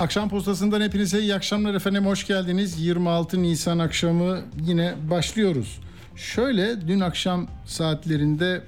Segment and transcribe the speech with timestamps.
[0.00, 2.06] Akşam postasından hepinize iyi akşamlar efendim.
[2.06, 2.80] Hoş geldiniz.
[2.80, 5.80] 26 Nisan akşamı yine başlıyoruz.
[6.16, 8.62] Şöyle dün akşam saatlerinde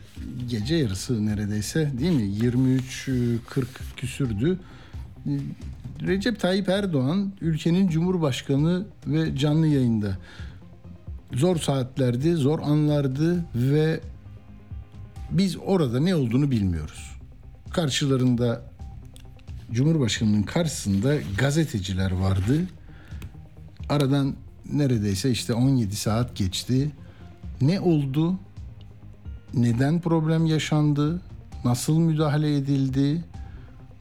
[0.50, 2.22] gece yarısı neredeyse değil mi?
[2.22, 3.64] 23.40
[3.96, 4.58] küsürdü.
[6.02, 10.18] Recep Tayyip Erdoğan ülkenin Cumhurbaşkanı ve canlı yayında.
[11.34, 14.00] Zor saatlerdi, zor anlardı ve
[15.30, 17.12] biz orada ne olduğunu bilmiyoruz.
[17.70, 18.71] Karşılarında
[19.72, 22.60] Cumhurbaşkanının karşısında gazeteciler vardı.
[23.88, 24.34] Aradan
[24.72, 26.90] neredeyse işte 17 saat geçti.
[27.60, 28.38] Ne oldu?
[29.54, 31.20] Neden problem yaşandı?
[31.64, 33.24] Nasıl müdahale edildi?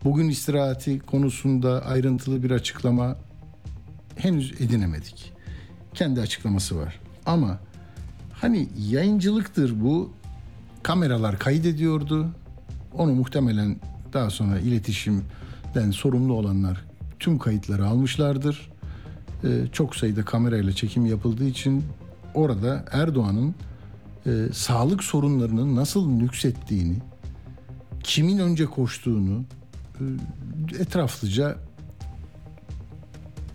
[0.03, 3.15] Bugün istirahati konusunda ayrıntılı bir açıklama
[4.15, 5.33] henüz edinemedik.
[5.93, 6.99] Kendi açıklaması var.
[7.25, 7.59] Ama
[8.33, 10.13] hani yayıncılıktır bu.
[10.83, 12.27] Kameralar kaydediyordu.
[12.93, 13.79] Onu muhtemelen
[14.13, 14.59] daha sonra
[15.71, 16.85] iletişimden sorumlu olanlar
[17.19, 18.71] tüm kayıtları almışlardır.
[19.43, 21.83] Ee, çok sayıda kamerayla çekim yapıldığı için
[22.33, 23.55] orada Erdoğan'ın
[24.25, 26.97] e, sağlık sorunlarının nasıl nüksettiğini,
[28.03, 29.43] kimin önce koştuğunu
[29.99, 30.03] e,
[30.79, 31.57] etraflıca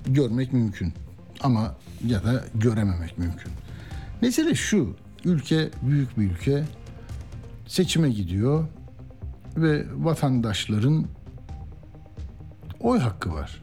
[0.06, 0.92] görmek mümkün.
[1.40, 1.74] Ama
[2.06, 3.52] ya da görememek mümkün.
[4.22, 6.64] Mesele şu, ülke büyük bir ülke,
[7.66, 8.64] seçime gidiyor
[9.56, 11.06] ve vatandaşların
[12.80, 13.62] oy hakkı var.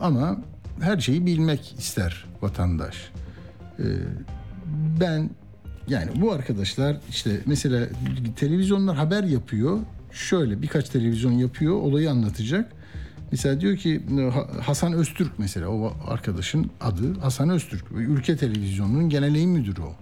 [0.00, 0.38] Ama
[0.80, 3.10] her şeyi bilmek ister vatandaş.
[3.78, 3.84] Ee,
[5.00, 5.30] ben
[5.88, 7.86] yani bu arkadaşlar işte mesela
[8.36, 9.78] televizyonlar haber yapıyor.
[10.12, 12.72] Şöyle birkaç televizyon yapıyor, olayı anlatacak.
[13.32, 14.02] Mesela diyor ki
[14.62, 17.84] Hasan Öztürk mesela o arkadaşın adı Hasan Öztürk.
[17.92, 19.92] Ülke Televizyonu'nun genel yayın müdürü o.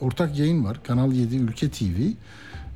[0.00, 0.82] Ortak yayın var.
[0.82, 2.00] Kanal 7 Ülke TV.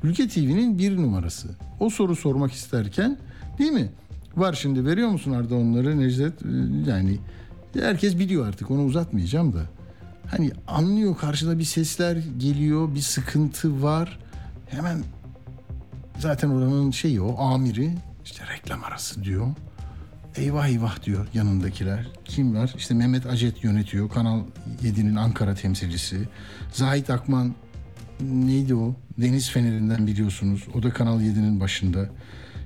[0.03, 1.47] Ülke TV'nin bir numarası.
[1.79, 3.17] O soru sormak isterken
[3.59, 3.89] değil mi?
[4.37, 6.33] Var şimdi veriyor musun Arda onları Necdet?
[6.87, 7.19] Yani
[7.73, 9.61] herkes biliyor artık onu uzatmayacağım da.
[10.27, 14.19] Hani anlıyor karşıda bir sesler geliyor, bir sıkıntı var.
[14.69, 15.03] Hemen
[16.19, 17.93] zaten oranın şeyi o amiri
[18.25, 19.47] işte reklam arası diyor.
[20.35, 22.07] Eyvah eyvah diyor yanındakiler.
[22.25, 22.73] Kim var?
[22.77, 24.09] İşte Mehmet Acet yönetiyor.
[24.09, 24.41] Kanal
[24.83, 26.29] 7'nin Ankara temsilcisi.
[26.71, 27.55] Zahit Akman
[28.21, 28.95] neydi o?
[29.17, 30.67] Deniz Feneri'nden biliyorsunuz.
[30.75, 32.09] O da Kanal 7'nin başında.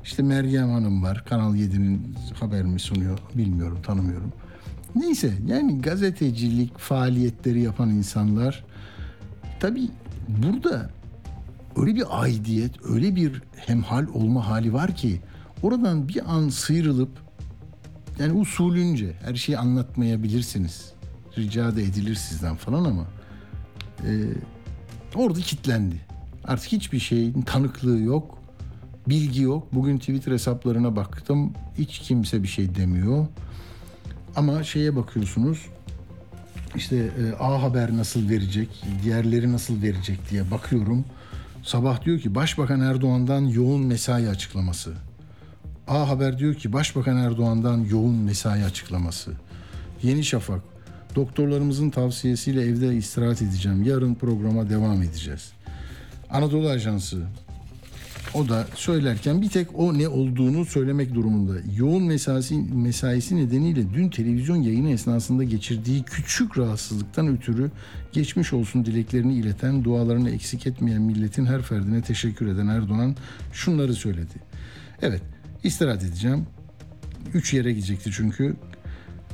[0.06, 1.26] İşte Meryem Hanım var.
[1.26, 4.34] Kanal 7'nin haber mi sunuyor bilmiyorum, tanımıyorum.
[4.96, 8.66] Neyse yani gazetecilik faaliyetleri yapan insanlar
[9.60, 9.90] tabii
[10.28, 10.90] burada
[11.76, 15.22] öyle bir aidiyet, öyle bir hemhal olma hali var ki
[15.64, 17.10] oradan bir an sıyrılıp
[18.20, 20.92] yani usulünce her şeyi anlatmayabilirsiniz.
[21.38, 23.06] Rica da edilir sizden falan ama
[24.04, 24.12] e,
[25.16, 25.96] orada kilitlendi.
[26.44, 28.45] Artık hiçbir şeyin tanıklığı yok,
[29.08, 29.68] bilgi yok.
[29.74, 33.28] Bugün Twitter hesaplarına baktım, hiç kimse bir şey demiyor.
[34.36, 35.66] Ama şeye bakıyorsunuz,
[36.76, 41.06] işte e, A Haber nasıl verecek, diğerleri nasıl verecek diye bakıyorum.
[41.64, 44.94] Sabah diyor ki Başbakan Erdoğan'dan yoğun mesai açıklaması.
[45.88, 49.32] A Haber diyor ki Başbakan Erdoğan'dan yoğun mesai açıklaması.
[50.04, 50.62] Yeni Şafak
[51.16, 53.84] Doktorlarımızın tavsiyesiyle evde istirahat edeceğim.
[53.84, 55.52] Yarın programa devam edeceğiz.
[56.30, 57.22] Anadolu Ajansı
[58.36, 61.54] o da söylerken bir tek o ne olduğunu söylemek durumunda.
[61.78, 67.72] Yoğun mesaisi, mesaisi nedeniyle dün televizyon yayını esnasında geçirdiği küçük rahatsızlıktan ötürü
[68.12, 73.16] geçmiş olsun dileklerini ileten, dualarını eksik etmeyen milletin her ferdine teşekkür eden Erdoğan
[73.54, 74.34] şunları söyledi.
[75.02, 75.22] Evet,
[75.64, 76.46] istirahat edeceğim.
[77.34, 78.56] Üç yere gidecekti çünkü.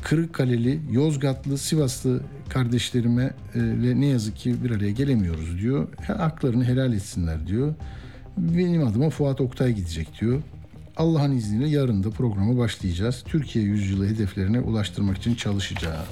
[0.04, 3.60] Kırıkkaleli, Yozgatlı, Sivaslı kardeşlerime e,
[4.00, 5.88] ne yazık ki bir araya gelemiyoruz diyor.
[6.08, 7.76] Haklarını helal etsinler diyor.
[8.38, 10.42] Benim adıma Fuat Oktay gidecek diyor.
[10.98, 13.24] Allah'ın izniyle yarın da programa başlayacağız.
[13.28, 16.08] Türkiye yüzyılı hedeflerine ulaştırmak için çalışacağız.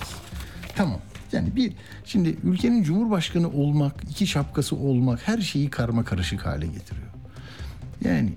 [0.75, 0.99] Tamam.
[1.31, 1.73] Yani bir
[2.05, 7.07] şimdi ülkenin cumhurbaşkanı olmak, iki şapkası olmak her şeyi karma karışık hale getiriyor.
[8.05, 8.33] Yani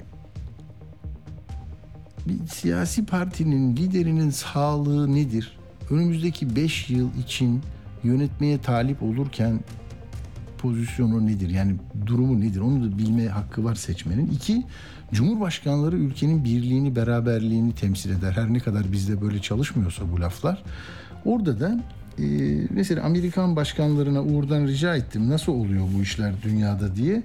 [2.26, 5.58] bir siyasi partinin liderinin sağlığı nedir?
[5.90, 7.62] Önümüzdeki 5 yıl için
[8.05, 9.61] yönetmeye talip olurken
[10.62, 11.50] pozisyonu nedir?
[11.50, 11.75] Yani
[12.06, 12.61] durumu nedir?
[12.61, 14.31] Onu da bilme hakkı var seçmenin.
[14.31, 14.62] İki,
[15.12, 18.32] Cumhurbaşkanları ülkenin birliğini, beraberliğini temsil eder.
[18.32, 20.62] Her ne kadar bizde böyle çalışmıyorsa bu laflar.
[21.25, 21.81] Orada da
[22.19, 22.25] e,
[22.70, 27.23] mesela Amerikan başkanlarına Uğur'dan rica ettim nasıl oluyor bu işler dünyada diye.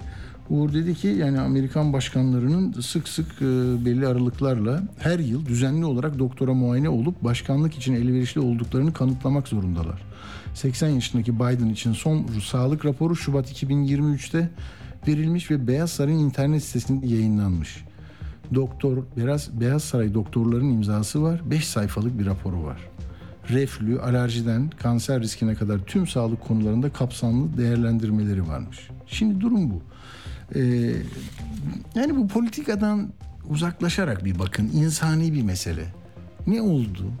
[0.50, 3.44] Uğur dedi ki yani Amerikan başkanlarının sık sık e,
[3.84, 10.07] belli aralıklarla her yıl düzenli olarak doktora muayene olup başkanlık için elverişli olduklarını kanıtlamak zorundalar.
[10.58, 14.50] 80 yaşındaki Biden için son sağlık raporu Şubat 2023'te
[15.08, 17.84] verilmiş ve Beyaz Saray'ın internet sitesinde yayınlanmış.
[18.54, 21.40] Doktor Beyaz, Beyaz Saray doktorların imzası var.
[21.50, 22.80] 5 sayfalık bir raporu var.
[23.48, 28.88] Reflü, alerjiden kanser riskine kadar tüm sağlık konularında kapsamlı değerlendirmeleri varmış.
[29.06, 29.82] Şimdi durum bu.
[30.54, 30.92] Ee,
[31.94, 33.08] yani bu politikadan
[33.48, 35.84] uzaklaşarak bir bakın insani bir mesele.
[36.46, 37.12] Ne oldu?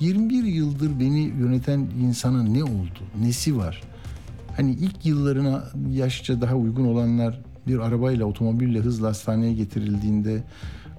[0.00, 3.00] 21 yıldır beni yöneten insana ne oldu?
[3.20, 3.82] Nesi var?
[4.56, 10.42] Hani ilk yıllarına yaşça daha uygun olanlar bir arabayla otomobille hızla hastaneye getirildiğinde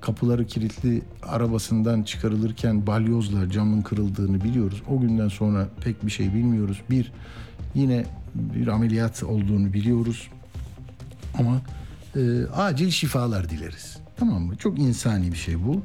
[0.02, 4.82] kapıları kilitli arabasından çıkarılırken balyozla camın kırıldığını biliyoruz.
[4.90, 6.82] O günden sonra pek bir şey bilmiyoruz.
[6.90, 7.12] Bir
[7.76, 8.06] yine
[8.36, 10.28] bir ameliyat olduğunu biliyoruz.
[11.40, 11.62] Ama
[12.16, 13.98] e, acil şifalar dileriz.
[14.18, 14.56] Tamam mı?
[14.56, 15.82] Çok insani bir şey bu.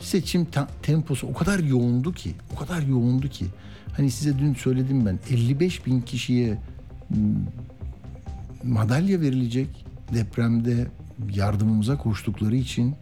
[0.00, 0.46] Seçim
[0.82, 3.46] temposu o kadar yoğundu ki, o kadar yoğundu ki.
[3.96, 6.58] Hani size dün söyledim ben 55 bin kişiye
[7.10, 7.18] m,
[8.64, 10.86] madalya verilecek depremde
[11.34, 12.94] yardımımıza koştukları için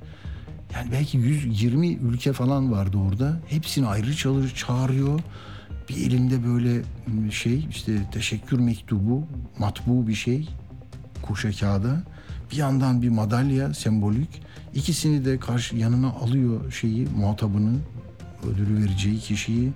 [0.74, 3.40] yani belki 120 ülke falan vardı orada.
[3.48, 5.20] Hepsini ayrı çalır, çağırıyor.
[5.88, 6.82] Bir elinde böyle
[7.30, 9.24] şey işte teşekkür mektubu,
[9.58, 10.48] matbu bir şey
[11.22, 12.02] kuşa kağıda.
[12.50, 14.42] Bir yandan bir madalya sembolik.
[14.74, 17.78] İkisini de karşı yanına alıyor şeyi muhatabını,
[18.52, 19.72] ödülü vereceği kişiyi.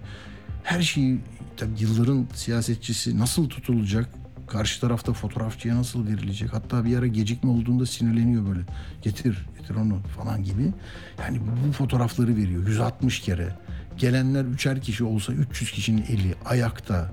[0.62, 1.19] Her şeyi
[1.56, 4.08] tabii yılların siyasetçisi nasıl tutulacak?
[4.46, 6.52] Karşı tarafta fotoğrafçıya nasıl verilecek?
[6.52, 8.60] Hatta bir ara gecikme olduğunda sinirleniyor böyle.
[9.02, 10.72] Getir, getir onu falan gibi.
[11.19, 13.56] Yani bu fotoğrafları veriyor 160 kere.
[13.98, 17.12] Gelenler üçer kişi olsa 300 kişinin eli ayakta.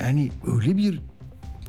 [0.00, 1.00] Yani öyle bir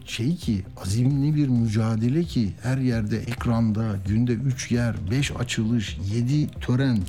[0.06, 6.48] şey ki azimli bir mücadele ki her yerde ekranda günde 3 yer, 5 açılış, 7
[6.48, 7.00] tören,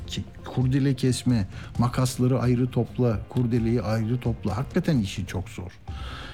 [0.45, 1.47] kurdele kesme,
[1.79, 4.57] makasları ayrı topla, kurdeleyi ayrı topla.
[4.57, 5.71] Hakikaten işi çok zor.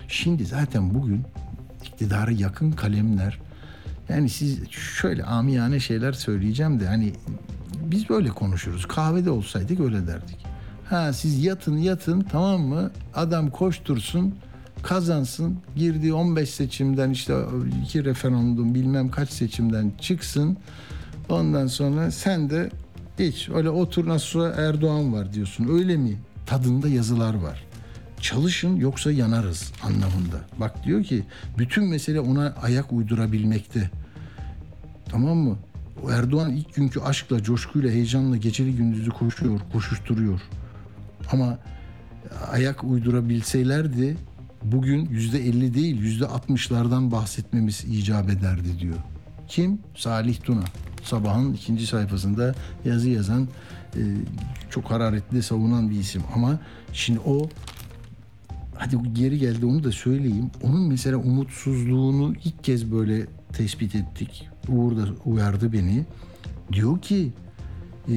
[0.07, 1.23] Şimdi zaten bugün
[1.83, 3.39] iktidara yakın kalemler
[4.09, 7.13] yani siz şöyle amiyane şeyler söyleyeceğim de hani
[7.81, 8.85] biz böyle konuşuruz.
[8.85, 10.45] Kahvede olsaydık öyle derdik.
[10.89, 12.91] Ha siz yatın yatın tamam mı?
[13.15, 14.35] Adam koştursun
[14.83, 15.57] kazansın.
[15.75, 17.35] Girdiği 15 seçimden işte
[17.83, 20.57] iki referandum bilmem kaç seçimden çıksın.
[21.29, 22.69] Ondan sonra sen de
[23.19, 25.67] hiç öyle otur nasıl Erdoğan var diyorsun.
[25.71, 26.17] Öyle mi?
[26.45, 27.65] Tadında yazılar var.
[28.21, 30.37] Çalışın yoksa yanarız anlamında.
[30.57, 31.23] Bak diyor ki
[31.57, 33.89] bütün mesele ona ayak uydurabilmekte.
[35.09, 35.57] Tamam mı?
[36.11, 40.41] Erdoğan ilk günkü aşkla, coşkuyla, heyecanla geceli gündüzü koşuyor, koşuşturuyor.
[41.31, 41.57] Ama
[42.51, 44.17] ayak uydurabilselerdi
[44.63, 48.97] bugün yüzde elli değil yüzde altmışlardan bahsetmemiz icap ederdi diyor.
[49.47, 49.79] Kim?
[49.95, 50.63] Salih Tuna.
[51.03, 53.47] Sabahın ikinci sayfasında yazı yazan
[53.95, 54.01] e,
[54.69, 56.21] çok hararetli savunan bir isim.
[56.35, 56.59] Ama
[56.93, 57.49] şimdi o
[58.75, 60.51] hadi geri geldi onu da söyleyeyim.
[60.63, 64.49] Onun mesela umutsuzluğunu ilk kez böyle tespit ettik.
[64.67, 66.05] Uğur da uyardı beni.
[66.73, 67.31] Diyor ki
[68.09, 68.15] e,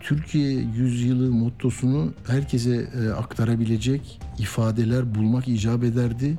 [0.00, 6.38] Türkiye yüzyılı mottosunu herkese e, aktarabilecek ifadeler bulmak icap ederdi.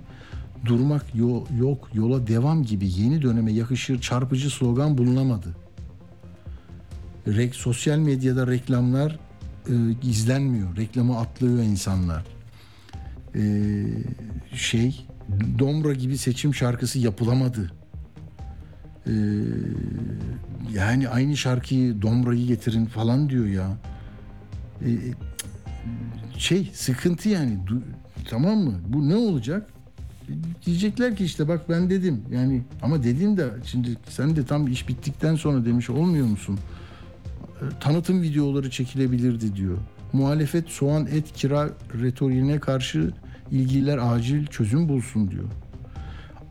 [0.66, 5.56] Durmak yo- yok, yola devam gibi yeni döneme yakışır çarpıcı slogan bulunamadı.
[7.28, 9.20] Rek, sosyal medyada reklamlar
[9.70, 9.74] e,
[10.04, 10.78] izlenmiyor.
[10.78, 12.26] Reklamı atlıyor insanlar.
[13.36, 13.42] E,
[14.56, 15.06] şey,
[15.60, 17.72] Domra gibi seçim şarkısı yapılamadı.
[19.08, 19.14] E,
[20.74, 23.78] yani aynı şarkıyı Domra'yı getirin falan diyor ya.
[24.82, 24.90] E,
[26.38, 27.82] şey sıkıntı yani Du-
[28.30, 28.74] tamam mı?
[28.88, 29.70] Bu ne olacak?
[30.66, 34.88] Diyecekler ki işte bak ben dedim yani ama dedim de şimdi sen de tam iş
[34.90, 36.60] bittikten sonra demiş olmuyor musun?
[37.62, 39.78] E, Tanıtım videoları çekilebilirdi diyor.
[40.14, 41.70] Muhalefet soğan et kira
[42.02, 43.12] retoriğine karşı
[43.52, 45.46] ilgililer acil çözüm bulsun diyor.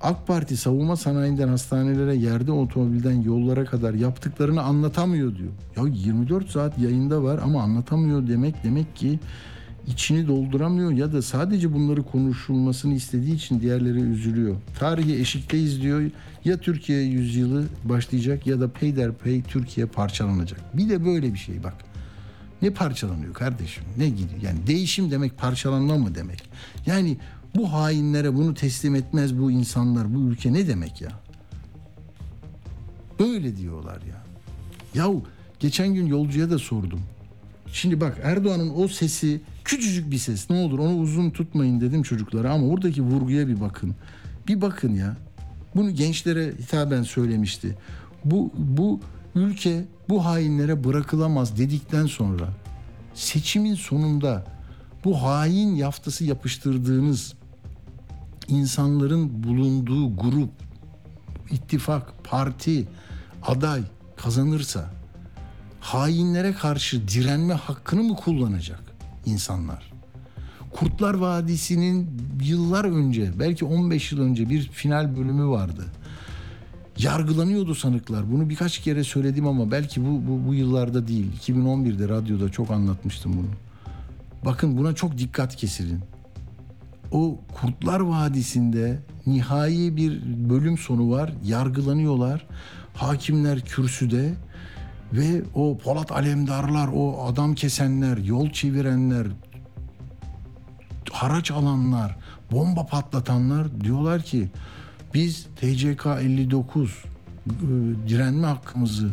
[0.06, 5.50] AK Parti savunma sanayinden hastanelere, yerde otomobilden yollara kadar yaptıklarını anlatamıyor diyor.
[5.76, 9.18] Ya 24 saat yayında var ama anlatamıyor demek demek ki
[9.86, 14.56] içini dolduramıyor ya da sadece bunları konuşulmasını istediği için diğerleri üzülüyor.
[14.78, 16.10] Tarihi eşikteyiz diyor.
[16.44, 20.76] Ya Türkiye yüzyılı başlayacak ya da peyderpey Türkiye parçalanacak.
[20.76, 21.74] Bir de böyle bir şey bak.
[22.62, 23.84] Ne parçalanıyor kardeşim?
[23.98, 24.42] Ne gidiyor?
[24.42, 26.42] Yani değişim demek parçalanma mı demek?
[26.86, 27.16] Yani
[27.56, 31.10] bu hainlere bunu teslim etmez bu insanlar, bu ülke ne demek ya?
[33.20, 34.24] Böyle diyorlar ya.
[34.94, 35.22] Yahu
[35.60, 37.00] geçen gün yolcuya da sordum.
[37.72, 42.52] Şimdi bak Erdoğan'ın o sesi Küçücük bir ses ne olur onu uzun tutmayın dedim çocuklara
[42.52, 43.94] ama oradaki vurguya bir bakın.
[44.48, 45.16] Bir bakın ya.
[45.76, 47.78] Bunu gençlere hitaben söylemişti.
[48.24, 49.00] Bu bu
[49.34, 52.48] ülke bu hainlere bırakılamaz dedikten sonra
[53.14, 54.44] seçimin sonunda
[55.04, 57.34] bu hain yaftası yapıştırdığınız
[58.48, 60.50] insanların bulunduğu grup,
[61.50, 62.86] ittifak, parti,
[63.42, 63.82] aday
[64.16, 64.90] kazanırsa
[65.80, 68.82] hainlere karşı direnme hakkını mı kullanacak
[69.26, 69.92] insanlar?
[70.72, 72.10] Kurtlar Vadisi'nin
[72.42, 75.84] yıllar önce, belki 15 yıl önce bir final bölümü vardı.
[76.98, 78.32] Yargılanıyordu sanıklar.
[78.32, 81.26] Bunu birkaç kere söyledim ama belki bu, bu, bu yıllarda değil.
[81.40, 83.48] 2011'de radyoda çok anlatmıştım bunu.
[84.44, 86.00] Bakın buna çok dikkat kesilin.
[87.16, 91.32] O Kurtlar Vadisi'nde nihai bir bölüm sonu var.
[91.44, 92.46] Yargılanıyorlar.
[92.94, 94.34] Hakimler kürsüde
[95.12, 99.26] ve o Polat Alemdarlar, o adam kesenler, yol çevirenler,
[101.12, 102.16] haraç alanlar,
[102.52, 104.50] bomba patlatanlar diyorlar ki
[105.14, 107.52] biz TCK 59 e,
[108.08, 109.10] direnme hakkımızı,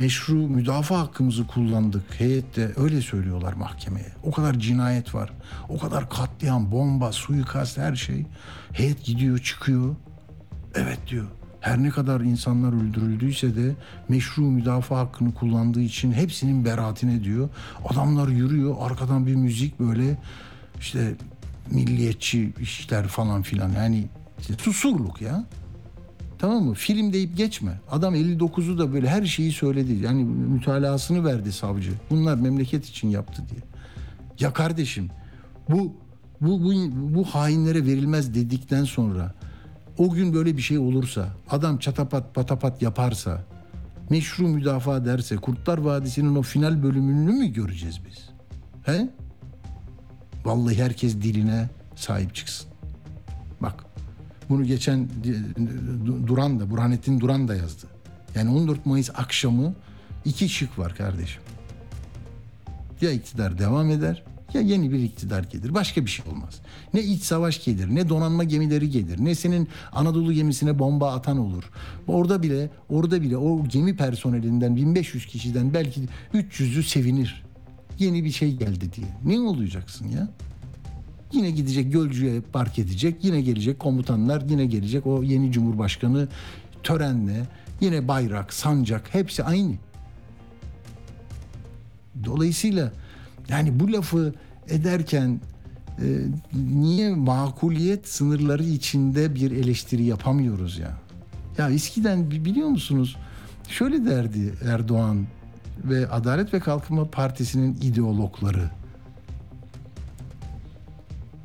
[0.00, 4.12] meşru müdafaa hakkımızı kullandık heyette öyle söylüyorlar mahkemeye.
[4.22, 5.30] O kadar cinayet var.
[5.68, 8.26] O kadar katliam, bomba, suikast her şey.
[8.72, 9.96] Heyet gidiyor çıkıyor.
[10.74, 11.26] Evet diyor.
[11.60, 13.72] Her ne kadar insanlar öldürüldüyse de
[14.08, 17.48] meşru müdafaa hakkını kullandığı için hepsinin beraatine diyor.
[17.88, 20.18] Adamlar yürüyor arkadan bir müzik böyle
[20.80, 21.14] işte
[21.70, 24.08] milliyetçi işler falan filan yani
[24.40, 25.44] işte susurluk ya.
[26.38, 26.74] Tamam mı?
[26.74, 27.80] Film deyip geçme.
[27.90, 29.92] Adam 59'u da böyle her şeyi söyledi.
[29.92, 31.90] Yani mütalasını verdi savcı.
[32.10, 33.60] Bunlar memleket için yaptı diye.
[34.40, 35.10] Ya kardeşim
[35.68, 35.92] bu
[36.40, 36.72] bu bu,
[37.14, 39.34] bu hainlere verilmez dedikten sonra
[39.98, 43.44] o gün böyle bir şey olursa, adam çatapat patapat yaparsa,
[44.10, 48.28] meşru müdafaa derse Kurtlar Vadisi'nin o final bölümünü mü göreceğiz biz?
[48.82, 49.08] He?
[50.44, 52.66] Vallahi herkes diline sahip çıksın.
[53.60, 53.84] Bak
[54.48, 55.08] bunu geçen
[56.26, 57.86] Duran da Burhanettin Duran da yazdı.
[58.34, 59.74] Yani 14 Mayıs akşamı
[60.24, 61.42] iki şık var kardeşim.
[63.00, 64.22] Ya iktidar devam eder
[64.54, 65.74] ya yeni bir iktidar gelir.
[65.74, 66.60] Başka bir şey olmaz.
[66.94, 71.70] Ne iç savaş gelir, ne donanma gemileri gelir, ne senin Anadolu gemisine bomba atan olur.
[72.06, 76.00] Orada bile, orada bile o gemi personelinden 1500 kişiden belki
[76.34, 77.44] 300'ü sevinir.
[77.98, 79.06] Yeni bir şey geldi diye.
[79.24, 80.28] Ne olacaksın ya?
[81.34, 83.16] Yine gidecek Gölcü'ye park edecek.
[83.22, 86.28] Yine gelecek komutanlar, yine gelecek o yeni cumhurbaşkanı
[86.82, 87.46] törenle.
[87.80, 89.74] Yine bayrak, sancak hepsi aynı.
[92.24, 92.92] Dolayısıyla
[93.48, 94.34] yani bu lafı
[94.68, 95.40] ederken
[95.98, 96.06] e,
[96.54, 100.98] niye makuliyet sınırları içinde bir eleştiri yapamıyoruz ya?
[101.58, 103.16] Ya eskiden biliyor musunuz?
[103.68, 105.26] Şöyle derdi Erdoğan
[105.84, 108.70] ve Adalet ve Kalkınma Partisi'nin ideologları.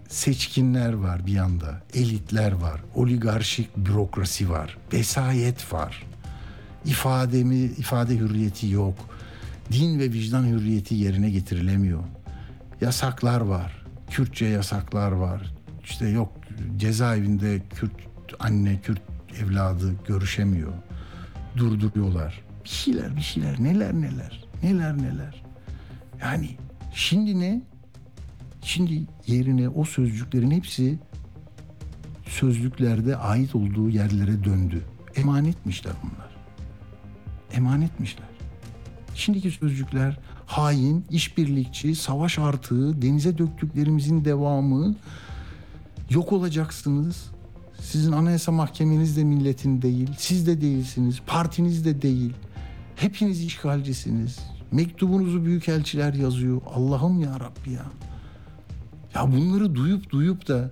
[0.10, 6.04] Seçkinler var bir yanda, elitler var, oligarşik bürokrasi var, vesayet var.
[6.86, 8.96] İfademi, ifade hürriyeti yok.
[9.72, 12.04] Din ve vicdan hürriyeti yerine getirilemiyor.
[12.82, 13.86] Yasaklar var.
[14.10, 15.54] Kürtçe yasaklar var.
[15.84, 16.34] İşte yok
[16.78, 17.92] cezaevinde Kürt
[18.40, 19.02] anne, Kürt
[19.42, 20.74] evladı görüşemiyor.
[21.58, 22.42] Durduruyorlar.
[22.64, 25.44] Bir şeyler, bir şeyler, neler neler, neler neler.
[26.22, 26.50] Yani
[26.94, 27.62] şimdi ne?
[28.62, 31.00] Şimdi yerine o sözcüklerin hepsi
[32.26, 34.86] sözlüklerde ait olduğu yerlere döndü.
[35.16, 36.30] Emanetmişler bunlar.
[37.52, 38.28] Emanetmişler.
[39.16, 44.96] Şimdiki sözcükler hain, işbirlikçi, savaş artığı, denize döktüklerimizin devamı,
[46.10, 47.32] yok olacaksınız.
[47.82, 52.34] Sizin anayasa mahkemeniz de milletin değil, siz de değilsiniz, partiniz de değil.
[52.96, 54.40] Hepiniz işgalcisiniz.
[54.72, 56.62] Mektubunuzu büyükelçiler yazıyor.
[56.76, 57.86] Allah'ım ya Rabbi ya.
[59.16, 60.72] Ya bunları duyup duyup da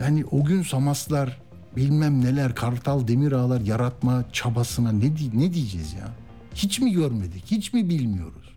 [0.00, 1.40] yani o gün Samaslar
[1.76, 6.08] bilmem neler Kartal Demirağlar yaratma çabasına ne, ne diyeceğiz ya?
[6.54, 7.44] Hiç mi görmedik?
[7.46, 8.56] Hiç mi bilmiyoruz?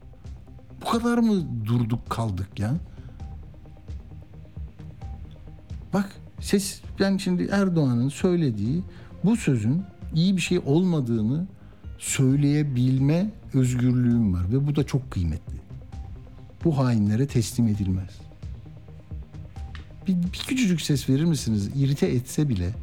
[0.82, 2.74] Bu kadar mı durduk kaldık ya?
[5.94, 8.84] Bak ses ben şimdi Erdoğan'ın söylediği
[9.24, 9.84] bu sözün
[10.16, 11.48] iyi bir şey olmadığını
[11.98, 15.56] söyleyebilme özgürlüğüm var ve bu da çok kıymetli.
[16.64, 18.25] Bu hainlere teslim edilmez.
[20.08, 21.70] Bir, bir küçücük ses verir misiniz?
[21.76, 22.74] İrite etse bile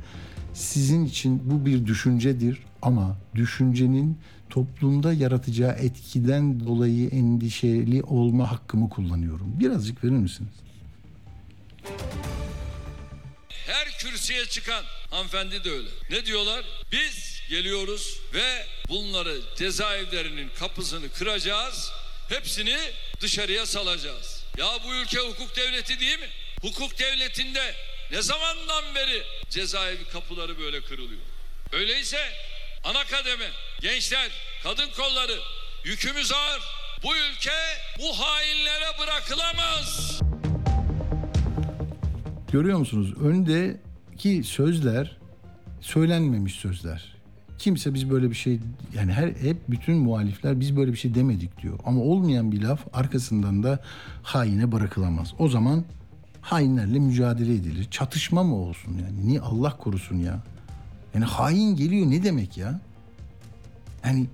[0.54, 4.18] sizin için bu bir düşüncedir ama düşüncenin
[4.50, 9.60] toplumda yaratacağı etkiden dolayı endişeli olma hakkımı kullanıyorum.
[9.60, 10.52] Birazcık verir misiniz?
[13.48, 15.88] Her kürsüye çıkan hanımefendi de öyle.
[16.10, 16.64] Ne diyorlar?
[16.92, 21.90] Biz geliyoruz ve bunları cezaevlerinin kapısını kıracağız.
[22.28, 22.76] Hepsini
[23.20, 24.44] dışarıya salacağız.
[24.58, 26.26] Ya bu ülke hukuk devleti değil mi?
[26.62, 27.74] Hukuk devletinde
[28.12, 31.20] ne zamandan beri cezaevi kapıları böyle kırılıyor?
[31.72, 32.18] Öyleyse
[32.84, 33.44] ana kademe,
[33.80, 34.30] gençler,
[34.62, 35.38] kadın kolları
[35.84, 36.62] yükümüz ağır.
[37.04, 37.50] Bu ülke
[37.98, 40.20] bu hainlere bırakılamaz.
[42.52, 43.14] Görüyor musunuz?
[43.22, 45.16] Öndeki sözler
[45.80, 47.14] söylenmemiş sözler.
[47.58, 48.58] Kimse biz böyle bir şey
[48.94, 51.78] yani her hep bütün muhalifler biz böyle bir şey demedik diyor.
[51.84, 53.84] Ama olmayan bir laf arkasından da
[54.22, 55.34] haine bırakılamaz.
[55.38, 55.84] O zaman
[56.42, 57.88] hainlerle mücadele edilir.
[57.90, 59.26] Çatışma mı olsun yani?
[59.26, 60.42] Niye Allah korusun ya?
[61.14, 62.80] Yani hain geliyor ne demek ya?
[64.04, 64.26] Yani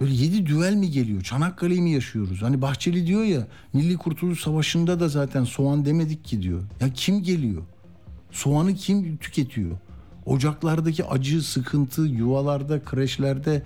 [0.00, 1.22] böyle yedi düvel mi geliyor?
[1.22, 2.42] Çanakkale'yi mi yaşıyoruz?
[2.42, 6.62] Hani Bahçeli diyor ya Milli Kurtuluş Savaşı'nda da zaten soğan demedik ki diyor.
[6.80, 7.62] Ya kim geliyor?
[8.30, 9.70] Soğanı kim tüketiyor?
[10.26, 13.62] Ocaklardaki acı, sıkıntı, yuvalarda, kreşlerde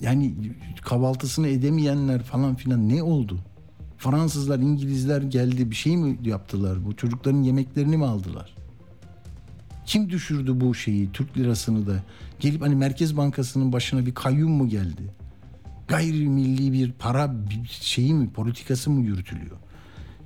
[0.00, 0.34] yani
[0.82, 3.38] kahvaltısını edemeyenler falan filan ne oldu?
[3.98, 6.86] Fransızlar, İngilizler geldi bir şey mi yaptılar?
[6.86, 8.54] Bu çocukların yemeklerini mi aldılar?
[9.86, 12.02] Kim düşürdü bu şeyi Türk lirasını da?
[12.40, 15.02] Gelip hani Merkez Bankası'nın başına bir kayyum mu geldi?
[15.88, 17.34] Gayrimilli bir para
[17.70, 19.56] şeyi mi politikası mı yürütülüyor?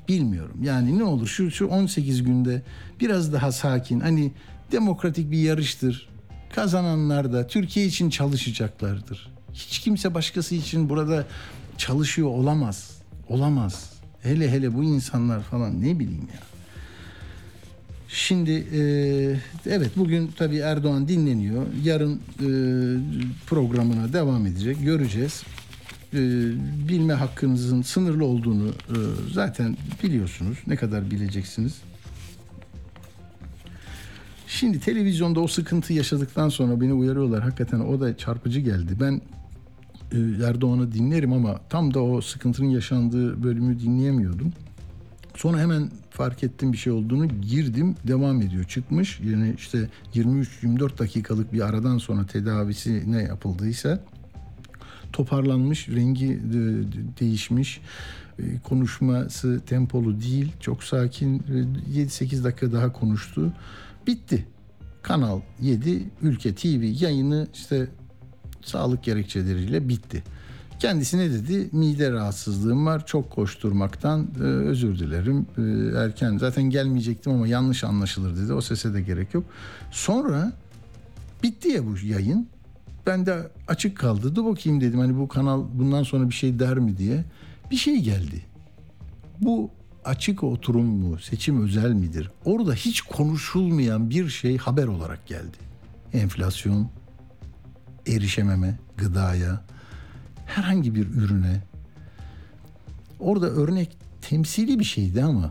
[0.09, 0.59] Bilmiyorum.
[0.63, 2.63] Yani ne olur şu şu 18 günde
[3.01, 4.33] biraz daha sakin hani
[4.73, 6.09] demokratik bir yarıştır.
[6.55, 9.33] Kazananlar da Türkiye için çalışacaklardır.
[9.53, 11.27] Hiç kimse başkası için burada
[11.79, 12.92] çalışıyor olamaz.
[13.33, 13.91] Olamaz.
[14.23, 16.41] Hele hele bu insanlar falan ne bileyim ya.
[18.09, 18.81] Şimdi e,
[19.67, 21.67] evet bugün tabii Erdoğan dinleniyor.
[21.85, 22.49] Yarın e,
[23.47, 24.85] programına devam edecek.
[24.85, 25.43] Göreceğiz.
[26.15, 26.19] E,
[26.89, 28.97] bilme hakkınızın sınırlı olduğunu e,
[29.33, 30.59] zaten biliyorsunuz.
[30.67, 31.75] Ne kadar bileceksiniz.
[34.49, 37.43] Şimdi televizyonda o sıkıntı yaşadıktan sonra beni uyarıyorlar.
[37.43, 38.97] Hakikaten o da çarpıcı geldi.
[39.01, 39.21] Ben
[40.47, 44.53] Erdoğan'ı dinlerim ama tam da o sıkıntının yaşandığı bölümü dinleyemiyordum.
[45.37, 48.65] Sonra hemen fark ettim bir şey olduğunu girdim devam ediyor.
[48.65, 54.01] Çıkmış yani işte 23-24 dakikalık bir aradan sonra tedavisi ne yapıldıysa
[55.13, 57.81] toparlanmış rengi de- de- değişmiş
[58.39, 63.53] e, konuşması tempolu değil çok sakin e, 7-8 dakika daha konuştu.
[64.07, 64.47] Bitti.
[65.03, 67.89] Kanal 7 Ülke TV yayını işte
[68.65, 70.23] sağlık gerekçeleriyle bitti.
[70.79, 71.69] Kendisi ne dedi?
[71.73, 73.07] Mide rahatsızlığım var.
[73.07, 75.47] Çok koşturmaktan e, özür dilerim.
[75.59, 75.63] E,
[75.99, 78.53] erken zaten gelmeyecektim ama yanlış anlaşılır dedi.
[78.53, 79.45] O sese de gerek yok.
[79.91, 80.53] Sonra
[81.43, 82.49] bitti ya bu yayın.
[83.07, 84.37] Ben de açık kaldı.
[84.37, 87.25] Dur bakayım dedim hani bu kanal bundan sonra bir şey der mi diye.
[87.71, 88.43] Bir şey geldi.
[89.41, 89.71] Bu
[90.05, 92.31] açık oturum mu, seçim özel midir?
[92.45, 95.57] Orada hiç konuşulmayan bir şey haber olarak geldi.
[96.13, 96.89] Enflasyon,
[98.07, 99.61] erişememe gıdaya,
[100.47, 101.61] herhangi bir ürüne.
[103.21, 105.51] Orada örnek temsili bir şeydi ama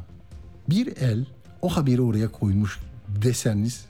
[0.70, 1.26] bir el
[1.62, 2.80] o haberi oraya koymuş
[3.22, 3.86] deseniz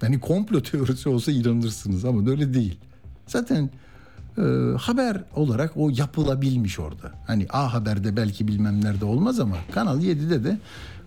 [0.00, 2.78] hani komplo teorisi olsa inanırsınız ama öyle değil.
[3.26, 3.70] Zaten
[4.38, 4.42] e,
[4.78, 7.12] haber olarak o yapılabilmiş orada.
[7.26, 10.58] Hani A Haber'de belki bilmem nerede olmaz ama Kanal 7'de de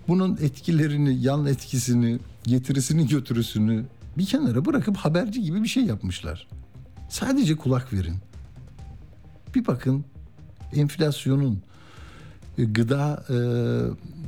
[0.08, 3.86] bunun etkilerini, yan etkisini, getirisini götürüsünü
[4.18, 6.48] bir kenara bırakıp haberci gibi bir şey yapmışlar.
[7.10, 8.16] Sadece kulak verin.
[9.56, 10.06] Bir bakın
[10.74, 11.62] enflasyonun
[12.58, 13.36] e, gıda e,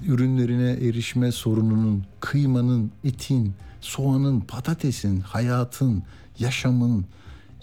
[0.07, 6.03] ürünlerine erişme sorununun, kıymanın, etin, soğanın, patatesin, hayatın,
[6.39, 7.05] yaşamın,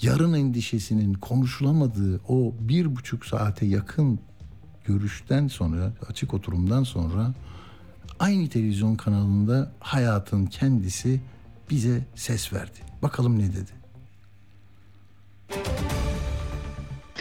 [0.03, 4.19] yarın endişesinin konuşulamadığı o bir buçuk saate yakın
[4.85, 7.35] görüşten sonra, açık oturumdan sonra
[8.19, 11.21] aynı televizyon kanalında hayatın kendisi
[11.71, 12.79] bize ses verdi.
[13.03, 13.84] Bakalım ne dedi.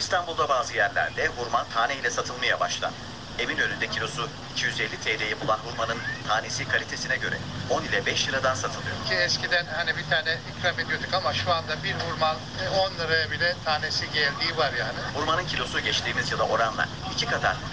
[0.04, 2.94] İstanbul'da bazı yerlerde hurma taneyle satılmaya başlandı.
[3.38, 7.36] Evin önünde kilosu 250 TL'yi bulan hurmanın tanesi kalitesine göre
[7.70, 8.96] 10 ile 5 liradan satılıyor.
[9.08, 13.30] Ki eskiden hani bir tane ikram ediyorduk ama şu anda bir hurma e, 10 liraya
[13.30, 14.98] bile tanesi geldiği var yani.
[15.14, 17.66] Hurmanın kilosu geçtiğimiz yıla oranla iki kat arttı.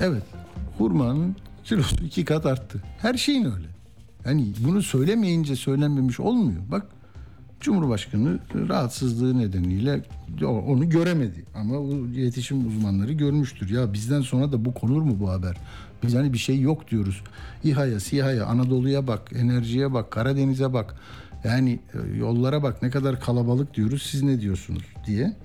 [0.00, 0.24] Evet.
[0.78, 2.82] Hurmanın kilosu iki kat arttı.
[3.02, 3.66] Her şeyin öyle.
[4.24, 6.60] Yani bunu söylemeyince söylenmemiş olmuyor.
[6.70, 6.86] Bak
[7.60, 10.02] Cumhurbaşkanı rahatsızlığı nedeniyle
[10.46, 11.44] onu göremedi.
[11.54, 11.76] Ama
[12.14, 13.70] iletişim uzmanları görmüştür.
[13.70, 15.56] Ya bizden sonra da bu konur mu bu haber?
[16.02, 17.22] Biz hani bir şey yok diyoruz.
[17.64, 20.94] İHA'ya, SİHA'ya, Anadolu'ya bak, enerjiye bak, Karadeniz'e bak.
[21.44, 25.36] Yani e, yollara bak ne kadar kalabalık diyoruz siz ne diyorsunuz diye.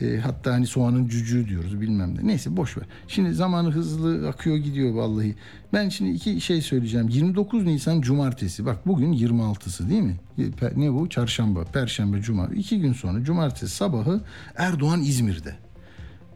[0.00, 2.26] E, hatta hani soğanın cücüğü diyoruz bilmem ne.
[2.26, 2.84] Neyse boş ver.
[3.08, 5.34] Şimdi zamanı hızlı akıyor gidiyor vallahi.
[5.72, 7.08] Ben şimdi iki şey söyleyeceğim.
[7.08, 8.66] 29 Nisan Cumartesi.
[8.66, 10.16] Bak bugün 26'sı değil mi?
[10.38, 10.42] E,
[10.80, 11.08] Ne bu?
[11.08, 12.46] Çarşamba, Perşembe, Cuma.
[12.46, 14.20] İki gün sonra Cumartesi sabahı
[14.56, 15.56] Erdoğan İzmir'de.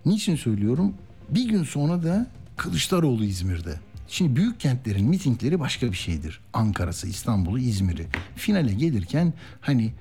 [0.06, 0.94] Niçin söylüyorum?
[1.30, 3.74] Bir gün sonra da Kılıçdaroğlu İzmir'de.
[4.08, 6.40] Şimdi büyük kentlerin mitingleri başka bir şeydir.
[6.52, 8.06] Ankara'sı, İstanbul'u, İzmir'i.
[8.36, 9.92] Finale gelirken hani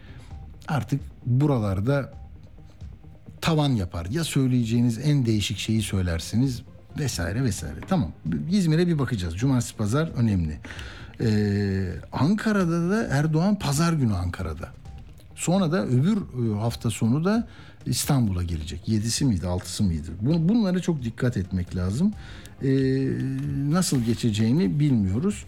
[0.67, 2.13] artık buralarda
[3.41, 4.05] tavan yapar.
[4.11, 6.61] Ya söyleyeceğiniz en değişik şeyi söylersiniz
[6.99, 7.75] vesaire vesaire.
[7.89, 8.11] Tamam.
[8.51, 9.35] İzmir'e bir bakacağız.
[9.37, 10.59] Cumartesi pazar önemli.
[11.21, 14.69] Ee, Ankara'da da Erdoğan pazar günü Ankara'da.
[15.35, 17.47] Sonra da öbür e, hafta sonu da
[17.85, 18.87] İstanbul'a gelecek.
[18.87, 20.11] Yedisi miydi, altısı mıydı?
[20.25, 22.13] Bun- Bunlara çok dikkat etmek lazım.
[22.63, 22.67] Ee,
[23.69, 25.45] nasıl geçeceğini bilmiyoruz.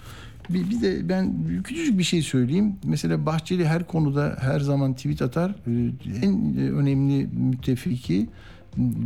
[0.50, 2.76] Bir, bir de ben küçücük bir şey söyleyeyim.
[2.84, 5.56] Mesela Bahçeli her konuda her zaman tweet atar.
[5.68, 8.30] Ee, En önemli müttefiki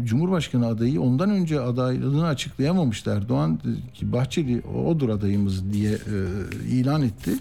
[0.03, 3.59] Cumhurbaşkanı adayı ondan önce adaylığını açıklayamamıştı Erdoğan.
[3.93, 6.17] Ki Bahçeli odur adayımız diye e,
[6.69, 7.31] ilan etti.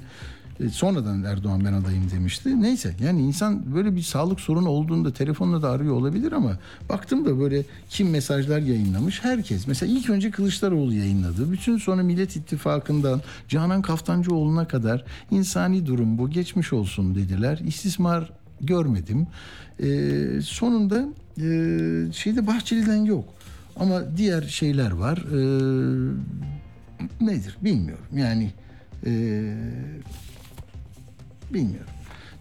[0.60, 2.62] E, sonradan Erdoğan ben adayım demişti.
[2.62, 7.40] Neyse yani insan böyle bir sağlık sorunu olduğunda telefonla da arıyor olabilir ama baktım da
[7.40, 9.66] böyle kim mesajlar yayınlamış herkes.
[9.66, 11.52] Mesela ilk önce Kılıçdaroğlu yayınladı.
[11.52, 17.60] Bütün sonra Millet İttifakı'ndan Canan Kaftancıoğlu'na kadar insani durum bu geçmiş olsun dediler.
[17.66, 19.26] İstismar görmedim.
[19.82, 23.24] E, sonunda e, şeyde Bahçeli'den yok.
[23.76, 25.18] Ama diğer şeyler var.
[25.18, 25.38] E,
[27.20, 28.04] nedir bilmiyorum.
[28.14, 28.50] Yani
[29.06, 29.12] e,
[31.50, 31.90] Bilmiyorum.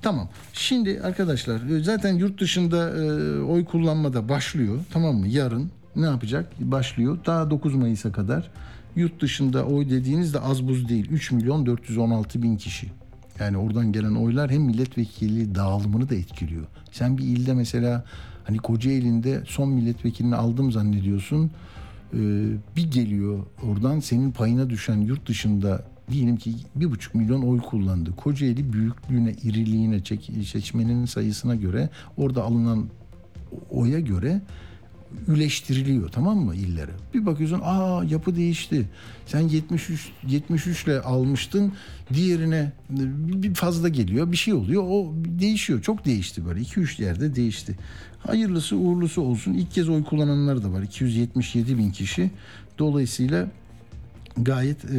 [0.02, 0.30] Tamam.
[0.54, 4.80] Şimdi arkadaşlar e, zaten yurt dışında e, oy kullanma da başlıyor.
[4.94, 5.28] Tamam mı?
[5.28, 6.52] Yarın ne yapacak?
[6.60, 7.18] Başlıyor.
[7.26, 8.52] Daha 9 Mayıs'a kadar
[8.96, 11.12] yurt dışında oy dediğinizde az buz değil.
[11.12, 12.88] 3 milyon 416 bin kişi.
[13.40, 16.66] Yani oradan gelen oylar hem milletvekili dağılımını da etkiliyor.
[16.92, 18.06] Sen bir ilde mesela
[18.44, 21.52] hani Kocaeli'nde son milletvekilini aldım zannediyorsun.
[22.14, 22.18] Ee,
[22.76, 28.12] bir geliyor oradan senin payına düşen yurt dışında diyelim ki bir buçuk milyon oy kullandı.
[28.16, 30.02] Kocaeli büyüklüğüne, iriliğine,
[30.46, 32.86] seçmenin sayısına göre orada alınan
[33.70, 34.42] oya göre
[35.28, 36.92] üleştiriliyor tamam mı illere?
[37.14, 38.86] Bir bakıyorsun aa yapı değişti.
[39.26, 41.74] Sen 73 73 ile almıştın.
[42.14, 44.32] Diğerine bir fazla geliyor.
[44.32, 44.84] Bir şey oluyor.
[44.88, 45.82] O değişiyor.
[45.82, 46.62] Çok değişti böyle.
[46.62, 47.76] 2 3 yerde değişti.
[48.20, 49.54] Hayırlısı uğurlusu olsun.
[49.54, 50.82] İlk kez oy kullananlar da var.
[50.82, 52.32] 277 bin kişi.
[52.80, 53.48] Dolayısıyla
[54.38, 54.98] gayet e,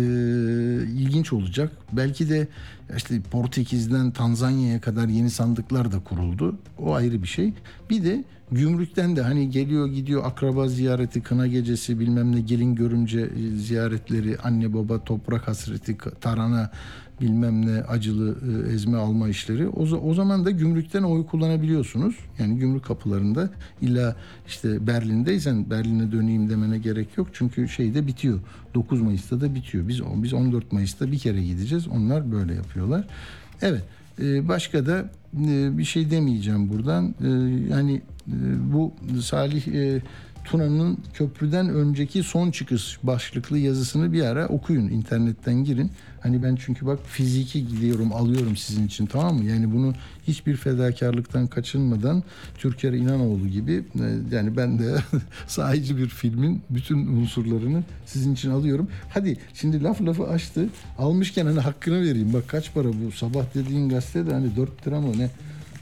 [0.87, 1.72] ilginç olacak.
[1.92, 2.49] Belki de
[2.96, 6.59] işte Portekiz'den Tanzanya'ya kadar yeni sandıklar da kuruldu.
[6.79, 7.53] O ayrı bir şey.
[7.90, 13.20] Bir de gümrükten de hani geliyor gidiyor akraba ziyareti, kına gecesi bilmem ne gelin görümce
[13.20, 16.70] e, ziyaretleri, anne baba toprak hasreti, tarana
[17.20, 18.37] bilmem ne acılı
[18.68, 19.68] e, ezme alma işleri.
[19.68, 22.16] O, o zaman da gümrükten oy kullanabiliyorsunuz.
[22.38, 23.50] Yani gümrük kapılarında
[23.83, 27.29] illa işte Berlin'deysen Berlin'e döneyim demene gerek yok.
[27.33, 28.40] Çünkü şeyde bitiyor.
[28.74, 29.88] 9 Mayıs'ta da bitiyor.
[29.88, 31.88] Biz biz 14 Mayıs'ta bir kere gideceğiz.
[31.88, 33.09] Onlar böyle yapıyorlar.
[33.62, 33.83] Evet.
[34.22, 35.11] e, Başka da
[35.48, 37.14] e, bir şey demeyeceğim buradan.
[37.70, 38.02] Yani
[38.72, 39.66] bu Salih
[40.47, 44.89] Tuna'nın köprüden önceki son çıkış başlıklı yazısını bir ara okuyun.
[44.89, 45.91] internetten girin.
[46.21, 49.45] Hani ben çünkü bak fiziki gidiyorum alıyorum sizin için tamam mı?
[49.45, 49.95] Yani bunu
[50.29, 52.23] hiçbir fedakarlıktan kaçınmadan
[52.59, 54.95] Türker İnanoğlu gibi e, yani ben de
[55.47, 58.89] sahici bir filmin bütün unsurlarını sizin için alıyorum.
[59.11, 60.69] Hadi şimdi laf lafı açtı.
[60.99, 62.33] Almışken hani hakkını vereyim.
[62.33, 65.31] Bak kaç para bu sabah dediğin gazetede hani 4 lira mı ne?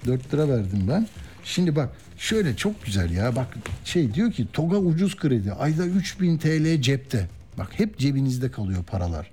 [0.06, 1.06] 4 lira verdim ben.
[1.44, 1.90] Şimdi bak
[2.24, 3.46] şöyle çok güzel ya bak
[3.84, 7.28] şey diyor ki TOG'a ucuz kredi ayda 3000 TL cepte.
[7.58, 9.30] Bak hep cebinizde kalıyor paralar.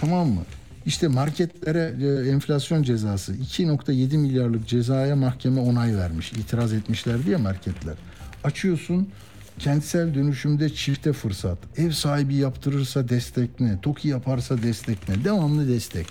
[0.00, 0.42] Tamam mı?
[0.86, 6.32] İşte marketlere e, enflasyon cezası 2.7 milyarlık cezaya mahkeme onay vermiş.
[6.32, 7.94] İtiraz etmişlerdi ya marketler.
[8.44, 9.08] Açıyorsun
[9.58, 11.58] kentsel dönüşümde çifte fırsat.
[11.76, 13.80] Ev sahibi yaptırırsa destek ne?
[13.80, 15.24] TOKİ yaparsa destek ne?
[15.24, 16.06] Devamlı destek.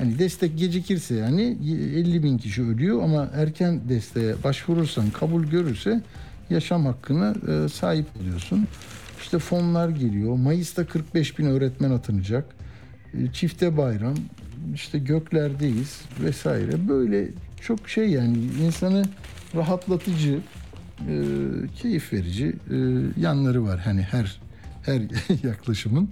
[0.00, 6.02] Hani destek gecikirse yani 50 bin kişi ödüyor ama erken desteğe başvurursan kabul görürse
[6.50, 8.66] yaşam hakkına e, sahip oluyorsun.
[9.20, 10.36] İşte fonlar geliyor.
[10.36, 12.44] Mayıs'ta 45 bin öğretmen atanacak.
[13.14, 14.14] E, Çifte bayram,
[14.74, 16.88] işte göklerdeyiz vesaire.
[16.88, 17.28] Böyle
[17.62, 19.04] çok şey yani insanı
[19.54, 20.38] rahatlatıcı,
[21.08, 21.14] e,
[21.82, 22.56] keyif verici
[23.16, 23.80] yanları var.
[23.80, 24.40] Hani her
[24.82, 25.02] her
[25.44, 26.08] yaklaşımın.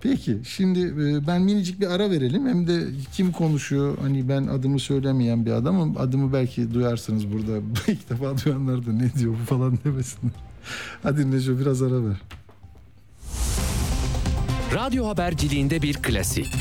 [0.00, 2.46] Peki şimdi e, ben minicik bir ara verelim.
[2.46, 3.98] Hem de kim konuşuyor?
[4.02, 5.96] Hani ben adımı söylemeyen bir adamım.
[5.98, 7.58] Adımı belki duyarsınız burada.
[7.88, 10.34] İlk defa duyanlar da ne diyor bu falan demesinler.
[11.02, 12.16] Hadi Neco biraz ara ver.
[14.74, 16.54] Radyo haberciliğinde bir klasik.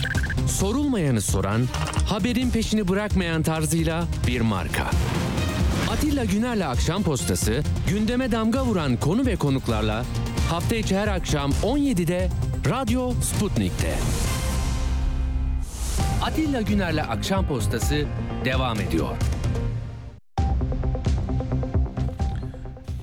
[0.47, 1.61] Sorulmayanı soran,
[2.09, 4.91] haberin peşini bırakmayan tarzıyla bir marka.
[5.91, 10.05] Atilla Güner'le Akşam Postası, gündeme damga vuran konu ve konuklarla
[10.49, 12.29] hafta içi her akşam 17'de
[12.69, 13.95] Radyo Sputnik'te.
[16.21, 18.05] Atilla Güner'le Akşam Postası
[18.45, 19.07] devam ediyor.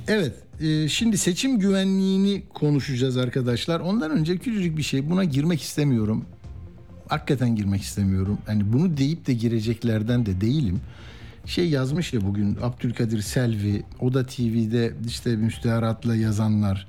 [0.09, 3.81] Evet, e, şimdi seçim güvenliğini konuşacağız arkadaşlar.
[3.81, 5.11] Ondan önce küçücük bir şey.
[5.11, 6.24] Buna girmek istemiyorum.
[7.09, 8.38] Hakikaten girmek istemiyorum.
[8.48, 10.81] Yani bunu deyip de gireceklerden de değilim.
[11.46, 16.87] Şey yazmış ya bugün Abdülkadir Selvi, Oda TV'de işte müsteharatla yazanlar.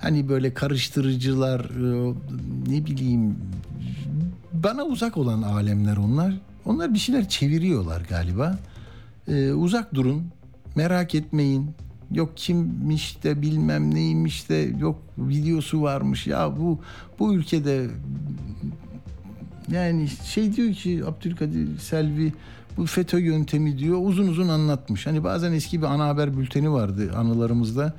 [0.00, 2.14] Hani böyle karıştırıcılar, e,
[2.68, 3.36] ne bileyim
[4.52, 6.34] bana uzak olan alemler onlar.
[6.64, 8.58] Onlar bir şeyler çeviriyorlar galiba.
[9.28, 10.22] Ee, uzak durun,
[10.74, 11.70] merak etmeyin.
[12.10, 16.26] Yok kimmiş de bilmem neymiş de yok videosu varmış.
[16.26, 16.80] Ya bu
[17.18, 17.86] bu ülkede
[19.70, 22.32] yani şey diyor ki Abdülkadir Selvi
[22.76, 25.06] bu FETÖ yöntemi diyor uzun uzun anlatmış.
[25.06, 27.94] Hani bazen eski bir ana haber bülteni vardı anılarımızda.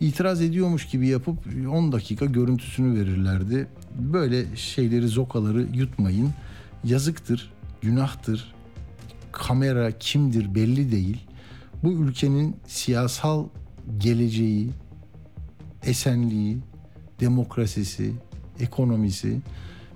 [0.00, 1.38] İtiraz ediyormuş gibi yapıp
[1.72, 3.66] 10 dakika görüntüsünü verirlerdi.
[3.98, 6.30] Böyle şeyleri zokaları yutmayın.
[6.84, 8.54] Yazıktır, günahtır.
[9.32, 11.26] Kamera kimdir belli değil.
[11.82, 13.48] Bu ülkenin siyasal
[13.98, 14.70] geleceği,
[15.82, 16.58] esenliği,
[17.20, 18.12] demokrasisi,
[18.60, 19.40] ekonomisi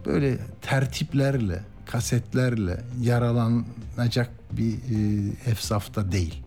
[0.06, 6.42] böyle tertiplerle, kasetlerle yaralanacak bir e, efsafta değil.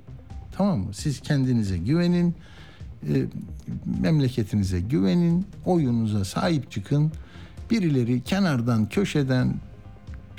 [0.51, 0.93] Tamam mı?
[0.93, 2.35] Siz kendinize güvenin,
[3.03, 3.25] e,
[4.01, 7.11] memleketinize güvenin, oyunuza sahip çıkın.
[7.71, 9.53] Birileri kenardan, köşeden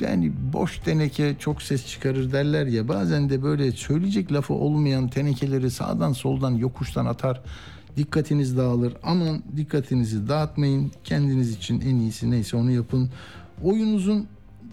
[0.00, 5.70] yani boş teneke çok ses çıkarır derler ya bazen de böyle söyleyecek lafı olmayan tenekeleri
[5.70, 7.42] sağdan soldan yokuştan atar.
[7.96, 8.94] Dikkatiniz dağılır.
[9.02, 10.92] Aman dikkatinizi dağıtmayın.
[11.04, 13.10] Kendiniz için en iyisi neyse onu yapın.
[13.62, 14.26] Oyunuzun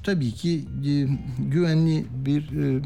[0.03, 1.07] tabii ki e,
[1.43, 2.81] güvenli bir e,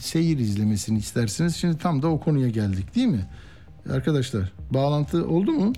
[0.00, 1.56] seyir izlemesini istersiniz.
[1.56, 3.26] Şimdi tam da o konuya geldik değil mi
[3.90, 5.72] arkadaşlar bağlantı oldu mu?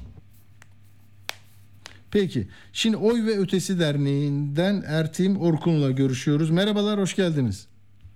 [2.11, 2.49] Peki.
[2.73, 6.51] Şimdi Oy ve Ötesi Derneği'nden Ertim Orkun'la görüşüyoruz.
[6.51, 7.67] Merhabalar, hoş geldiniz.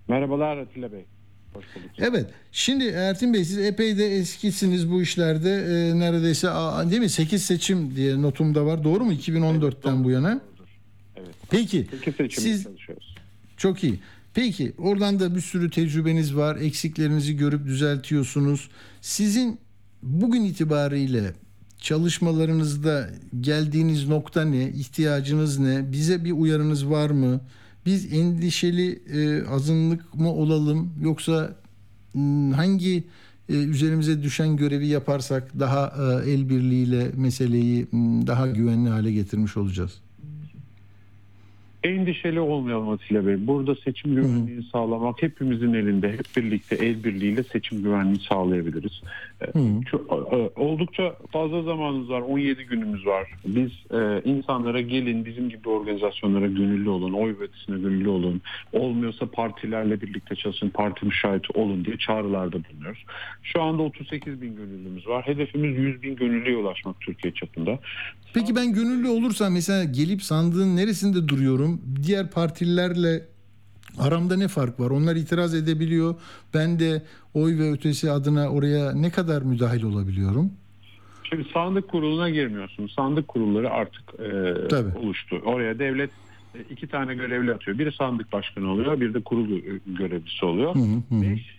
[0.08, 1.04] Merhabalar Atilla Bey.
[1.98, 2.26] Evet.
[2.52, 5.50] Şimdi Ertin Bey siz epey de eskisiniz bu işlerde.
[5.50, 7.08] Ee, neredeyse aa, değil mi?
[7.08, 8.84] 8 seçim diye notumda var.
[8.84, 9.12] Doğru mu?
[9.12, 10.40] 2014'ten bu yana.
[11.16, 11.34] Evet.
[11.50, 11.80] Peki.
[11.80, 13.14] İki seçimde Siz çalışıyoruz.
[13.56, 14.00] çok iyi.
[14.34, 16.56] Peki oradan da bir sürü tecrübeniz var.
[16.56, 18.68] Eksiklerinizi görüp düzeltiyorsunuz.
[19.00, 19.58] Sizin
[20.06, 21.32] bugün itibariyle
[21.80, 24.68] çalışmalarınızda geldiğiniz nokta ne?
[24.68, 25.92] İhtiyacınız ne?
[25.92, 27.40] Bize bir uyarınız var mı?
[27.86, 31.56] Biz endişeli e, azınlık mı olalım yoksa
[32.14, 33.04] m, hangi
[33.48, 39.56] e, üzerimize düşen görevi yaparsak daha e, el birliğiyle meseleyi m, daha güvenli hale getirmiş
[39.56, 40.00] olacağız?
[41.84, 43.46] Endişeli olmayalım Atilla Bey.
[43.46, 46.12] Burada seçim güvenliğini sağlamak hepimizin elinde.
[46.12, 49.02] Hep birlikte el birliğiyle seçim güvenliği sağlayabiliriz.
[49.42, 49.48] Ee,
[49.90, 52.20] çok- e, oldukça fazla zamanımız var.
[52.20, 53.30] 17 günümüz var.
[53.46, 57.12] Biz e, insanlara gelin bizim gibi organizasyonlara gönüllü olun.
[57.12, 58.42] Oy vetisine gönüllü olun.
[58.72, 60.68] Olmuyorsa partilerle birlikte çalışın.
[60.70, 63.04] Parti müşahidi olun diye çağrılarda bulunuyoruz.
[63.42, 65.26] Şu anda 38 bin gönüllümüz var.
[65.26, 67.78] Hedefimiz 100 bin gönüllüye ulaşmak Türkiye çapında.
[68.34, 71.80] Peki ben gönüllü olursam mesela gelip sandığın neresinde duruyorum?
[72.06, 73.22] Diğer partililerle
[73.98, 74.90] aramda ne fark var?
[74.90, 76.14] Onlar itiraz edebiliyor.
[76.54, 77.02] Ben de
[77.34, 80.52] oy ve ötesi adına oraya ne kadar müdahil olabiliyorum?
[81.30, 82.86] Şimdi sandık kuruluna girmiyorsun.
[82.86, 84.98] Sandık kurulları artık e, Tabii.
[84.98, 85.40] oluştu.
[85.44, 86.10] Oraya devlet
[86.54, 87.78] e, iki tane görevli atıyor.
[87.78, 90.74] Biri sandık başkanı oluyor, bir de kurul e, görevlisi oluyor.
[90.74, 91.22] Hı hı hı.
[91.22, 91.55] Beş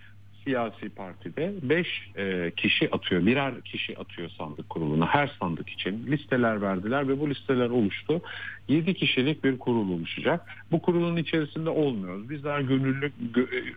[0.47, 3.25] siyasi partide beş e, kişi atıyor.
[3.25, 5.05] Birer kişi atıyor sandık kuruluna.
[5.05, 8.21] Her sandık için listeler verdiler ve bu listeler oluştu.
[8.67, 10.49] Yedi kişilik bir kurul oluşacak.
[10.71, 12.29] Bu kurulun içerisinde olmuyoruz.
[12.29, 13.73] Bizler gönüllü gö- e,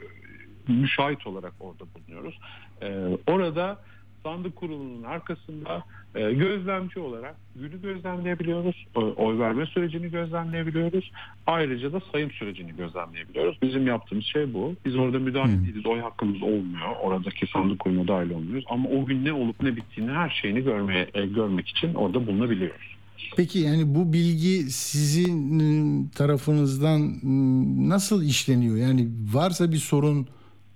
[0.73, 2.39] müşahit olarak orada bulunuyoruz.
[2.83, 2.89] E,
[3.27, 3.79] orada
[4.23, 8.87] sandık kurulunun arkasında e, gözlemci olarak günü gözlemleyebiliyoruz.
[8.95, 11.11] O- Oy verme sürecini gözlemleyebiliyoruz.
[11.47, 13.59] Ayrıca da sayım sürecini gözlemleyebiliyoruz.
[13.63, 14.75] Bizim yaptığımız şey bu.
[14.85, 15.87] Biz orada müdahale değiliz.
[15.87, 16.89] Oy hakkımız olmuyor.
[17.03, 18.65] Oradaki sandık kuruluna dahil olmuyoruz.
[18.71, 22.97] Ama o gün ne olup ne bittiğini her şeyini görmeye e, görmek için orada bulunabiliyoruz.
[23.37, 28.77] Peki yani bu bilgi sizin ıı, tarafınızdan ıı, nasıl işleniyor?
[28.77, 30.27] Yani varsa bir sorun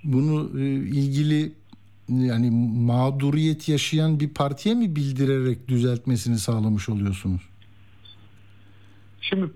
[0.04, 1.52] bunu ıı, ilgili
[2.08, 7.42] yani mağduriyet yaşayan bir partiye mi bildirerek düzeltmesini sağlamış oluyorsunuz?
[9.20, 9.50] Şimdi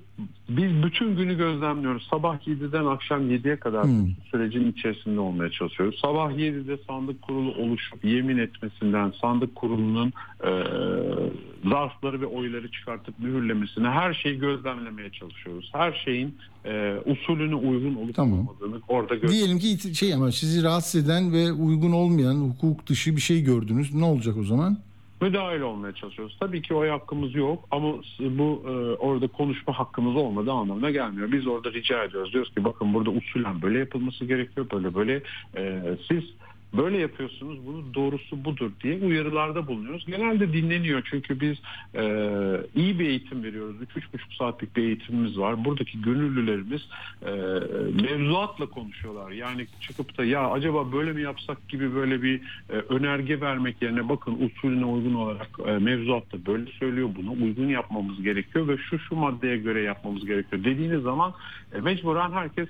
[0.48, 2.06] biz bütün günü gözlemliyoruz.
[2.10, 4.06] Sabah 7'den akşam 7'ye kadar Hmm.
[4.30, 5.98] sürecin içerisinde olmaya çalışıyoruz.
[6.02, 10.12] Sabah 7'de sandık kurulu oluşup yemin etmesinden sandık kurulunun
[10.44, 10.50] e,
[11.70, 15.70] zarfları ve oyları çıkartıp mühürlemesine her şeyi gözlemlemeye çalışıyoruz.
[15.74, 18.38] Her şeyin e, usulüne uygun olup Tamam.
[18.48, 23.16] olmadığını orada gö- Diyelim ki şey ama sizi rahatsız eden ve uygun olmayan hukuk dışı
[23.16, 23.94] bir şey gördünüz.
[23.94, 24.78] Ne olacak o zaman?
[25.20, 26.36] Müdahil olmaya çalışıyoruz.
[26.40, 31.32] Tabii ki oy hakkımız yok ama bu e, orada konuşma hakkımız olmadığı anlamına gelmiyor.
[31.32, 32.32] Biz orada rica ediyoruz.
[32.32, 34.66] Diyoruz ki bakın burada usulen böyle yapılması gerekiyor.
[34.72, 35.22] Böyle böyle
[35.56, 36.24] e, siz
[36.76, 40.06] Böyle yapıyorsunuz bunun doğrusu budur diye uyarılarda bulunuyoruz.
[40.06, 41.56] Genelde dinleniyor çünkü biz
[41.94, 42.02] e,
[42.74, 43.76] iyi bir eğitim veriyoruz.
[43.76, 45.64] 3-3,5 saatlik bir eğitimimiz var.
[45.64, 46.80] Buradaki gönüllülerimiz
[47.22, 47.30] e,
[48.02, 49.30] mevzuatla konuşuyorlar.
[49.30, 54.08] Yani çıkıp da ya acaba böyle mi yapsak gibi böyle bir e, önerge vermek yerine
[54.08, 57.08] bakın usulüne uygun olarak e, mevzuatta böyle söylüyor.
[57.16, 61.34] Buna uygun yapmamız gerekiyor ve şu şu maddeye göre yapmamız gerekiyor dediğiniz zaman
[61.74, 62.68] e, mecburen herkes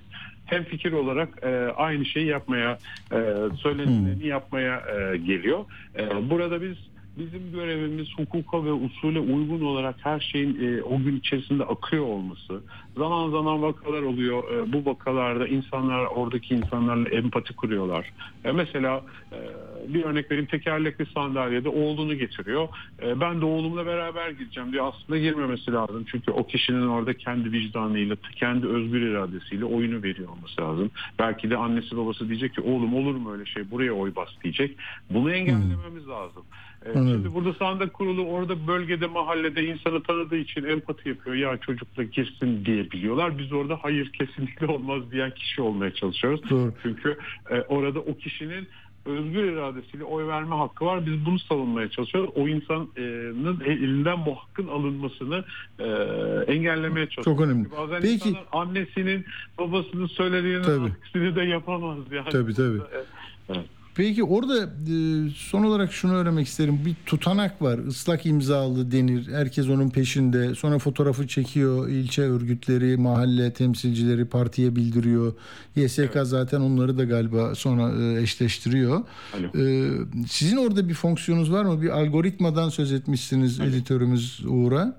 [0.48, 2.78] hem fikir olarak e, aynı şeyi yapmaya,
[3.12, 3.16] e,
[3.56, 5.64] söylenileni yapmaya e, geliyor.
[5.98, 6.76] E, burada biz
[7.18, 12.60] bizim görevimiz hukuka ve usule uygun olarak her şeyin e, o gün içerisinde akıyor olması.
[12.96, 14.42] Zaman zaman vakalar oluyor.
[14.52, 18.12] E, bu vakalarda insanlar oradaki insanlarla empati kuruyorlar.
[18.44, 19.02] E, mesela
[19.32, 19.38] e,
[19.94, 22.68] bir örnek vereyim tekerlekli sandalyede oğlunu getiriyor.
[23.02, 26.04] E, ben de oğlumla beraber gideceğim diye aslında girmemesi lazım.
[26.10, 30.90] Çünkü o kişinin orada kendi vicdanıyla, kendi özgür iradesiyle oyunu veriyor olması lazım.
[31.18, 34.76] Belki de annesi babası diyecek ki oğlum olur mu öyle şey buraya oy bas diyecek.
[35.10, 36.44] Bunu engellememiz lazım.
[36.88, 37.14] E, Anladım.
[37.22, 41.36] şimdi burada sandık kurulu orada bölgede mahallede insanı tanıdığı için empati yapıyor.
[41.36, 43.38] Ya çocukla girsin diyebiliyorlar.
[43.38, 46.50] Biz orada hayır kesinlikle olmaz diyen kişi olmaya çalışıyoruz.
[46.50, 46.74] Doğru.
[46.82, 47.18] Çünkü
[47.50, 48.68] e, orada o kişinin
[49.06, 51.06] özgür iradesiyle oy verme hakkı var.
[51.06, 52.30] Biz bunu savunmaya çalışıyoruz.
[52.34, 55.44] O insanın elinden bu hakkın alınmasını
[55.78, 55.84] e,
[56.52, 57.24] engellemeye çalışıyoruz.
[57.24, 57.64] Çok önemli.
[57.64, 59.24] Çünkü Bazen Peki- insanlar annesinin
[59.58, 60.84] babasının söylediğinin Tabii.
[60.86, 61.98] aksini de yapamaz.
[62.12, 62.28] Yani.
[62.30, 62.78] Tabii, tabii.
[63.48, 63.66] Evet.
[63.98, 66.80] Peki orada e, son olarak şunu öğrenmek isterim.
[66.86, 67.78] Bir tutanak var.
[67.78, 69.28] ıslak imzalı denir.
[69.32, 70.54] Herkes onun peşinde.
[70.54, 71.88] Sonra fotoğrafı çekiyor.
[71.88, 75.32] İlçe örgütleri, mahalle temsilcileri partiye bildiriyor.
[75.76, 79.04] YSK zaten onları da galiba sonra e, eşleştiriyor.
[79.36, 79.62] Alo.
[79.64, 79.90] E,
[80.28, 81.82] Sizin orada bir fonksiyonunuz var mı?
[81.82, 84.96] Bir algoritmadan söz etmişsiniz editörümüz Uğur'a.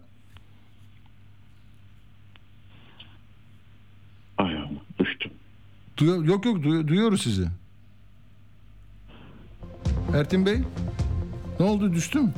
[4.38, 5.32] Ayağım düştüm.
[5.98, 7.48] Duyu- yok yok duyu- duyuyoruz sizi.
[10.14, 10.58] Ertin Bey?
[11.60, 12.32] Ne oldu düştü mü?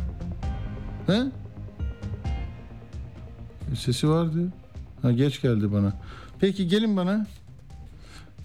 [1.07, 1.21] He?
[3.75, 4.53] Sesi vardı.
[5.01, 5.93] Ha, geç geldi bana.
[6.39, 7.27] Peki gelin bana.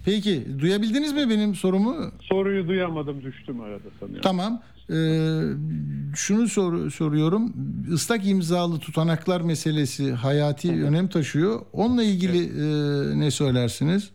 [0.05, 2.11] Peki duyabildiniz mi benim sorumu?
[2.21, 4.21] Soruyu duyamadım düştüm arada sanıyorum.
[4.23, 4.61] Tamam.
[4.89, 4.95] Ee,
[6.15, 7.53] şunu sor, soruyorum.
[7.93, 11.61] Islak imzalı tutanaklar meselesi hayati önem taşıyor.
[11.73, 14.09] Onunla ilgili e, ne söylersiniz?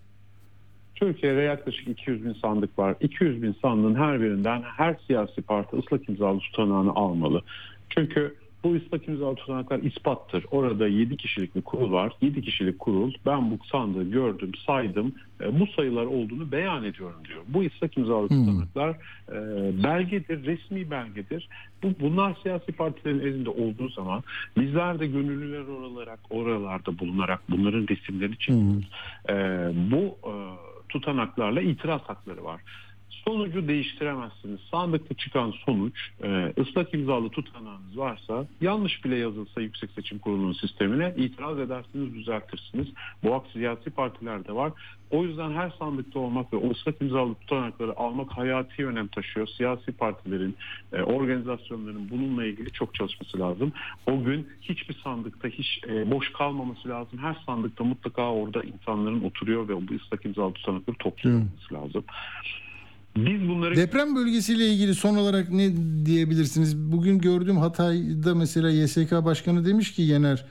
[0.94, 2.94] Türkiye'de yaklaşık 200 bin sandık var.
[3.00, 7.42] 200 bin sandığın her birinden her siyasi parti ıslak imzalı tutanağını almalı.
[7.90, 10.44] Çünkü bu ıslak imzalı tutanaklar ispattır.
[10.50, 12.12] Orada 7 kişilik bir kurul var.
[12.20, 15.14] 7 kişilik kurul ben bu sandığı gördüm, saydım.
[15.40, 17.40] E, bu sayılar olduğunu beyan ediyorum diyor.
[17.48, 18.90] Bu ıslak imzalı tutanaklar
[19.28, 19.36] e,
[19.84, 21.48] belgedir, resmi belgedir.
[21.82, 24.22] Bu Bunlar siyasi partilerin elinde olduğu zaman
[24.56, 28.88] bizler de gönüllüler olarak oralarda bulunarak bunların resimlerini çekiyoruz.
[29.28, 29.34] E,
[29.90, 30.32] bu e,
[30.92, 32.60] tutanaklarla itiraz hakları var.
[33.24, 34.60] Sonucu değiştiremezsiniz.
[34.70, 41.14] Sandıkta çıkan sonuç e, ıslak imzalı tutanağınız varsa yanlış bile yazılsa Yüksek Seçim Kurulu'nun sistemine
[41.16, 42.88] itiraz edersiniz, düzeltirsiniz.
[43.24, 44.72] Bu hak siyasi partilerde var.
[45.10, 49.46] O yüzden her sandıkta olmak ve o ıslak imzalı tutanakları almak hayati önem taşıyor.
[49.46, 50.56] Siyasi partilerin,
[50.92, 53.72] e, organizasyonların bununla ilgili çok çalışması lazım.
[54.06, 57.18] O gün hiçbir sandıkta hiç e, boş kalmaması lazım.
[57.18, 62.04] Her sandıkta mutlaka orada insanların oturuyor ve bu ıslak imzalı tutanakları topluyor olması lazım.
[63.16, 65.70] Biz bunları Deprem bölgesiyle ilgili son olarak ne
[66.06, 66.76] diyebilirsiniz?
[66.76, 70.44] Bugün gördüğüm Hatay'da mesela YSK Başkanı demiş ki Yener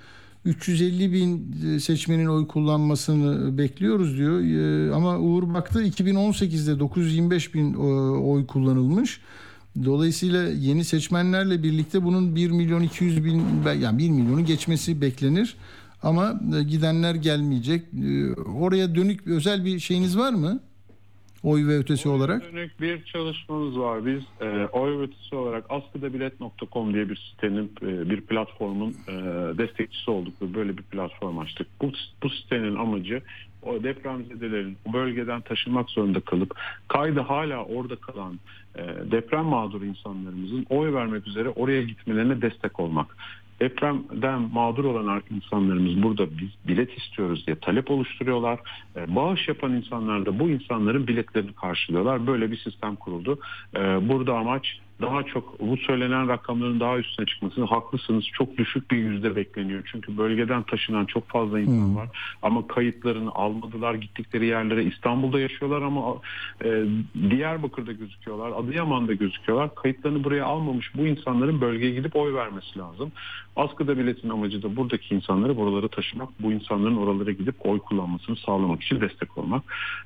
[0.45, 4.39] 350 bin seçmenin oy kullanmasını bekliyoruz diyor.
[4.41, 7.77] Ee, Ama Uğur baktı 2018'de 925 bin e,
[8.17, 9.19] oy kullanılmış.
[9.85, 13.43] Dolayısıyla yeni seçmenlerle birlikte bunun 1 milyon 200 bin
[13.81, 15.55] yani 1 milyonu geçmesi beklenir.
[16.03, 17.85] Ama e, gidenler gelmeyecek.
[18.55, 20.59] Oraya dönük özel bir şeyiniz var mı?
[21.43, 22.53] Oy ve ötesi olarak.
[22.53, 24.05] Dönük bir çalışmamız var.
[24.05, 29.13] Biz e, oy ötesi olarak askıdabilet.com diye bir sitenin, e, bir platformun e,
[29.57, 31.67] destekçisi olduk ve böyle bir platform açtık.
[31.81, 31.91] Bu,
[32.23, 33.21] bu sitenin amacı
[33.63, 36.55] o depremzedelerin o bölgeden taşınmak zorunda kalıp
[36.87, 38.39] kaydı hala orada kalan
[38.75, 43.17] e, deprem mağduru insanlarımızın oy vermek üzere oraya gitmelerine destek olmak.
[43.61, 48.59] Depremden mağdur olan insanlarımız burada biz bilet istiyoruz diye talep oluşturuyorlar.
[48.95, 52.27] E, bağış yapan insanlar da bu insanların biletlerini karşılıyorlar.
[52.27, 53.39] Böyle bir sistem kuruldu.
[53.75, 58.25] E, burada amaç daha çok bu söylenen rakamların daha üstüne çıkmasını haklısınız.
[58.33, 59.89] Çok düşük bir yüzde bekleniyor.
[59.91, 61.95] Çünkü bölgeden taşınan çok fazla insan Hmm.
[61.95, 62.09] var.
[62.41, 64.83] Ama kayıtlarını almadılar gittikleri yerlere.
[64.83, 66.01] İstanbul'da yaşıyorlar ama
[66.65, 66.83] e,
[67.29, 68.51] Diyarbakır'da gözüküyorlar.
[68.51, 69.75] Adıyaman'da gözüküyorlar.
[69.75, 73.11] Kayıtlarını buraya almamış bu insanların bölgeye gidip oy vermesi lazım.
[73.55, 76.29] Askıda biletin amacı da buradaki insanları buralara taşımak.
[76.39, 79.63] Bu insanların oralara gidip oy kullanmasını sağlamak için destek olmak.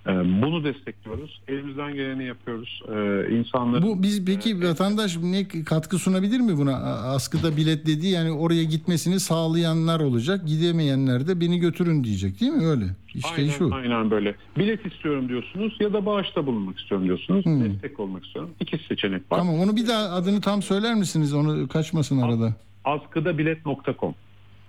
[0.07, 1.41] E, bunu destekliyoruz.
[1.47, 2.81] Elimizden geleni yapıyoruz.
[2.89, 6.75] E, insanların Bu biz peki vatandaş ne katkı sunabilir mi buna?
[7.15, 10.47] Askıda bilet dediği yani oraya gitmesini sağlayanlar olacak.
[10.47, 12.85] Gidemeyenler de beni götürün diyecek değil mi öyle?
[13.13, 13.75] İşte aynen, şu.
[13.75, 14.35] aynen böyle.
[14.57, 17.45] Bilet istiyorum diyorsunuz ya da bağışta bulunmak istiyorum diyorsunuz.
[17.45, 18.51] Destek olmak istiyorum.
[18.59, 19.37] İki seçenek var.
[19.37, 21.33] Tamam onu bir daha adını tam söyler misiniz?
[21.33, 22.53] Onu kaçmasın arada.
[22.85, 24.15] Askıdabilet.com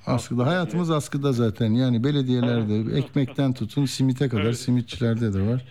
[0.06, 0.46] Askıda.
[0.46, 1.72] Hayatımız askıda zaten.
[1.72, 5.64] Yani belediyelerde ekmekten tutun simite kadar simitçilerde de var.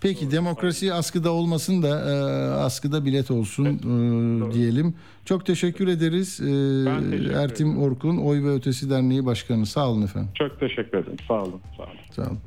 [0.00, 2.14] Peki demokrasi askıda olmasın da e,
[2.50, 4.94] askıda bilet olsun e, diyelim.
[5.24, 6.40] Çok teşekkür ederiz.
[6.40, 9.66] E, teşekkür Ertim Orkun Oy ve Ötesi Derneği Başkanı.
[9.66, 10.30] Sağ olun efendim.
[10.34, 11.16] Çok teşekkür ederim.
[11.28, 11.60] Sağ olun.
[11.76, 11.92] Sağ olun.
[12.16, 12.38] Sağ olun.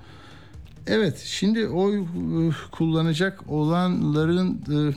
[0.88, 2.04] Evet, şimdi oy e,
[2.72, 4.94] kullanacak olanların e,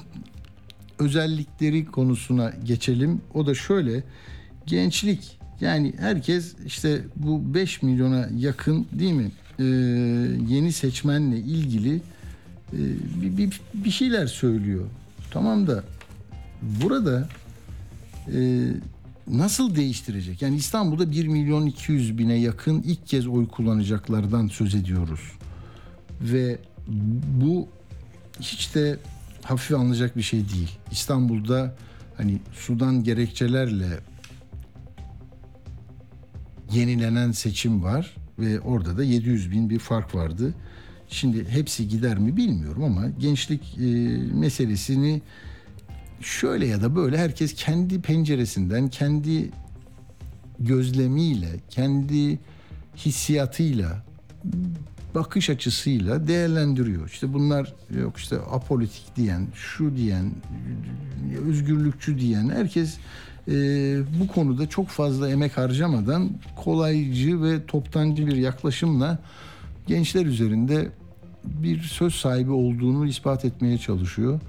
[0.98, 3.20] özellikleri konusuna geçelim.
[3.34, 4.04] O da şöyle,
[4.66, 5.35] gençlik.
[5.60, 9.30] Yani herkes işte bu 5 milyona yakın değil mi?
[9.58, 9.64] e,
[10.48, 11.94] yeni seçmenle ilgili
[12.72, 12.80] e,
[13.22, 14.84] bir, bir, bir şeyler söylüyor.
[15.30, 15.84] Tamam da
[16.62, 17.28] burada
[18.34, 18.68] e,
[19.26, 20.42] nasıl değiştirecek?
[20.42, 25.20] Yani İstanbul'da 1 milyon 200 bine yakın ilk kez oy kullanacaklardan söz ediyoruz.
[26.20, 26.58] Ve
[27.40, 27.68] bu
[28.40, 28.98] hiç de
[29.42, 30.70] hafife alınacak bir şey değil.
[30.90, 31.74] İstanbul'da
[32.16, 33.98] hani sudan gerekçelerle
[36.72, 40.54] yenilenen seçim var ve orada da 700 bin bir fark vardı.
[41.08, 43.84] Şimdi hepsi gider mi bilmiyorum ama gençlik e,
[44.34, 45.22] meselesini
[46.20, 49.50] şöyle ya da böyle herkes kendi penceresinden, kendi
[50.58, 52.38] gözlemiyle, kendi
[52.96, 54.04] hissiyatıyla,
[55.14, 57.08] bakış açısıyla değerlendiriyor.
[57.08, 60.30] İşte bunlar yok işte apolitik diyen, şu diyen,
[61.48, 62.98] özgürlükçü diyen herkes
[63.48, 63.52] e,
[64.20, 69.18] bu konuda çok fazla emek harcamadan kolaycı ve toptancı bir yaklaşımla
[69.86, 70.88] gençler üzerinde
[71.44, 74.40] bir söz sahibi olduğunu ispat etmeye çalışıyor.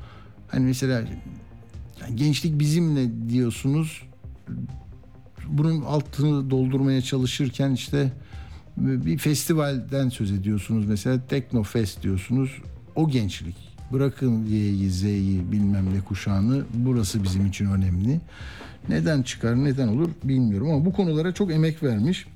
[0.48, 1.04] Hani mesela
[2.16, 4.02] gençlik bizimle diyorsunuz.
[5.48, 8.12] Bunun altını doldurmaya çalışırken işte
[8.78, 10.86] bir festivalden söz ediyorsunuz.
[10.86, 12.52] Mesela Teknofest diyorsunuz.
[12.96, 13.56] O gençlik.
[13.94, 16.64] Bırakın Y'yi, Z'yi bilmem ne kuşağını.
[16.74, 18.20] Burası bizim için önemli.
[18.90, 22.28] Neden çıkar, neden olur bilmiyorum ama bu konulara çok emek vermiş.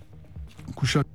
[0.76, 1.06] Kuşak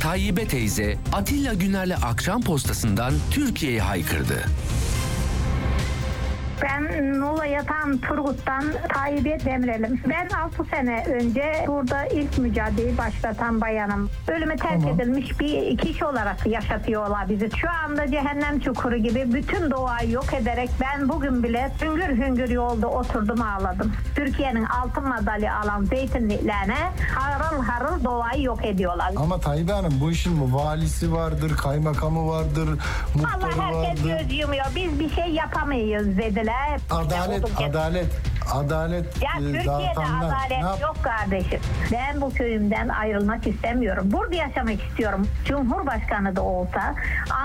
[0.00, 4.44] Tayyibe teyze Atilla Güner'le akşam postasından Türkiye'ye haykırdı.
[6.62, 10.00] Ben Muğla Yatan Turgut'tan Tayyip'e Demirel'im.
[10.08, 14.10] Ben 6 sene önce burada ilk mücadeleyi başlatan bayanım.
[14.28, 17.50] Ölüme terk edilmiş bir kişi olarak yaşatıyorlar bizi.
[17.56, 22.88] Şu anda cehennem çukuru gibi bütün doğayı yok ederek ben bugün bile hüngür hüngür yolda
[22.88, 23.92] oturdum ağladım.
[24.14, 26.76] Türkiye'nin altın madalya alan zeytinliklerine
[27.14, 29.12] harıl harıl doğayı yok ediyorlar.
[29.16, 32.76] Ama Tayyip Hanım bu işin mi valisi vardır, kaymakamı vardır, Allah
[33.16, 34.18] muhtarı herkes vardır.
[34.28, 34.64] göz yumuyor.
[34.76, 36.49] Biz bir şey yapamayız dediler.
[36.90, 38.06] Adalet, İşte o- adalet,
[38.52, 40.20] adalet Ya e, Türkiye'de dağıtanlar.
[40.20, 41.60] Ne adalet yap- yok kardeşim.
[41.92, 44.08] Ben bu köyümden ayrılmak istemiyorum.
[44.12, 45.26] Burada yaşamak istiyorum.
[45.44, 46.94] Cumhurbaşkanı da olsa,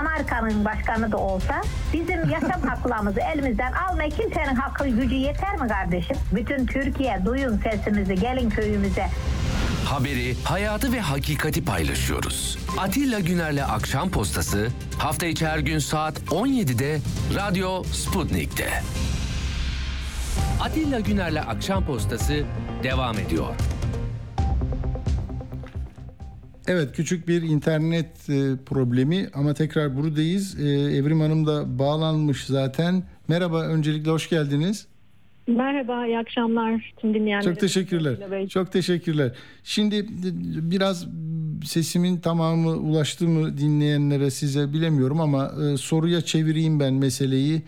[0.00, 1.54] Amerika'nın başkanı da olsa
[1.92, 6.16] bizim yaşam haklarımızı elimizden almaya kimsenin hakkı gücü yeter mi kardeşim?
[6.32, 9.06] Bütün Türkiye duyun sesimizi gelin köyümüze.
[9.86, 12.58] Haberi, hayatı ve hakikati paylaşıyoruz.
[12.78, 14.68] Atilla Güner'le akşam postası
[14.98, 17.00] hafta içi her gün saat 17'de
[17.34, 18.68] Radyo Sputnik'te.
[20.60, 22.44] Atilla Güner'le akşam postası
[22.82, 23.54] devam ediyor.
[26.68, 30.60] Evet küçük bir internet e, problemi ama tekrar buradayız.
[30.60, 33.02] E, Evrim Hanım da bağlanmış zaten.
[33.28, 34.86] Merhaba öncelikle hoş geldiniz.
[35.46, 37.44] Merhaba, iyi akşamlar tüm dinleyenlere.
[37.44, 38.48] Çok teşekkürler.
[38.48, 39.32] Çok teşekkürler.
[39.64, 40.06] Şimdi
[40.70, 41.06] biraz
[41.64, 47.62] sesimin tamamı ulaştı mı dinleyenlere size bilemiyorum ama e, soruya çevireyim ben meseleyi.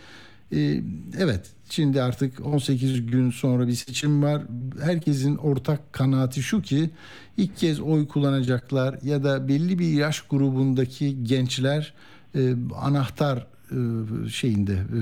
[0.52, 0.80] E,
[1.18, 4.42] evet şimdi artık 18 gün sonra bir seçim var.
[4.82, 6.90] Herkesin ortak kanaati şu ki
[7.36, 11.92] ilk kez oy kullanacaklar ya da belli bir yaş grubundaki gençler
[12.34, 15.00] e, anahtar e, şeyinde e,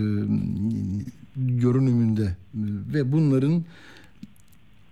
[1.37, 2.35] görünümünde e,
[2.95, 3.65] ve bunların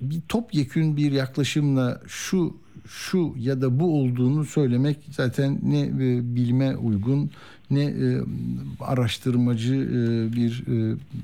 [0.01, 2.57] bir topyekün bir yaklaşımla şu
[2.89, 5.91] şu ya da bu olduğunu söylemek zaten ne e,
[6.37, 7.31] bilime uygun
[7.71, 8.21] ne e,
[8.81, 9.89] araştırmacı
[10.37, 10.65] bir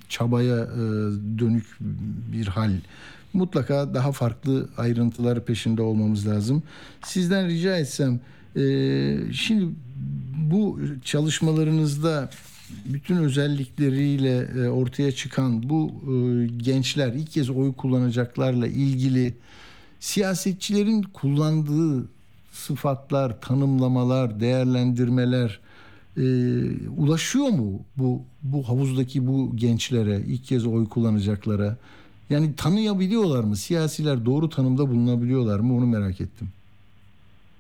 [0.08, 0.68] çabaya
[1.38, 1.66] dönük
[2.32, 2.72] bir hal.
[3.32, 6.62] Mutlaka daha farklı ayrıntılar peşinde olmamız lazım.
[7.04, 8.20] Sizden rica etsem
[9.32, 9.68] şimdi
[10.50, 12.30] bu çalışmalarınızda
[12.84, 19.34] bütün özellikleriyle e, ortaya çıkan bu e, gençler ilk kez oy kullanacaklarla ilgili
[20.00, 22.08] siyasetçilerin kullandığı
[22.52, 25.60] sıfatlar, tanımlamalar, değerlendirmeler
[26.16, 26.22] e,
[26.96, 31.76] ulaşıyor mu bu bu havuzdaki bu gençlere, ilk kez oy kullanacaklara?
[32.30, 33.56] Yani tanıyabiliyorlar mı?
[33.56, 35.76] Siyasiler doğru tanımda bulunabiliyorlar mı?
[35.76, 36.48] Onu merak ettim.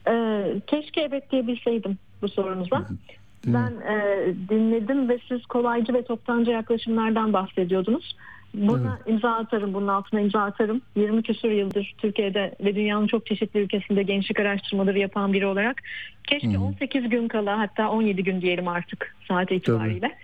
[0.08, 2.86] Ee, keşke evet diyebilseydim bu sorunuza.
[3.46, 8.16] Ben e, dinledim ve siz kolaycı ve toptancı yaklaşımlardan bahsediyordunuz.
[8.54, 10.82] Buna imza atarım, bunun altına imza atarım.
[10.96, 15.82] 20 küsur yıldır Türkiye'de ve dünyanın çok çeşitli ülkesinde gençlik araştırmaları yapan biri olarak
[16.24, 20.16] keşke 18 gün kala hatta 17 gün diyelim artık saat itibariyle.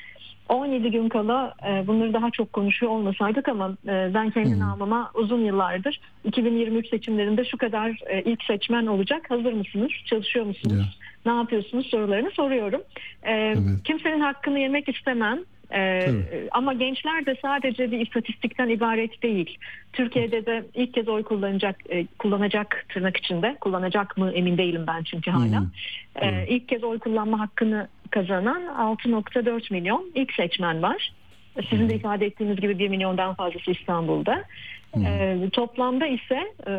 [0.49, 5.45] 17 gün kala e, bunları daha çok konuşuyor olmasaydık ama e, ben kendi namıma uzun
[5.45, 9.31] yıllardır 2023 seçimlerinde şu kadar e, ilk seçmen olacak.
[9.31, 9.91] Hazır mısınız?
[10.05, 10.99] Çalışıyor musunuz?
[11.27, 12.83] Ne yapıyorsunuz sorularını soruyorum.
[13.23, 13.59] E, Evet.
[13.85, 15.39] Kimsenin hakkını yemek istemem.
[15.71, 16.49] E, Tabii.
[16.51, 19.59] ama gençler de sadece bir istatistikten ibaret değil.
[19.93, 25.03] Türkiye'de de ilk kez oy kullanacak, e, kullanacak tırnak içinde, kullanacak mı emin değilim ben
[25.03, 25.67] çünkü hala.
[26.15, 31.13] E, ilk kez oy kullanma hakkını kazanan 6.4 milyon ilk seçmen var.
[31.71, 34.45] Sizin de ifade ettiğiniz gibi 1 milyondan fazlası İstanbul'da.
[35.05, 36.73] E, toplamda ise e,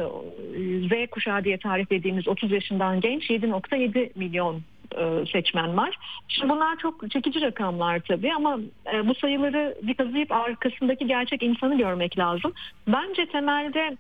[0.88, 4.61] Z kuşağı diye tarif ettiğimiz 30 yaşından genç 7.7 milyon
[4.97, 5.95] e, seçmen var.
[6.28, 8.59] Şimdi bunlar çok çekici rakamlar tabii ama
[8.93, 12.53] e, bu sayıları bir kazıyıp arkasındaki gerçek insanı görmek lazım.
[12.88, 13.97] Bence temelde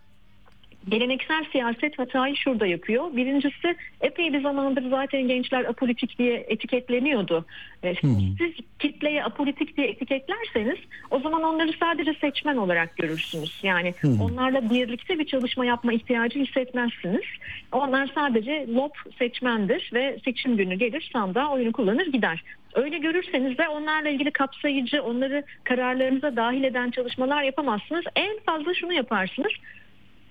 [0.89, 3.15] geleneksel siyaset hatayı şurada yapıyor.
[3.15, 7.45] Birincisi epey bir zamandır zaten gençler apolitik diye etiketleniyordu.
[7.83, 7.95] E,
[8.37, 10.77] Siz kitleye apolitik diye etiketlerseniz
[11.11, 13.59] o zaman onları sadece seçmen olarak görürsünüz.
[13.63, 17.25] Yani onlarla birlikte bir çalışma yapma ihtiyacı hissetmezsiniz.
[17.71, 22.43] Onlar sadece lob seçmendir ve seçim günü gelir sandığa oyunu kullanır gider.
[22.73, 28.05] Öyle görürseniz de onlarla ilgili kapsayıcı, onları kararlarınıza dahil eden çalışmalar yapamazsınız.
[28.15, 29.51] En fazla şunu yaparsınız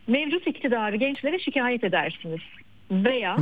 [0.07, 2.41] mevcut iktidarı gençlere şikayet edersiniz.
[2.91, 3.37] Veya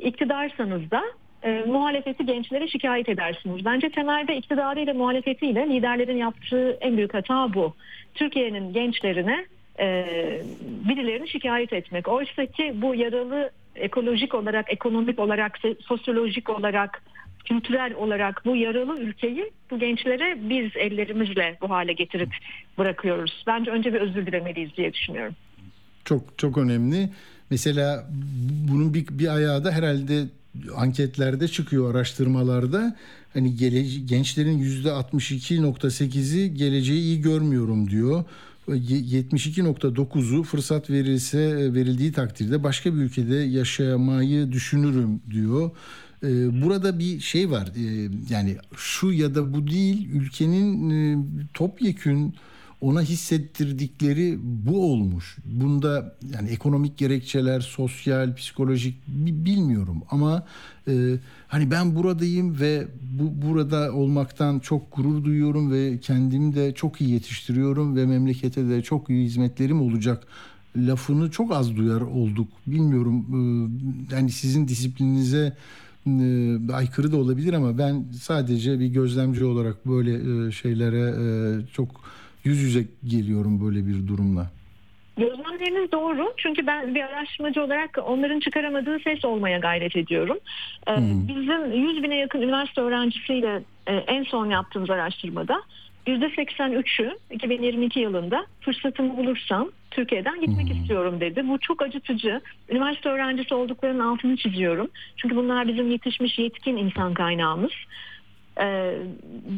[0.00, 1.02] iktidarsanız da
[1.42, 3.64] e, muhalefeti gençlere şikayet edersiniz.
[3.64, 7.74] Bence temelde iktidarıyla muhalefetiyle liderlerin yaptığı en büyük hata bu.
[8.14, 9.46] Türkiye'nin gençlerine
[9.78, 10.06] e,
[10.88, 12.08] birilerini şikayet etmek.
[12.08, 17.02] Oysa ki bu yaralı ekolojik olarak, ekonomik olarak, sosyolojik olarak,
[17.44, 22.30] kültürel olarak bu yaralı ülkeyi bu gençlere biz ellerimizle bu hale getirip
[22.78, 23.44] bırakıyoruz.
[23.46, 25.34] Bence önce bir özür dilemeliyiz diye düşünüyorum.
[26.04, 27.10] Çok çok önemli.
[27.50, 28.08] Mesela
[28.68, 30.24] bunun bir, bir ayağı da herhalde
[30.76, 32.96] anketlerde çıkıyor araştırmalarda.
[33.32, 38.24] Hani gelece- gençlerin yüzde 62.8'i geleceği iyi görmüyorum diyor.
[38.68, 45.70] Ye- 72.9'u fırsat verilse verildiği takdirde başka bir ülkede yaşamayı düşünürüm diyor.
[46.22, 51.18] Ee, Burada bir şey var Ee, yani şu ya da bu değil ülkenin e,
[51.54, 52.34] topyekün
[52.80, 55.36] ona hissettirdikleri bu olmuş.
[55.44, 60.46] Bunda yani ekonomik gerekçeler, sosyal, psikolojik bi- bilmiyorum ama
[60.88, 61.14] e,
[61.48, 62.86] hani ben buradayım ve
[63.18, 68.82] bu burada olmaktan çok gurur duyuyorum ve kendimi de çok iyi yetiştiriyorum ve memlekete de
[68.82, 70.26] çok iyi hizmetlerim olacak
[70.76, 72.48] lafını çok az duyar olduk.
[72.66, 73.26] Bilmiyorum
[74.10, 75.56] e, yani sizin disiplininize
[76.06, 81.26] e, aykırı da olabilir ama ben sadece bir gözlemci olarak böyle e, şeylere e,
[81.72, 81.88] çok
[82.44, 84.50] yüz yüze geliyorum böyle bir durumla.
[85.16, 86.32] Gözlemleriniz doğru.
[86.36, 90.38] Çünkü ben bir araştırmacı olarak onların çıkaramadığı ses olmaya gayret ediyorum.
[90.88, 90.96] Ee,
[91.28, 95.62] Bizim 100 bine yakın üniversite öğrencisiyle e, en son yaptığımız araştırmada
[96.06, 101.48] %83'ü 2022 yılında fırsatımı bulursam Türkiye'den gitmek istiyorum dedi.
[101.48, 102.40] Bu çok acıtıcı.
[102.68, 104.88] Üniversite öğrencisi olduklarının altını çiziyorum.
[105.16, 107.72] Çünkü bunlar bizim yetişmiş yetkin insan kaynağımız.
[108.58, 108.92] Ee,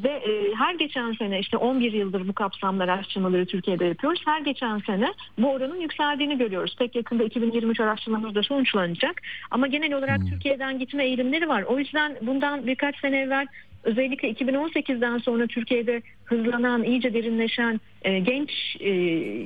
[0.04, 4.22] ve e, her geçen sene işte 11 yıldır bu kapsamlı araştırmaları Türkiye'de yapıyoruz.
[4.24, 6.76] Her geçen sene bu oranın yükseldiğini görüyoruz.
[6.78, 9.22] Pek yakında 2023 araştırmamız da sonuçlanacak.
[9.50, 11.62] Ama genel olarak Türkiye'den gitme eğilimleri var.
[11.62, 13.46] O yüzden bundan birkaç sene evvel
[13.82, 18.90] özellikle 2018'den sonra Türkiye'de hızlanan, iyice derinleşen e, genç e,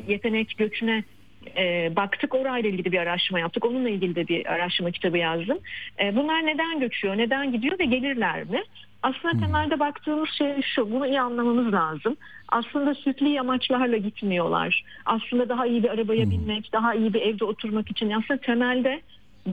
[0.09, 1.05] yetenek göçüne
[1.57, 3.65] e, baktık orayla ilgili bir araştırma yaptık.
[3.65, 5.59] Onunla ilgili de bir araştırma kitabı yazdım.
[6.01, 8.63] E, bunlar neden göçüyor, neden gidiyor ve gelirler mi?
[9.03, 12.17] Aslında temelde baktığımız şey şu, bunu iyi anlamamız lazım.
[12.49, 14.85] Aslında sütli amaçlarla gitmiyorlar.
[15.07, 18.11] Aslında daha iyi bir arabaya binmek, daha iyi bir evde oturmak için.
[18.11, 19.01] Aslında temelde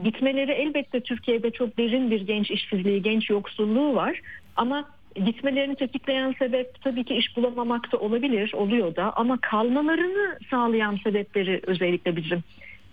[0.04, 4.20] gitmeleri elbette Türkiye'de çok derin bir genç işsizliği, genç yoksulluğu var.
[4.56, 4.84] Ama
[5.14, 9.12] gitmelerini tetikleyen sebep tabii ki iş bulamamak da olabilir, oluyor da.
[9.16, 12.42] Ama kalmalarını sağlayan sebepleri özellikle bizim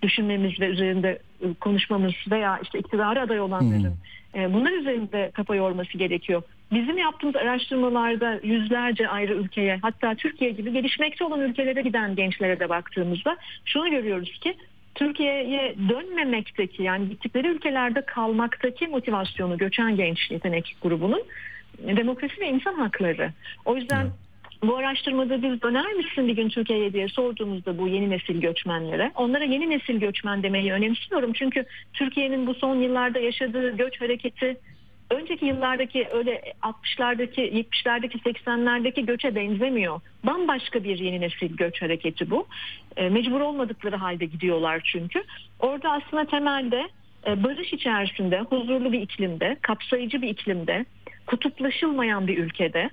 [0.02, 3.96] düşünmemiz ve üzerinde e, konuşmamız veya işte iktidara aday olanların
[4.36, 6.44] e, bunlar üzerinde kafa yorması gerekiyor.
[6.72, 12.70] Bizim yaptığımız araştırmalarda yüzlerce ayrı ülkeye hatta Türkiye gibi gelişmekte olan ülkelere giden gençlere de
[12.70, 14.58] baktığımızda şunu görüyoruz ki
[14.96, 21.24] Türkiye'ye dönmemekteki yani gittikleri ülkelerde kalmaktaki motivasyonu göçen genç yetenek grubunun
[21.80, 23.32] demokrasi ve insan hakları.
[23.66, 24.08] O yüzden
[24.64, 29.44] bu araştırmada biz döner misin bir gün Türkiye'ye diye sorduğumuzda bu yeni nesil göçmenlere onlara
[29.44, 31.34] yeni nesil göçmen demeyi önemsiyorum.
[31.34, 34.58] Çünkü Türkiye'nin bu son yıllarda yaşadığı göç hareketi
[35.10, 40.02] önceki yıllardaki öyle 60'lardaki 70'lerdeki 80'lerdeki göçe benzemiyor.
[40.24, 42.48] Bambaşka bir yeni nesil göç hareketi bu.
[42.98, 45.24] E, mecbur olmadıkları halde gidiyorlar çünkü.
[45.60, 46.90] Orada aslında temelde
[47.28, 50.86] e, barış içerisinde, huzurlu bir iklimde, kapsayıcı bir iklimde,
[51.28, 52.90] kutuplaşılmayan bir ülkede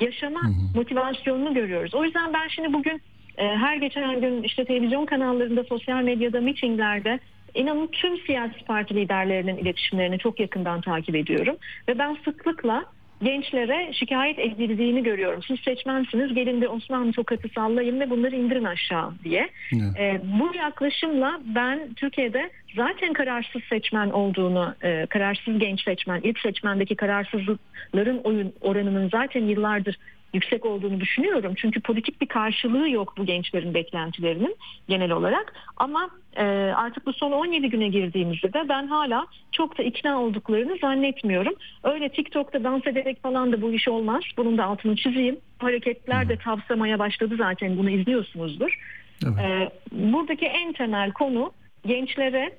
[0.00, 0.40] yaşama
[0.74, 1.94] motivasyonunu görüyoruz.
[1.94, 3.02] O yüzden ben şimdi bugün
[3.38, 7.20] e, her geçen gün işte televizyon kanallarında, sosyal medyada, mitinglerde
[7.54, 11.56] inanın tüm siyasi parti liderlerinin iletişimlerini çok yakından takip ediyorum.
[11.88, 12.84] Ve ben sıklıkla
[13.22, 15.42] gençlere şikayet edildiğini görüyorum.
[15.42, 19.48] Siz seçmensiniz gelin bir Osmanlı tokatı sallayın ve bunları indirin aşağı diye.
[19.72, 19.98] Evet.
[19.98, 26.96] E, bu yaklaşımla ben Türkiye'de zaten kararsız seçmen olduğunu, e, kararsız genç seçmen, ilk seçmendeki
[26.96, 29.96] kararsızlıkların oyun oranının zaten yıllardır
[30.34, 31.54] yüksek olduğunu düşünüyorum.
[31.56, 34.56] Çünkü politik bir karşılığı yok bu gençlerin beklentilerinin
[34.88, 35.52] genel olarak.
[35.76, 36.44] Ama e,
[36.76, 41.54] artık bu son 17 güne girdiğimizde de ben hala çok da ikna olduklarını zannetmiyorum.
[41.84, 44.22] Öyle TikTok'ta dans ederek falan da bu iş olmaz.
[44.36, 45.36] Bunun da altını çizeyim.
[45.58, 48.78] Hareketler de tavsamaya başladı zaten bunu izliyorsunuzdur.
[49.24, 49.38] Evet.
[49.40, 51.52] Ee, buradaki en temel konu
[51.86, 52.52] gençlere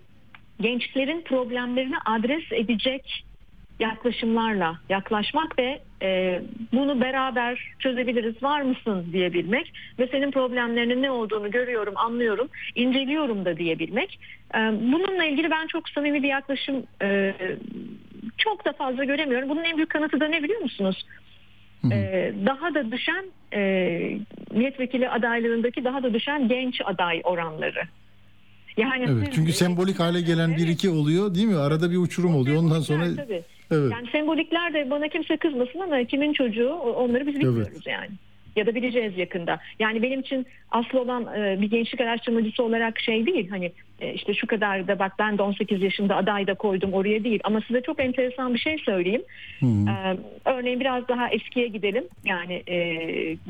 [0.60, 3.26] gençlerin problemlerini adres edecek
[3.80, 6.42] yaklaşımlarla yaklaşmak ve e,
[6.74, 13.58] bunu beraber çözebiliriz var mısın diyebilmek ve senin problemlerinin ne olduğunu görüyorum anlıyorum inceliyorum da
[13.58, 14.20] diyebilmek
[14.56, 17.34] E, bununla ilgili ben çok samimi bir yaklaşım e,
[18.38, 21.06] çok da fazla göremiyorum bunun en büyük kanıtı da ne biliyor musunuz?
[21.92, 23.62] Ee, daha da düşen e,
[24.52, 27.82] milletvekili adaylarındaki daha da düşen genç aday oranları.
[28.78, 29.26] Yani Evet.
[29.26, 31.58] siz- Çünkü sembolik hale gelen bir iki oluyor değil mi?
[31.58, 32.58] Arada bir uçurum oluyor.
[32.64, 33.42] Ondan sonra tabii.
[33.72, 33.92] evet.
[33.92, 38.10] Yani sembolikler de bana kimse kızmasın ama kimin çocuğu onları biz bilmiyoruz yani.
[38.56, 39.60] Ya da bileceğiz yakında.
[39.80, 43.50] Yani benim için asıl olan e, bir gençlik araştırmacısı olarak şey değil.
[43.50, 47.24] Hani e, işte şu kadar da bak ben de 18 yaşında aday da koydum oraya
[47.24, 47.40] değil.
[47.44, 49.22] Ama size çok enteresan bir şey söyleyeyim.
[49.64, 52.04] Ee, örneğin biraz daha eskiye gidelim.
[52.26, 52.78] Yani e,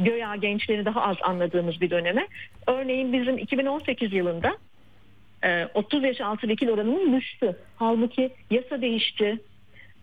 [0.04, 2.28] göya gençleri daha az anladığımız bir döneme.
[2.68, 4.58] Örneğin bizim 2018 yılında
[5.46, 7.56] e, 30 yaş altı vekil oranımız düştü.
[7.76, 9.40] Halbuki yasa değişti.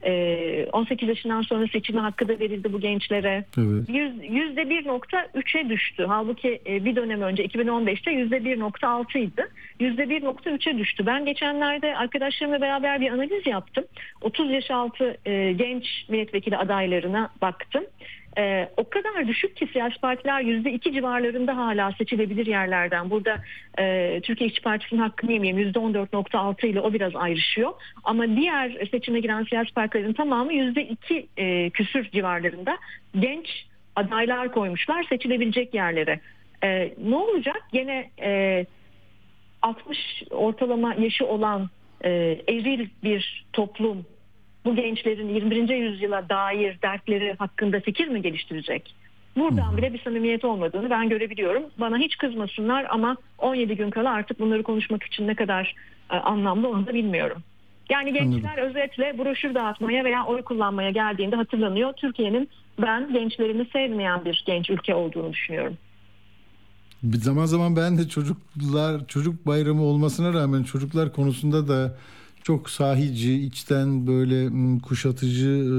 [0.04, 3.44] E, 18 yaşından sonra seçime hakkı da verildi bu gençlere.
[3.58, 3.88] Evet.
[3.88, 6.04] Yüz- Yüzde 1.3'e düştü.
[6.08, 9.46] Halbuki e, bir dönem önce 2015'te yüzde 1.6 idi.
[9.80, 11.06] Yüzde 1.3'e düştü.
[11.06, 13.84] Ben geçenlerde arkadaşlarımla beraber bir analiz yaptım.
[14.20, 17.84] 30 yaş altı e, genç milletvekili adaylarına baktım.
[18.38, 23.10] E, o kadar düşük ki siyasi partiler yüzde iki civarlarında hala seçilebilir yerlerden.
[23.10, 23.36] Burada
[23.78, 27.72] e, Türkiye İşçi Partisi'nin hakkını yemeyeyim yüzde 14.6 ile o biraz ayrışıyor.
[28.04, 32.78] Ama diğer seçime giren siyasi partilerin tamamı yüzde iki e, küsür civarlarında
[33.18, 33.66] genç
[33.96, 36.20] adaylar koymuşlar seçilebilecek yerlere.
[36.64, 37.62] E, ne olacak?
[37.72, 38.66] Gene e,
[39.62, 39.98] 60
[40.30, 41.70] ortalama yaşı olan
[42.04, 42.10] e,
[42.48, 44.06] eril bir toplum
[44.64, 45.68] bu gençlerin 21.
[45.68, 48.94] yüzyıla dair dertleri hakkında fikir mi geliştirecek?
[49.36, 51.62] Buradan bile bir samimiyet olmadığını ben görebiliyorum.
[51.78, 55.74] Bana hiç kızmasınlar ama 17 gün kala artık bunları konuşmak için ne kadar
[56.10, 57.42] e, anlamlı onu da bilmiyorum.
[57.90, 61.92] Yani gençler özetle broşür dağıtmaya veya oy kullanmaya geldiğinde hatırlanıyor.
[61.92, 62.48] Türkiye'nin
[62.80, 65.76] ben gençlerini sevmeyen bir genç ülke olduğunu düşünüyorum.
[67.02, 71.96] Bir zaman zaman ben de çocuklar çocuk bayramı olmasına rağmen çocuklar konusunda da
[72.42, 75.74] çok sahici, içten böyle m, kuşatıcı e,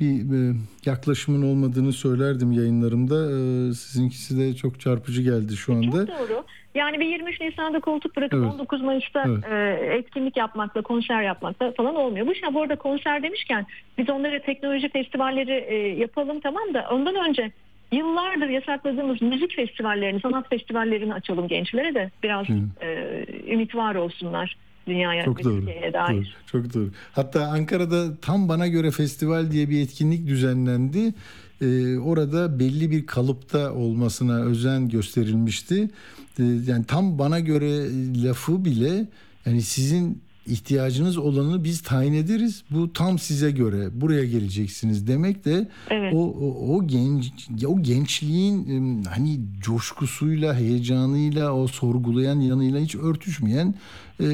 [0.00, 0.54] bir e,
[0.86, 3.14] yaklaşımın olmadığını söylerdim yayınlarımda.
[3.30, 6.06] E, Sizinkisi de çok çarpıcı geldi şu anda.
[6.06, 6.44] Çok doğru.
[6.74, 8.52] Yani bir 23 Nisan'da koltuk bırakıp Evet.
[8.54, 9.44] 19 Mayıs'ta Evet.
[9.50, 12.26] e, etkinlik yapmakla, konser yapmakla falan olmuyor.
[12.26, 13.66] Bu şey bu arada konser demişken
[13.98, 17.52] biz onlara teknoloji festivalleri e, yapalım tamam da ondan önce
[17.92, 22.52] yıllardır yasakladığımız müzik festivallerini, sanat festivallerini açalım gençlere de biraz Hı.
[22.80, 24.56] e, ümit var olsunlar.
[24.86, 25.56] Dünyaya Çok doğru.
[25.60, 26.14] Türkiye'ye dair.
[26.16, 26.24] doğru.
[26.46, 26.90] Çok doğru.
[27.12, 31.14] Hatta Ankara'da tam bana göre festival diye bir etkinlik düzenlendi.
[31.62, 35.90] Ee, orada belli bir kalıpta olmasına özen gösterilmişti.
[36.38, 37.86] Ee, yani tam bana göre
[38.24, 39.06] lafı bile
[39.46, 42.62] yani sizin ihtiyacınız olanı biz tayin ederiz.
[42.70, 44.00] Bu tam size göre.
[44.00, 46.12] Buraya geleceksiniz demek de Evet.
[46.14, 47.32] o, o o genç
[47.66, 53.74] o gençliğin hani coşkusuyla, heyecanıyla, o sorgulayan yanıyla hiç örtüşmeyen
[54.20, 54.26] e,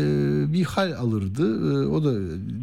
[0.52, 1.72] bir hal alırdı.
[1.72, 2.14] E, o da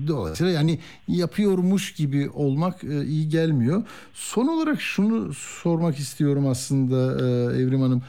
[0.07, 3.83] dolayısıyla yani yapıyormuş gibi olmak e, iyi gelmiyor.
[4.13, 8.01] Son olarak şunu sormak istiyorum aslında e, Evrim Hanım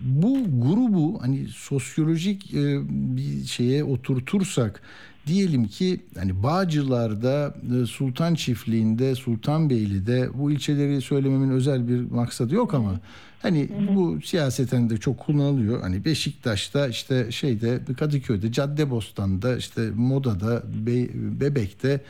[0.00, 4.82] bu grubu hani sosyolojik e, bir şeye oturtursak
[5.26, 12.74] diyelim ki hani Bağcılar'da, e, Sultan Çiftliği'nde, Sultanbeyli'de bu ilçeleri söylememin özel bir maksadı yok
[12.74, 13.00] ama
[13.42, 15.80] hani bu siyaseten de çok kullanılıyor.
[15.80, 22.00] Hani Beşiktaş'ta işte şeyde Kadıköy'de, Caddebostan'da işte Moda'da, Be- Bebek'te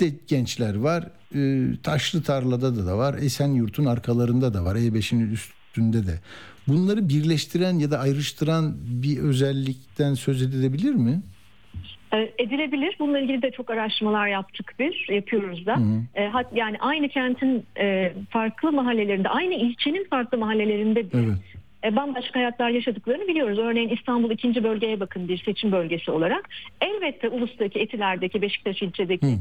[0.00, 1.08] de gençler var.
[1.34, 3.14] E, Taşlı Tarla'da da, da var.
[3.14, 4.76] Esenyurt'un arkalarında da var.
[4.76, 6.20] E5'in üstünde de.
[6.68, 11.20] Bunları birleştiren ya da ayrıştıran bir özellikten söz edilebilir mi?
[12.12, 12.96] E, edilebilir.
[12.98, 15.76] Bununla ilgili de çok araştırmalar yaptık biz, yapıyoruz da.
[16.14, 21.38] E, hat, yani aynı kentin e, farklı mahallelerinde, aynı ilçenin farklı mahallelerinde de Evet.
[21.84, 23.58] e, bambaşka hayatlar yaşadıklarını biliyoruz.
[23.58, 26.48] Örneğin İstanbul ikinci bölgeye bakın bir seçim bölgesi olarak.
[26.80, 29.38] Elbette Ulus'taki, Etiler'deki, Beşiktaş ilçedeki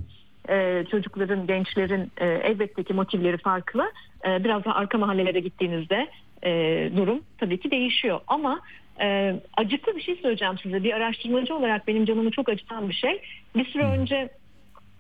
[0.50, 3.92] e, çocukların, gençlerin e, elbette ki motivleri farklı.
[4.28, 6.08] E, biraz daha arka mahallelere gittiğinizde
[6.44, 6.52] e,
[6.96, 8.20] durum tabii ki değişiyor.
[8.28, 8.60] Ama
[9.02, 10.84] e, acıklı bir şey söyleyeceğim size.
[10.84, 13.22] Bir araştırmacı olarak benim canımı çok acıtan bir şey.
[13.56, 14.16] Bir süre önce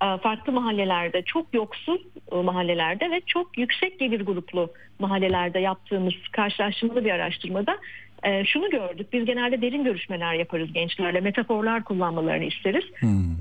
[0.03, 1.97] e, farklı mahallelerde, çok yoksul
[2.31, 4.69] e, mahallelerde ve çok yüksek gelir gruplu
[4.99, 7.77] mahallelerde yaptığımız karşılaştırmalı bir araştırmada
[8.23, 9.13] e, şunu gördük.
[9.13, 11.21] Biz genelde derin görüşmeler yaparız gençlerle.
[11.21, 12.83] Metaforlar kullanmalarını isteriz.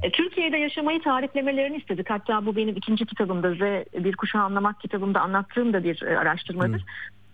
[0.02, 2.10] E, Türkiye'de yaşamayı tariflemelerini istedik.
[2.10, 6.84] Hatta bu benim ikinci kitabımda ve Bir Kuşağı Anlamak kitabımda anlattığım da bir araştırmadır.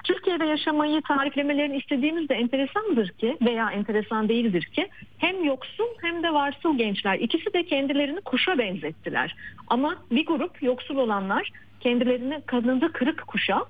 [0.05, 4.89] Türkiye'de yaşamayı tariflemelerini istediğimizde enteresandır ki veya enteresan değildir ki
[5.19, 9.37] hem yoksul hem de varsıl gençler ikisi de kendilerini kuşa benzettiler.
[9.69, 13.65] Ama bir grup yoksul olanlar kendilerini kanadı kırık kuşa,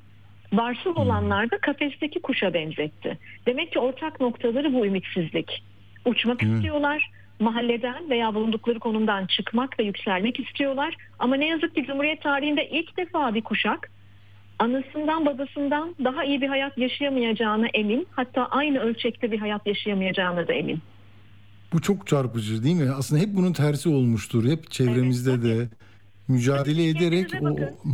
[0.53, 3.19] varsıl olanlar da kafesteki kuşa benzetti.
[3.47, 5.63] Demek ki ortak noktaları bu ümitsizlik.
[6.05, 7.11] Uçmak istiyorlar,
[7.41, 10.95] mahalleden veya bulundukları konumdan çıkmak ve yükselmek istiyorlar.
[11.19, 13.91] Ama ne yazık ki Cumhuriyet tarihinde ilk defa bir kuşak
[14.61, 18.07] anasından babasından daha iyi bir hayat yaşayamayacağına emin.
[18.11, 20.79] Hatta aynı ölçekte bir hayat yaşayamayacağına da emin.
[21.73, 22.91] Bu çok çarpıcı değil mi?
[22.91, 24.45] Aslında hep bunun tersi olmuştur.
[24.49, 25.69] Hep çevremizde Evet, de
[26.29, 27.65] mücadele ederek o, o- bakın.
[27.65, 27.93] Hı,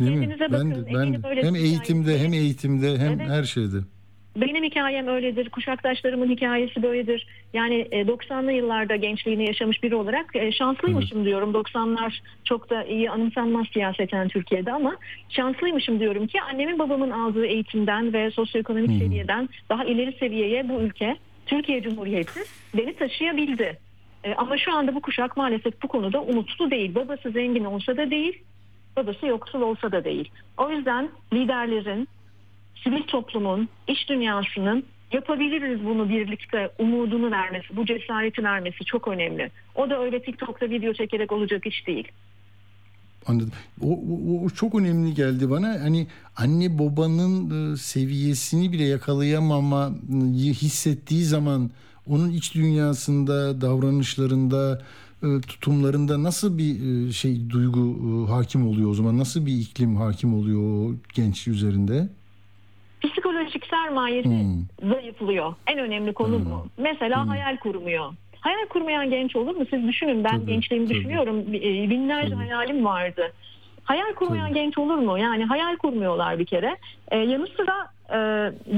[0.00, 0.20] değil mi?
[0.20, 0.86] Kendinize Ben bakın.
[0.94, 3.28] ben öyle hem eğitimde hem eğitimde hem Evet.
[3.30, 3.76] her şeyde.
[4.36, 5.50] Benim hikayem öyledir.
[5.50, 7.26] Kuşaktaşlarımın hikayesi böyledir.
[7.54, 11.52] Yani e, 90'lı yıllarda gençliğini yaşamış biri olarak e, şanslıymışım diyorum.
[11.52, 14.96] 90'lar çok da iyi anımsanmaz siyaseten Türkiye'de ama
[15.28, 21.16] şanslıymışım diyorum ki annemin babamın aldığı eğitimden ve sosyoekonomik seviyeden daha ileri seviyeye bu ülke
[21.46, 22.40] Türkiye Cumhuriyeti
[22.74, 23.78] beni taşıyabildi.
[24.24, 26.94] E, ama şu anda bu kuşak maalesef bu konuda umutlu değil.
[26.94, 28.42] Babası zengin olsa da değil,
[28.96, 30.30] babası yoksul olsa da değil.
[30.58, 32.08] O yüzden liderlerin,
[32.84, 39.50] sivil toplumun, iş dünyasının yapabiliriz bunu birlikte umudunu vermesi, bu cesareti vermesi çok önemli.
[39.74, 42.08] O da öyle TikTok'ta video çekerek olacak iş değil.
[43.26, 43.52] Anladım.
[43.80, 45.68] O, o, o çok önemli geldi bana.
[45.68, 46.06] Hani
[46.36, 51.70] anne babanın e, seviyesini bile yakalayamamayı hissettiği zaman
[52.06, 54.82] onun iç dünyasında, davranışlarında,
[55.22, 59.18] e, tutumlarında nasıl bir e, şey duygu hakim oluyor o zaman?
[59.18, 62.08] Nasıl bir iklim hakim oluyor o genç üzerinde?
[63.02, 64.90] Psikolojik sermayesi Hmm.
[64.90, 65.54] zayıflıyor.
[65.66, 66.66] En önemli konu bu.
[66.82, 68.12] Mesela hayal kurmuyor.
[68.40, 69.64] Hayal kurmayan genç olur mu?
[69.70, 70.24] Siz düşünün.
[70.24, 70.98] Ben Tabii, gençliğimi tabii.
[70.98, 71.38] düşünüyorum.
[71.40, 72.36] E, Binlerce Tabii.
[72.44, 73.32] hayalim vardı.
[73.84, 74.58] Hayal kurmayan Tabii.
[74.58, 75.18] genç olur mu?
[75.18, 76.76] Yani hayal kurmuyorlar bir kere.
[77.10, 78.18] Ee, yanı sıra e,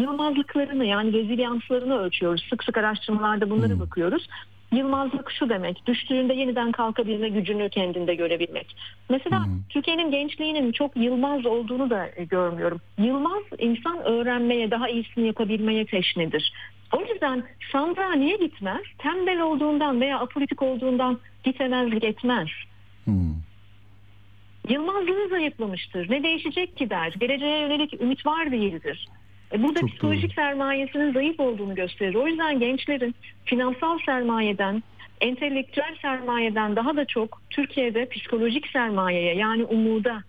[0.01, 2.47] yılmazlıklarını yani rezilyanslarını ölçüyoruz.
[2.51, 3.81] Sık sık araştırmalarda bunlara Hmm.
[3.81, 4.29] bakıyoruz.
[4.73, 5.87] Yılmazlık şu demek.
[5.87, 8.77] Düştüğünde yeniden kalkabilme gücünü kendinde görebilmek.
[9.11, 9.53] Mesela Hmm.
[9.69, 12.81] Türkiye'nin gençliğinin çok yılmaz olduğunu da e, görmüyorum.
[12.99, 16.53] Yılmaz insan öğrenmeye, daha iyisini yapabilmeye teşnedir.
[16.93, 18.83] O yüzden sandığa niye gitmez?
[18.99, 22.49] Tembel olduğundan veya apolitik olduğundan gitmezlik etmez.
[23.05, 23.35] Hmm.
[24.69, 26.11] Yılmazlığı zayıflamıştır.
[26.11, 27.15] Ne değişecek ki der.
[27.21, 29.09] Geleceğe yönelik ümit var değildir.
[29.53, 30.35] E, Burada Çok psikolojik doğru.
[30.35, 32.15] sermayesinin zayıf olduğunu gösterir.
[32.15, 33.15] O yüzden gençlerin
[33.45, 34.83] finansal sermayeden,
[35.21, 40.23] entelektüel sermayeden daha da çok Türkiye'de psikolojik sermayeye yani umuda,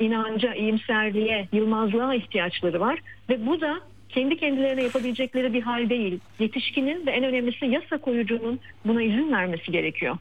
[0.00, 2.98] inanca, iyimserliğe, yılmazlığa ihtiyaçları var.
[3.28, 6.18] Ve bu da kendi kendilerine yapabilecekleri bir hal değil.
[6.38, 10.16] Yetişkinin ve en önemlisi yasa koyucunun buna izin vermesi gerekiyor.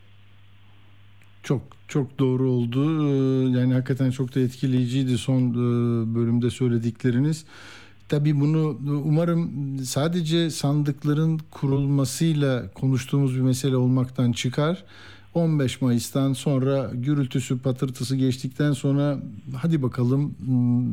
[1.44, 2.84] Çok çok doğru oldu.
[3.04, 5.56] Ee, Yani hakikaten çok da etkileyiciydi son e,
[6.16, 7.46] bölümde söyledikleriniz.
[8.10, 9.50] Tabii bunu umarım
[9.84, 14.84] sadece sandıkların kurulmasıyla konuştuğumuz bir mesele olmaktan çıkar.
[15.34, 19.20] 15 Mayıs'tan sonra gürültüsü patırtısı geçtikten sonra
[19.56, 20.84] hadi bakalım m,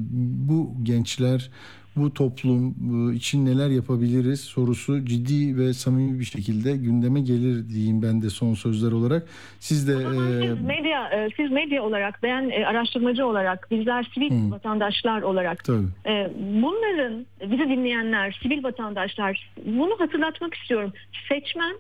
[0.49, 1.51] bu gençler
[1.97, 2.75] bu toplum
[3.13, 8.55] için neler yapabiliriz sorusu ciddi ve samimi bir şekilde gündeme gelir diyeyim ben de son
[8.55, 9.27] sözler olarak.
[9.61, 14.51] Siz de e, Siz medya, e, siz medya olarak, ben e, araştırmacı olarak, bizler sivil
[14.51, 15.87] vatandaşlar olarak tabii.
[16.07, 16.31] e,
[16.63, 20.93] bunların bizi dinleyenler, sivil vatandaşlar bunu hatırlatmak istiyorum.
[21.29, 21.77] Seçmen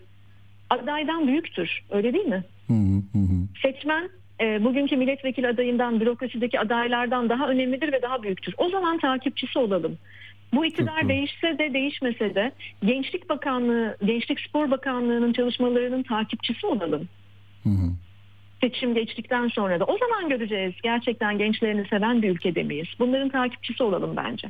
[0.70, 1.80] adaydan büyüktür.
[1.90, 2.44] Öyle değil mi?
[2.66, 3.46] Hı hı hı hı.
[3.62, 4.10] Seçmen
[4.40, 8.54] e, bugünkü milletvekili adayından, bürokrasideki adaylardan daha önemlidir ve daha büyüktür.
[8.58, 9.98] O zaman takipçisi olalım.
[10.54, 11.08] Bu iktidar doğru.
[11.08, 12.52] değişse de değişmese de
[12.84, 17.08] Gençlik Bakanlığı, Gençlik Spor Bakanlığı'nın çalışmalarının takipçisi olalım.
[17.62, 17.90] Hı hı.
[18.60, 22.88] Seçim geçtikten sonra da o zaman göreceğiz gerçekten gençlerini seven bir ülkede miyiz?
[22.98, 24.48] Bunların takipçisi olalım bence.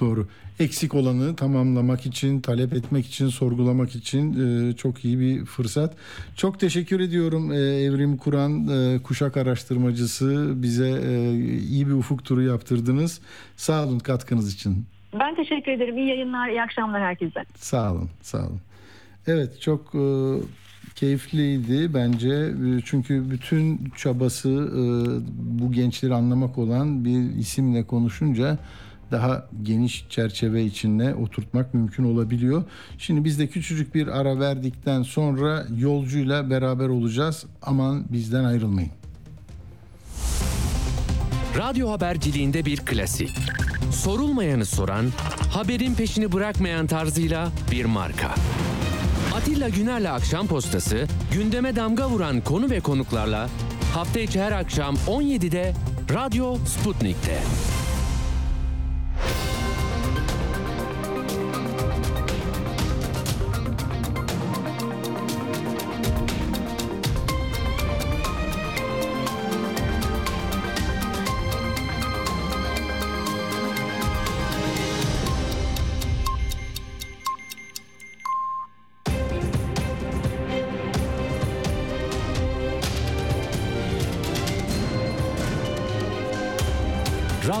[0.00, 0.26] Doğru.
[0.58, 4.32] Eksik olanı tamamlamak için, talep etmek için, sorgulamak için
[4.70, 5.94] e, çok iyi bir fırsat.
[6.36, 12.42] Çok teşekkür ediyorum e, Evrim Kur'an e, kuşak araştırmacısı bize e, iyi bir ufuk turu
[12.42, 13.20] yaptırdınız.
[13.56, 14.84] Sağ olun katkınız için.
[15.20, 15.98] Ben teşekkür ederim.
[15.98, 17.44] İyi yayınlar, iyi akşamlar herkese.
[17.56, 18.60] Sağ olun, sağ olun.
[19.26, 20.04] Evet, çok e,
[20.94, 22.28] keyifliydi bence.
[22.28, 24.82] E, Çünkü bütün çabası e,
[25.60, 28.58] bu gençleri anlamak olan bir isimle konuşunca
[29.12, 32.64] daha geniş çerçeve içinde oturtmak mümkün olabiliyor.
[32.98, 37.44] Şimdi biz de küçücük bir ara verdikten sonra yolcuyla beraber olacağız.
[37.62, 38.90] Aman bizden ayrılmayın.
[41.58, 43.38] Radyo haberciliğinde bir klasik.
[43.92, 45.06] Sorulmayanı soran,
[45.52, 48.34] haberin peşini bırakmayan tarzıyla bir marka.
[49.34, 53.48] Atilla Güner'le Akşam Postası, gündeme damga vuran konu ve konuklarla
[53.94, 55.74] hafta içi her akşam 17'de
[56.14, 57.38] Radyo Sputnik'te.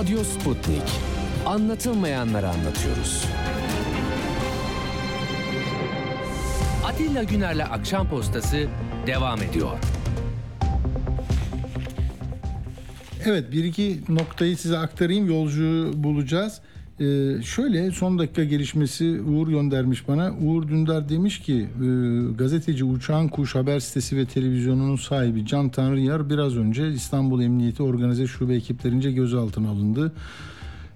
[0.02, 1.11] Radyo Sputnik.
[1.46, 3.24] Anlatılmayanları anlatıyoruz.
[6.84, 8.66] Atilla Güner'le Akşam Postası
[9.06, 9.70] devam ediyor.
[13.24, 16.60] Evet bir iki noktayı size aktarayım yolcu bulacağız.
[17.00, 20.32] Ee, şöyle son dakika gelişmesi Uğur göndermiş bana.
[20.42, 21.86] Uğur Dündar demiş ki e,
[22.38, 28.26] gazeteci Uçağın Kuş haber sitesi ve televizyonunun sahibi Can Tanrıyar biraz önce İstanbul Emniyeti Organize
[28.26, 30.12] Şube ekiplerince gözaltına alındı.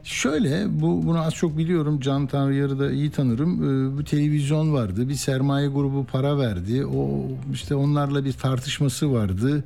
[0.06, 3.52] Şöyle bu bunu az çok biliyorum Can Tanrıyar'ı da iyi tanırım.
[3.62, 5.08] Ee, bu televizyon vardı.
[5.08, 6.86] Bir sermaye grubu para verdi.
[6.86, 9.64] O işte onlarla bir tartışması vardı.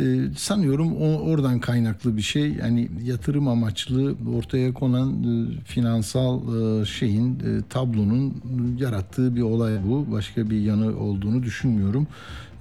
[0.00, 2.52] Ee, sanıyorum o oradan kaynaklı bir şey.
[2.52, 6.40] Yani yatırım amaçlı ortaya konan e, finansal
[6.82, 8.42] e, şeyin e, tablonun
[8.78, 10.12] yarattığı bir olay bu.
[10.12, 12.06] Başka bir yanı olduğunu düşünmüyorum.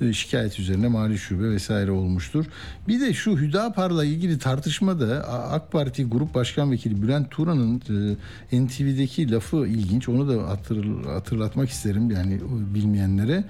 [0.02, 2.46] E, şikayet üzerine mali şube vesaire olmuştur.
[2.88, 7.82] Bir de şu Hüdapar'la ilgili tartışmada A- AK Parti Grup Başkan Vekili Bülent Turan'ın
[8.52, 10.10] e, NTV'deki lafı ilginç.
[10.10, 12.40] Onu da hatır, hatırlatmak isterim yani
[12.76, 13.44] bilmeyenlere.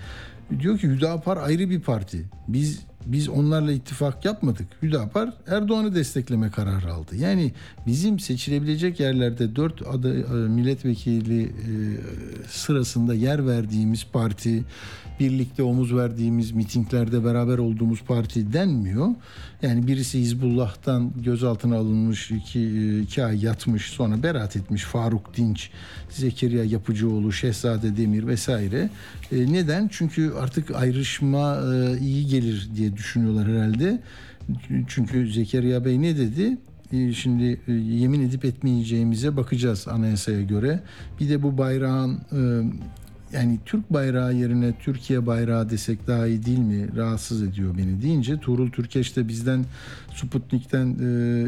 [0.60, 2.26] Diyor ki Hüdapar ayrı bir parti.
[2.48, 2.80] Biz
[3.12, 4.68] biz onlarla ittifak yapmadık.
[4.82, 7.16] Hüdapar Erdoğan'ı destekleme kararı aldı.
[7.16, 7.52] Yani
[7.88, 11.50] bizim seçilebilecek yerlerde dört aday, e, milletvekili e,
[12.48, 14.64] sırasında yer verdiğimiz parti,
[15.20, 19.08] birlikte omuz verdiğimiz mitinglerde beraber olduğumuz parti denmiyor.
[19.62, 25.70] Yani birisi Hizbullah'tan gözaltına alınmış, iki, iki ay yatmış, sonra beraat etmiş Faruk Dinç,
[26.10, 28.90] Zekeriya Yapıcıoğlu, Şehzade Demir vesaire.
[29.32, 29.90] E, neden?
[29.92, 34.02] Çünkü artık ayrışma e, iyi gelir diye düşünüyorlar herhalde.
[34.88, 36.58] Çünkü Zekeriya Bey ne dedi?
[36.94, 40.80] E, Şimdi e, yemin edip etmeyeceğimize bakacağız anayasaya göre.
[41.20, 42.40] Bir de bu bayrağın e,
[43.34, 46.96] yani Türk bayrağı yerine Türkiye bayrağı desek daha iyi değil mi?
[46.96, 49.66] Rahatsız ediyor beni deyince Tuğrul Türkeş de bizden
[50.16, 51.04] Sputnik'ten e,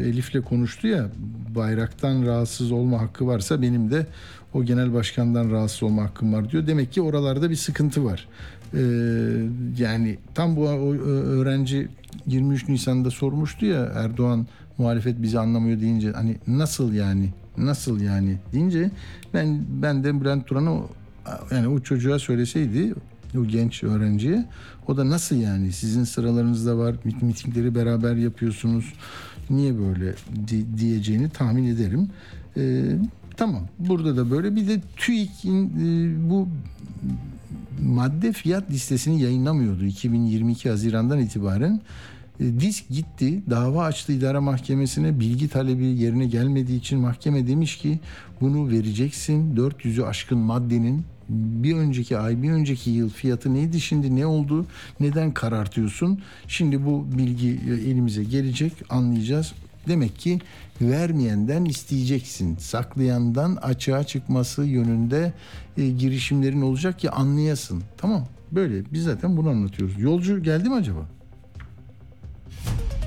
[0.08, 1.08] Elif'le konuştu ya
[1.54, 4.06] bayraktan rahatsız olma hakkı varsa benim de
[4.54, 6.66] o genel başkandan rahatsız olma hakkım var diyor.
[6.66, 8.28] Demek ki oralarda bir sıkıntı var.
[8.74, 8.82] E,
[9.78, 11.88] yani tam bu o öğrenci
[12.26, 14.46] 23 Nisan'da sormuştu ya Erdoğan
[14.78, 18.90] muhalefet bizi anlamıyor deyince hani nasıl yani nasıl yani deyince
[19.34, 20.80] ben ben de Bülent Turan'a
[21.50, 22.94] yani o çocuğa söyleseydi
[23.38, 24.44] o genç öğrenciye
[24.88, 28.92] o da nasıl yani sizin sıralarınızda var mit- mitingleri beraber yapıyorsunuz
[29.50, 30.14] niye böyle
[30.48, 32.08] di- diyeceğini tahmin ederim.
[32.56, 32.82] Ee,
[33.36, 36.48] tamam burada da böyle bir de TÜİK'in e, bu
[37.82, 41.80] madde fiyat listesini yayınlamıyordu 2022 Haziran'dan itibaren.
[42.40, 45.20] Disk gitti, dava açtı idare mahkemesine.
[45.20, 48.00] Bilgi talebi yerine gelmediği için mahkeme demiş ki
[48.40, 49.56] bunu vereceksin.
[49.56, 54.66] 400'ü aşkın maddenin bir önceki ay, bir önceki yıl fiyatı neydi şimdi ne oldu?
[55.00, 56.20] Neden karartıyorsun?
[56.48, 59.52] Şimdi bu bilgi e, elimize gelecek, anlayacağız.
[59.88, 60.38] Demek ki
[60.80, 62.56] vermeyenden isteyeceksin.
[62.56, 65.32] Saklayandan açığa çıkması yönünde
[65.78, 67.82] e, girişimlerin olacak ki anlayasın.
[67.96, 68.26] Tamam.
[68.52, 70.00] Böyle biz zaten bunu anlatıyoruz.
[70.00, 71.19] Yolcu geldi mi acaba?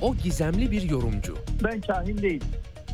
[0.03, 1.37] O gizemli bir yorumcu.
[1.63, 2.47] Ben kahin değilim.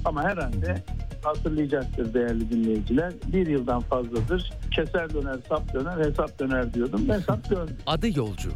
[0.06, 0.84] Ama herhalde
[1.24, 3.14] hatırlayacaktır değerli dinleyiciler.
[3.34, 7.10] Bir yıldan fazladır keser döner, sap döner, hesap döner diyordum.
[7.10, 7.72] Hesap döndü.
[7.88, 8.52] Adı yolcu.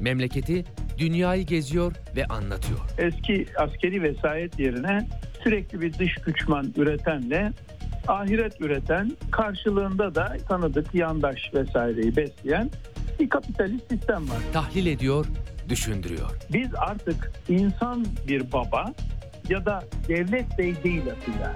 [0.00, 0.64] Memleketi
[0.98, 2.78] dünyayı geziyor ve anlatıyor.
[2.98, 5.08] Eski askeri vesayet yerine
[5.42, 7.52] sürekli bir dış güçman üretenle
[8.06, 12.70] ahiret üreten karşılığında da tanıdık yandaş vesaireyi besleyen
[13.20, 14.38] bir kapitalist sistem var.
[14.52, 15.26] Tahlil ediyor,
[15.68, 16.30] düşündürüyor.
[16.52, 18.92] Biz artık insan bir baba
[19.48, 21.54] ya da devlet bey değil Atilla.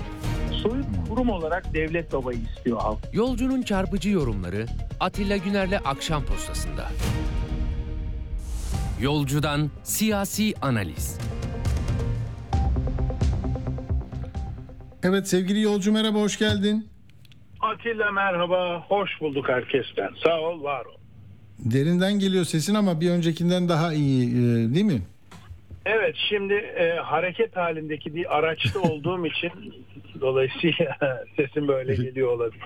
[0.63, 2.99] Soyut kurum olarak devlet babayı istiyor halk.
[3.13, 4.67] Yolcunun çarpıcı yorumları
[5.01, 6.89] Atilla Güner'le Akşam Postası'nda.
[9.01, 11.19] Yolcudan siyasi analiz.
[15.03, 16.89] Evet sevgili yolcu merhaba hoş geldin.
[17.61, 20.11] Atilla merhaba, hoş bulduk herkesten.
[20.25, 21.02] Sağ ol, var ol.
[21.65, 25.03] Derinden geliyor sesin ama bir öncekinden daha iyi e, değil mi?
[25.87, 29.51] Evet, şimdi e, hareket halindeki bir araçta olduğum için
[30.21, 30.97] dolayısıyla
[31.37, 32.65] sesim böyle geliyor olabilir.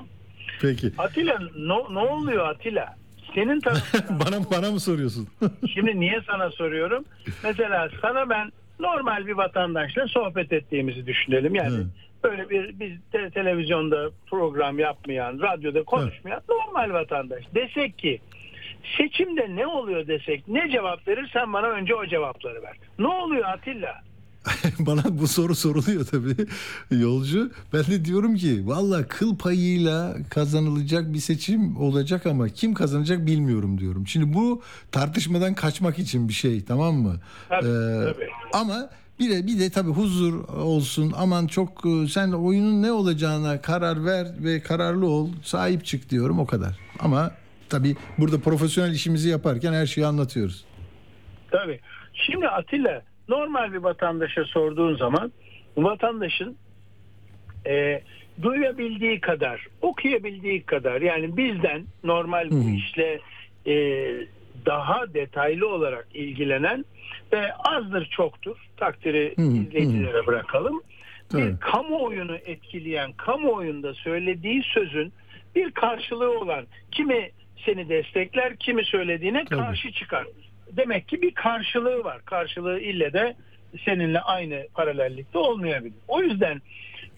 [0.60, 0.90] Peki.
[0.98, 2.96] Atilla, no, ne oluyor Atilla?
[3.34, 5.28] Senin tarafından bana bana mı soruyorsun?
[5.74, 7.04] Şimdi niye sana soruyorum?
[7.44, 11.54] Mesela sana ben normal bir vatandaşla sohbet ettiğimizi düşünelim.
[11.54, 11.86] Yani Evet.
[12.24, 17.44] böyle bir biz te- televizyonda program yapmayan, radyoda konuşmayan normal vatandaş.
[17.54, 18.20] Desek ki
[18.98, 22.76] seçimde ne oluyor desek ne cevap verirsen bana önce o cevapları ver.
[22.98, 24.06] Ne oluyor Atilla?
[24.78, 26.36] Bana bu soru soruluyor tabii
[26.90, 27.50] yolcu.
[27.72, 33.78] Ben de diyorum ki valla kıl payıyla kazanılacak bir seçim olacak ama kim kazanacak bilmiyorum
[33.78, 34.06] diyorum.
[34.06, 34.62] Şimdi bu
[34.92, 37.14] tartışmadan kaçmak için bir şey tamam mı?
[37.48, 38.28] Tabii, Ee, tabii.
[38.52, 41.12] Ama bir de bir de tabii huzur olsun.
[41.16, 45.28] Aman çok e, sen oyunun ne olacağına karar ver ve kararlı ol.
[45.42, 46.78] Sahip çık diyorum o kadar.
[47.00, 47.30] Ama
[47.70, 50.64] tabii burada profesyonel işimizi yaparken her şeyi anlatıyoruz.
[51.50, 51.80] Tabii.
[52.14, 55.32] Şimdi Atilla normal bir vatandaşa sorduğun zaman
[55.76, 56.56] vatandaşın
[57.66, 58.02] e,
[58.42, 63.20] duyabildiği kadar, okuyabildiği kadar yani bizden normal bu işle
[63.66, 63.74] e,
[64.66, 66.84] daha detaylı olarak ilgilenen
[67.32, 70.82] ve azdır çoktur takdiri izleyicilere bırakalım.
[71.34, 75.12] Bir kamuoyunu etkileyen, kamuoyunda söylediği sözün
[75.54, 77.30] bir karşılığı olan kimi
[77.66, 79.60] seni destekler, kimi söylediğine Tabii.
[79.60, 80.26] karşı çıkar.
[80.72, 82.20] Demek ki bir karşılığı var.
[82.24, 83.36] Karşılığı ille de
[83.84, 85.98] seninle aynı paralellikte olmayabilir.
[86.08, 86.62] O yüzden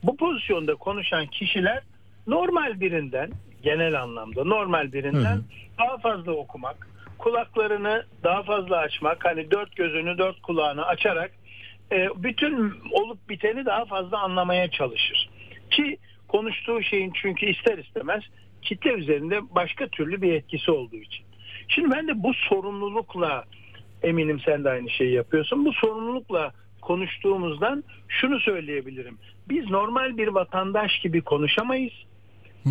[0.03, 1.83] bu pozisyonda konuşan kişiler
[2.27, 3.31] normal birinden
[3.63, 5.43] genel anlamda normal birinden Hı hı.
[5.79, 6.89] daha fazla okumak,
[7.19, 11.31] kulaklarını daha fazla açmak, hani dört gözünü dört kulağını açarak
[11.93, 15.31] e, bütün olup biteni daha fazla anlamaya çalışır.
[15.71, 18.23] Ki konuştuğu şeyin çünkü ister istemez
[18.63, 21.25] kitle üzerinde başka türlü bir etkisi olduğu için.
[21.69, 23.45] Şimdi ben de bu sorumlulukla
[24.03, 25.65] eminim sen de aynı şeyi yapıyorsun.
[25.65, 26.53] Bu sorumlulukla
[26.83, 29.19] konuştuğumuzdan şunu söyleyebilirim.
[29.49, 31.93] Biz normal bir vatandaş gibi konuşamayız.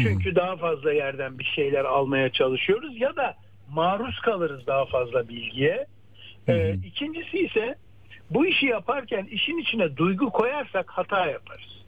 [0.02, 3.36] Çünkü daha fazla yerden bir şeyler almaya çalışıyoruz ya da
[3.70, 5.86] maruz kalırız daha fazla bilgiye.
[6.48, 7.76] Ee, ikincisi ise
[8.30, 11.84] bu işi yaparken işin içine duygu koyarsak hata yaparız.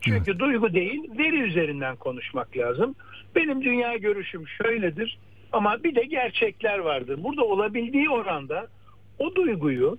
[0.00, 2.94] Çünkü duygu değil veri üzerinden konuşmak lazım.
[3.36, 5.18] Benim dünya görüşüm şöyledir
[5.52, 7.22] ama bir de gerçekler vardır.
[7.22, 8.66] Burada olabildiği oranda
[9.18, 9.98] o duyguyu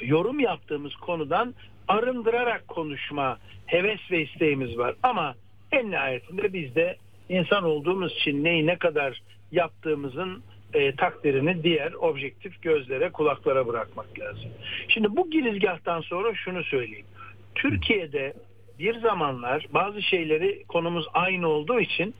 [0.00, 1.54] yorum yaptığımız konudan
[1.88, 4.94] arındırarak konuşma heves ve isteğimiz var.
[5.02, 5.34] Ama
[5.72, 6.96] en nihayetinde biz de
[7.28, 9.22] insan olduğumuz için neyi ne kadar
[9.52, 10.42] yaptığımızın
[10.74, 14.50] e, takdirini diğer objektif gözlere kulaklara bırakmak lazım.
[14.88, 17.06] Şimdi bu girizgahtan sonra şunu söyleyeyim.
[17.54, 18.32] Türkiye'de
[18.78, 22.14] bir zamanlar bazı şeyleri konumuz aynı olduğu için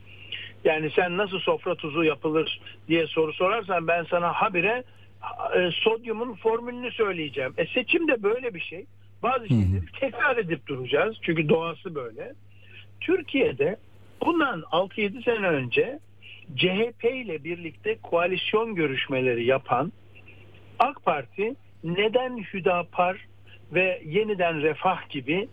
[0.65, 4.85] yani sen nasıl sofra tuzu yapılır diye soru sorarsan ben sana habire
[5.57, 7.55] e, sodyumun formülünü söyleyeceğim.
[7.59, 8.87] E seçim de böyle bir şey.
[9.23, 11.17] Bazı şeyleri tekrar edip duracağız.
[11.23, 12.35] Çünkü doğası böyle.
[13.01, 13.77] Türkiye'de
[14.27, 15.99] bundan 6-7 sene önce
[16.57, 19.93] CHP ile birlikte koalisyon görüşmeleri yapan
[20.79, 21.55] AK Parti
[21.85, 23.27] neden Hüdapar
[23.73, 25.49] ve yeniden Refah gibi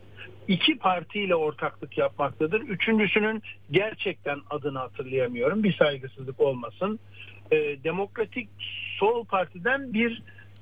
[0.48, 2.62] iki partiyle ortaklık yapmaktadır.
[2.62, 3.41] Üçüncüsünün
[3.72, 5.64] gerçekten adını hatırlayamıyorum.
[5.64, 7.00] Bir saygısızlık olmasın.
[7.52, 8.50] Ee, Demokratik
[9.00, 10.22] Sol Parti'den bir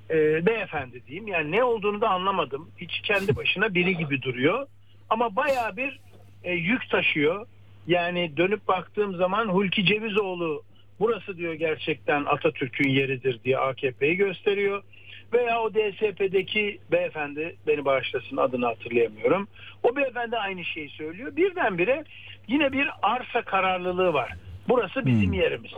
[0.10, 1.28] e, beyefendi diyeyim.
[1.28, 2.70] Yani ne olduğunu da anlamadım.
[2.78, 4.68] Hiç kendi başına biri gibi duruyor.
[5.10, 6.00] Ama baya bir
[6.44, 7.48] e, yük taşıyor.
[7.88, 10.64] Yani dönüp baktığım zaman Hulki Cevizoğlu
[11.00, 14.84] burası diyor gerçekten Atatürk'ün yeridir diye AKP'yi gösteriyor.
[15.34, 19.48] Veya o DSP'deki beyefendi beni bağışlasın adını hatırlayamıyorum.
[19.84, 21.36] O beyefendi aynı şeyi söylüyor.
[21.36, 22.04] Birdenbire
[22.48, 24.34] yine bir arsa kararlılığı var.
[24.70, 25.34] Burası bizim Hmm.
[25.34, 25.72] yerimiz.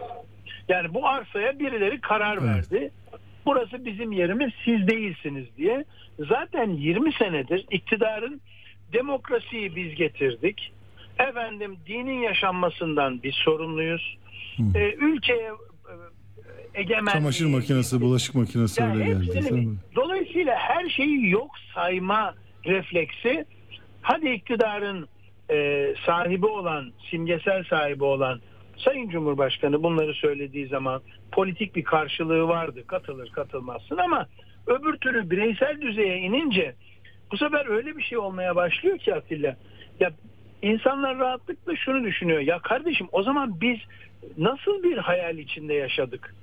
[0.69, 2.43] Yani bu arsaya birileri karar Evet.
[2.71, 2.91] verdi.
[3.45, 5.85] Burası bizim yerimiz siz değilsiniz diye.
[6.19, 8.41] Zaten 20 senedir iktidarın
[8.93, 10.71] demokrasiyi biz getirdik.
[11.19, 14.17] Efendim dinin yaşanmasından biz sorumluyuz.
[14.75, 15.51] Ee, ülkeye
[16.73, 19.35] e, egemen Çamaşır makinesi, bulaşık makinesi yani öyle geldi.
[19.35, 19.75] hepsini-?
[19.95, 22.35] Dolayısıyla her şeyi yok sayma
[22.65, 23.45] refleksi
[24.01, 25.07] hadi iktidarın
[25.51, 28.41] e, sahibi olan, simgesel sahibi olan
[28.77, 32.83] Sayın Cumhurbaşkanı bunları söylediği zaman politik bir karşılığı vardı.
[32.87, 34.27] Katılır katılmazsın ama
[34.67, 36.75] öbür türlü bireysel düzeye inince
[37.31, 39.55] bu sefer öyle bir şey olmaya başlıyor ki Atilla.
[39.99, 40.11] Ya
[40.61, 42.39] insanlar rahatlıkla şunu düşünüyor.
[42.39, 43.77] Ya kardeşim o zaman biz
[44.37, 46.35] nasıl bir hayal içinde yaşadık?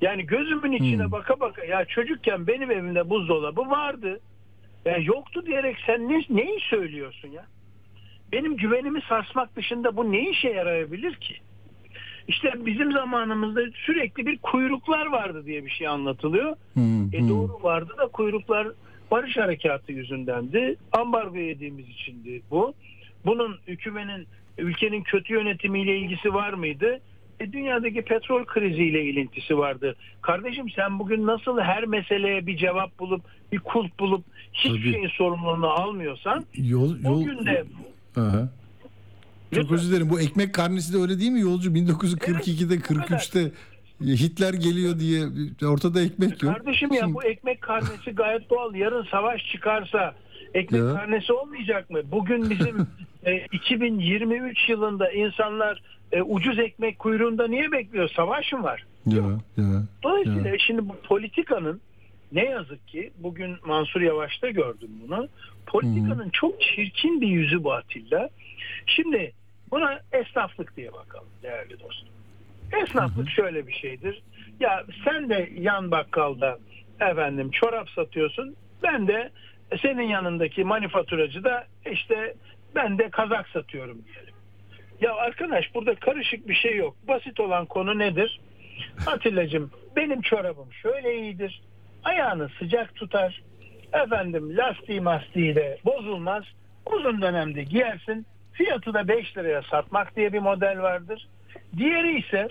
[0.00, 1.12] Yani gözümün içine Hmm.
[1.12, 4.20] baka baka ya çocukken benim evimde buzdolabı vardı.
[4.84, 7.46] Ya yoktu diyerek sen ne, neyi söylüyorsun ya?
[8.32, 11.34] Benim güvenimi sarsmak dışında bu ne işe yarayabilir ki?
[12.28, 16.56] İşte bizim zamanımızda sürekli bir kuyruklar vardı diye bir şey anlatılıyor.
[16.74, 17.28] Hmm, E hmm.
[17.28, 18.68] doğru vardı da kuyruklar
[19.10, 20.76] barış harekatı yüzündendi.
[20.92, 22.74] Ambargo yediğimiz içindi bu.
[23.26, 24.26] Bunun hükümetin
[24.58, 27.00] ülkenin kötü yönetimiyle ilgisi var mıydı?
[27.40, 29.96] E, dünyadaki petrol kriziyle ilintisi vardı.
[30.22, 33.22] Kardeşim sen bugün nasıl her meseleye bir cevap bulup
[33.52, 34.92] bir kulp bulup hiçbir Tabii.
[34.92, 37.64] şeyin sorumluluğunu almıyorsan Yol, o yol, gün de
[38.16, 38.48] Aha.
[39.54, 40.10] Çok özür dilerim.
[40.10, 41.70] Bu ekmek karnesi de öyle değil mi yolcu?
[41.70, 43.18] 1942'de Evet, bu kadar.
[43.18, 43.50] 43'te
[44.00, 45.26] Hitler geliyor diye
[45.68, 46.54] ortada ekmek yok.
[46.54, 48.74] Kardeşim ya Şimdi- bu ekmek karnesi gayet doğal.
[48.74, 50.14] Yarın savaş çıkarsa
[50.54, 50.94] ekmek Ya.
[50.94, 52.00] karnesi olmayacak mı?
[52.04, 52.86] Bugün bizim
[53.26, 55.82] e, 2023 yılında insanlar
[56.12, 58.10] e, ucuz ekmek kuyruğunda niye bekliyor?
[58.16, 58.84] Savaş mı var?
[59.06, 59.22] Ya,
[59.56, 59.82] ya.
[60.02, 61.80] Dolayısıyla şimdi bu politikanın
[62.32, 65.28] ne yazık ki bugün Mansur Yavaş'ta gördüm bunu.
[65.66, 68.28] Politikanın çok çirkin bir yüzü bu Atilla.
[68.86, 69.32] Şimdi
[69.70, 72.08] buna esnaflık diye bakalım değerli dostum.
[72.82, 74.22] Esnaflık şöyle bir şeydir.
[74.60, 76.58] Ya sen de yan bakkalda
[77.00, 78.56] efendim çorap satıyorsun.
[78.82, 79.30] Ben de
[79.82, 82.34] senin yanındaki manifaturacı da işte
[82.74, 84.34] ben de kazak satıyorum diyelim.
[85.00, 86.96] Ya arkadaş burada karışık bir şey yok.
[87.08, 88.40] Basit olan konu nedir?
[89.06, 91.62] Atilla'cığım benim çorabım şöyle iyidir.
[92.04, 93.42] Ayağını sıcak tutar.
[93.92, 96.44] Efendim lastiği mastiği de bozulmaz.
[96.86, 98.26] Uzun dönemde giyersin.
[98.52, 101.28] Fiyatı da 5 liraya satmak diye bir model vardır.
[101.76, 102.48] Diğeri ise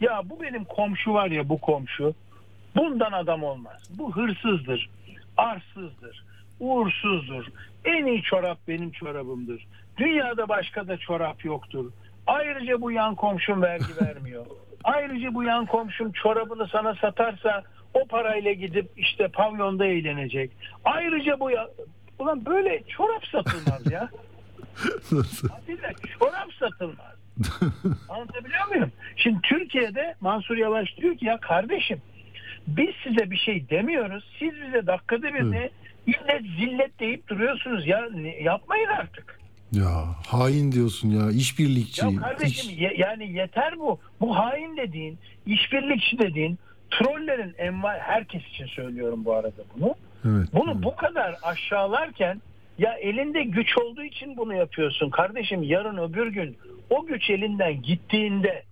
[0.00, 2.14] ya bu benim komşu var ya bu komşu.
[2.76, 3.90] Bundan adam olmaz.
[3.98, 4.90] Bu hırsızdır.
[5.36, 6.24] Arsızdır.
[6.60, 7.44] Uğursuzdur.
[7.84, 9.66] En iyi çorap benim çorabımdır.
[9.96, 11.92] Dünyada başka da çorap yoktur.
[12.26, 14.46] Ayrıca bu yan komşum vergi vermiyor.
[14.84, 17.62] Ayrıca bu yan komşum çorabını sana satarsa
[17.94, 20.50] o parayla gidip işte pavyonda eğlenecek.
[20.84, 21.68] Ayrıca bu ya...
[22.18, 24.00] Ulan böyle çorap satılmaz ya.
[25.52, 27.18] Atilla çorap satılmaz.
[28.08, 28.92] Anlatabiliyor muyum?
[29.16, 32.02] Şimdi Türkiye'de Mansur Yavaş diyor ki ya kardeşim
[32.66, 34.24] biz size bir şey demiyoruz.
[34.38, 35.70] Siz bize dakikada bir de
[36.08, 37.86] illet zillet deyip duruyorsunuz.
[37.86, 38.08] Ya
[38.42, 39.38] yapmayın artık.
[39.72, 39.88] ya
[40.26, 41.30] hain diyorsun ya.
[41.30, 42.06] işbirlikçi.
[42.06, 44.00] Ya kardeşim iç- ye- yani yeter bu.
[44.20, 46.58] Bu hain dediğin, işbirlikçi dediğin,
[46.90, 49.94] trollerin enva herkes için söylüyorum bu arada bunu.
[50.24, 50.48] evet.
[50.54, 50.84] Bunu evet.
[50.84, 52.42] bu kadar aşağılarken
[52.78, 55.10] ya elinde güç olduğu için bunu yapıyorsun.
[55.10, 56.56] Kardeşim yarın öbür gün
[56.90, 58.62] o güç elinden gittiğinde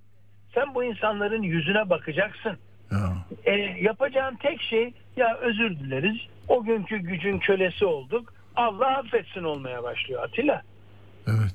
[0.55, 2.57] sen bu insanların yüzüne bakacaksın.
[2.93, 3.13] Ya.
[3.45, 6.17] E, yapacağın tek şey ya özür dileriz.
[6.49, 8.33] O günkü gücün kölesi olduk.
[8.57, 10.63] Allah affetsin olmaya başlıyor Atilla.
[11.27, 11.55] Evet.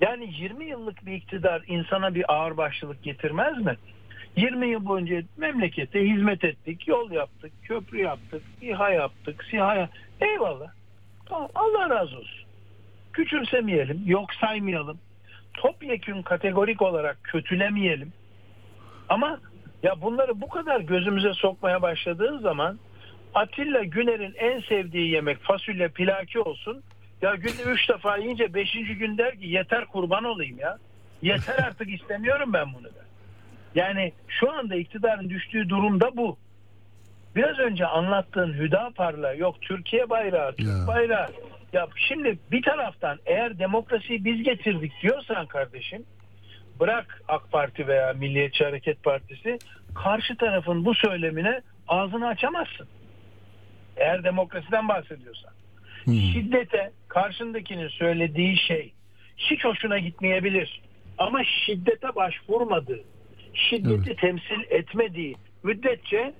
[0.00, 3.76] Yani 20 yıllık bir iktidar insana bir ağırbaşlılık getirmez mi?
[4.36, 9.90] 20 yıl boyunca memlekete hizmet ettik, yol yaptık, köprü yaptık, İHA yaptık, SİHA yap-
[10.20, 10.68] Eyvallah.
[11.26, 12.44] Tamam, Allah razı olsun.
[13.12, 14.98] Küçümsemeyelim, yok saymayalım.
[15.54, 18.12] Topyekün kategorik olarak kötülemeyelim.
[19.08, 19.40] Ama
[19.82, 22.78] ya bunları bu kadar gözümüze sokmaya başladığın zaman
[23.34, 26.82] Atilla Güner'in en sevdiği yemek fasulye pilaki olsun
[27.22, 30.78] Ya günde üç defa yiyince beşinci gün der ki yeter kurban olayım ya.
[31.22, 33.04] Yeter artık istemiyorum ben bunu der.
[33.74, 36.38] Yani şu anda iktidarın düştüğü durumda bu.
[37.36, 40.86] Biraz önce anlattığın Hüdapar'la yok Türkiye bayrağı, Türk Ya.
[40.86, 41.28] bayrağı.
[41.72, 46.04] Ya şimdi bir taraftan eğer demokrasiyi biz getirdik diyorsan kardeşim
[46.80, 49.58] bırak AK Parti veya Milliyetçi Hareket Partisi
[49.94, 52.88] karşı tarafın bu söylemine ağzını açamazsın.
[53.96, 55.52] Eğer demokrasiden bahsediyorsan.
[56.32, 58.92] Şiddete karşındakinin söylediği şey
[59.36, 60.80] hiç hoşuna gitmeyebilir.
[61.18, 63.00] Ama şiddete başvurmadığı,
[63.54, 66.34] şiddeti temsil etmediği müddetçe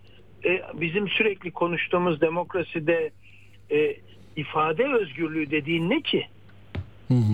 [0.44, 3.10] e, bizim sürekli konuştuğumuz demokraside
[3.70, 3.96] e,
[4.36, 6.26] ifade özgürlüğü dediğin ne ki?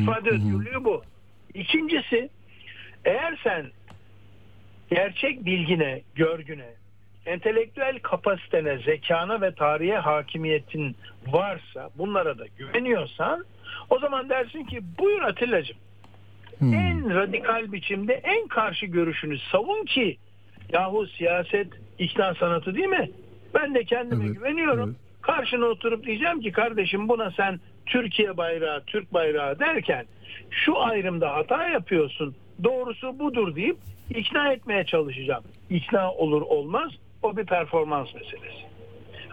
[0.03, 1.03] İfade özgürlüğü bu.
[1.55, 2.31] İkincisi
[3.05, 3.67] eğer sen
[4.91, 6.71] gerçek bilgine, görgüne,
[7.31, 10.97] entelektüel kapasitene, zekana ve tarihe hakimiyetin
[11.27, 13.45] varsa, bunlara da güveniyorsan
[13.91, 15.77] o zaman dersin ki buyur Atilla'cığım
[16.63, 20.17] en radikal biçimde en karşı görüşünü savun ki
[20.73, 21.67] yahu siyaset
[21.99, 23.11] ikna sanatı değil mi?
[23.55, 24.89] Ben de kendime Evet, güveniyorum.
[24.89, 25.01] evet.
[25.23, 30.07] Karşına oturup diyeceğim ki kardeşim buna sen Türkiye bayrağı, Türk bayrağı derken
[30.51, 32.35] şu ayrımda hata yapıyorsun.
[32.65, 33.77] Doğrusu budur deyip
[34.11, 35.45] ikna etmeye çalışacağım.
[35.71, 36.91] İkna olur olmaz
[37.23, 38.67] o bir performans meselesi.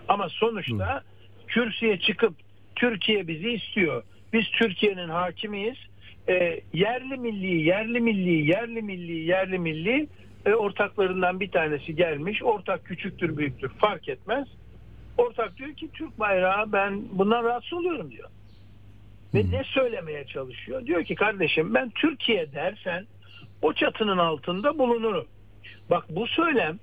[0.07, 1.03] Ama sonuçta
[1.47, 2.33] kürsüye çıkıp
[2.75, 4.03] Türkiye bizi istiyor.
[4.33, 5.77] Biz Türkiye'nin hakimiyiz.
[6.29, 10.07] E, yerli milli, yerli milli, yerli milli, yerli milli
[10.45, 12.43] e, ortaklarından bir tanesi gelmiş.
[12.43, 14.47] Ortak küçüktür, büyüktür fark etmez.
[15.17, 18.29] Ortak diyor ki Türk bayrağı ben bundan rahatsız oluyorum diyor.
[19.33, 20.85] Ve ne söylemeye çalışıyor?
[20.85, 23.05] Diyor ki kardeşim ben Türkiye dersen
[23.61, 25.27] o çatının altında bulunurum.
[25.89, 26.79] Bak bu söylem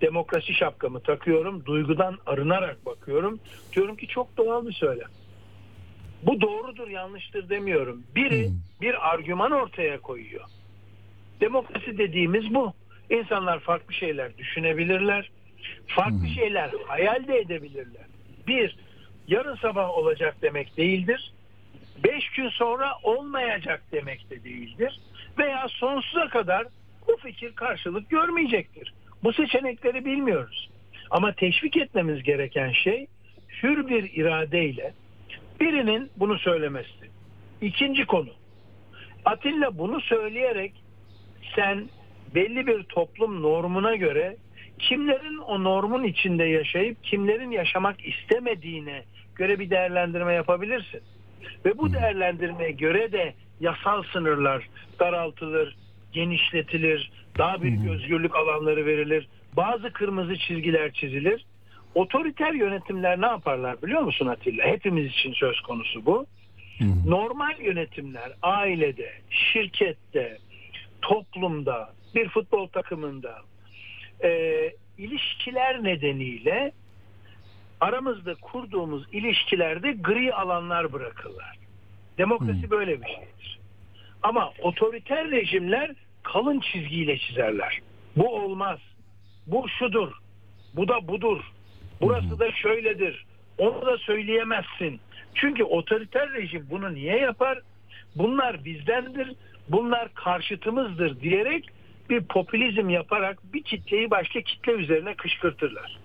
[0.00, 1.64] demokrasi şapkamı takıyorum.
[1.64, 3.40] Duygudan arınarak bakıyorum.
[3.72, 5.08] Diyorum ki çok doğal bir söylem.
[6.22, 8.02] Bu doğrudur yanlıştır demiyorum.
[8.14, 8.50] Biri
[8.80, 10.44] bir argüman ortaya koyuyor.
[11.40, 12.72] Demokrasi dediğimiz bu.
[13.10, 15.30] İnsanlar farklı şeyler düşünebilirler.
[15.86, 18.06] Farklı şeyler hayal de edebilirler.
[18.46, 18.76] Bir,
[19.28, 21.32] yarın sabah olacak demek değildir.
[22.04, 25.00] Beş gün sonra olmayacak demek de değildir.
[25.38, 26.66] Veya sonsuza kadar
[27.08, 28.94] bu fikir karşılık görmeyecektir.
[29.24, 30.70] Bu seçenekleri bilmiyoruz.
[31.10, 33.06] Ama teşvik etmemiz gereken şey
[33.62, 34.92] hür bir iradeyle
[35.60, 37.10] birinin bunu söylemesi.
[37.60, 38.30] İkinci konu.
[39.24, 40.72] Atilla bunu söyleyerek
[41.54, 41.88] sen
[42.34, 44.36] belli bir toplum normuna göre
[44.78, 49.02] kimlerin o normun içinde yaşayıp kimlerin yaşamak istemediğine
[49.34, 51.00] göre bir değerlendirme yapabilirsin.
[51.64, 54.68] Ve bu değerlendirmeye göre de yasal sınırlar
[55.00, 55.76] daraltılır,
[56.12, 61.44] genişletilir, daha büyük özgürlük alanları verilir, bazı kırmızı çizgiler çizilir.
[61.94, 64.64] Otoriter yönetimler ne yaparlar biliyor musun Atilla?
[64.66, 66.26] Hepimiz için söz konusu bu.
[67.06, 70.38] Normal yönetimler ailede, şirkette,
[71.02, 73.38] toplumda, bir futbol takımında
[74.24, 74.30] e,
[74.98, 76.72] ilişkiler nedeniyle
[77.80, 81.58] aramızda kurduğumuz ilişkilerde gri alanlar bırakırlar.
[82.18, 83.59] Demokrasi böyle bir şeydir.
[84.22, 85.90] Ama otoriter rejimler
[86.22, 87.78] kalın çizgiyle çizerler.
[88.16, 88.78] Bu olmaz.
[89.46, 90.12] Bu şudur.
[90.74, 91.40] Bu da budur.
[92.00, 93.24] Burası da şöyledir.
[93.58, 95.00] Onu da söyleyemezsin.
[95.34, 97.58] Çünkü otoriter rejim bunu niye yapar?
[98.16, 99.32] Bunlar bizdendir.
[99.68, 101.64] Bunlar karşıtımızdır diyerek
[102.10, 105.98] bir popülizm yaparak bir kitleyi başka kitle üzerine kışkırtırlar.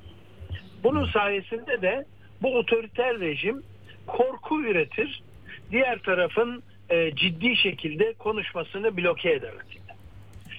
[0.84, 2.06] Bunun sayesinde de
[2.42, 3.64] bu otoriter rejim
[4.08, 5.24] korku üretir.
[5.72, 9.54] Diğer tarafın e, ciddi şekilde konuşmasını bloke eder.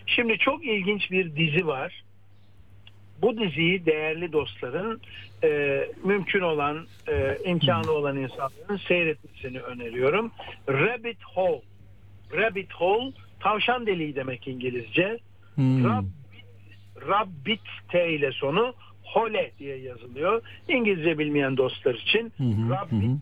[0.07, 2.03] Şimdi çok ilginç bir dizi var.
[3.23, 5.01] Bu diziyi değerli dostların
[5.45, 10.33] e, mümkün olan e, imkanı olan insanların seyretmesini öneriyorum.
[10.69, 11.63] Rabbit Hole.
[12.33, 15.19] Rabbit Hole tavşan deliği demek İngilizce.
[15.59, 16.13] Rabbit,
[17.09, 18.75] Rabbit T ile sonu
[19.05, 20.43] Hole diye yazılıyor.
[20.69, 22.33] İngilizce bilmeyen dostlar için
[22.71, 23.21] Rabbit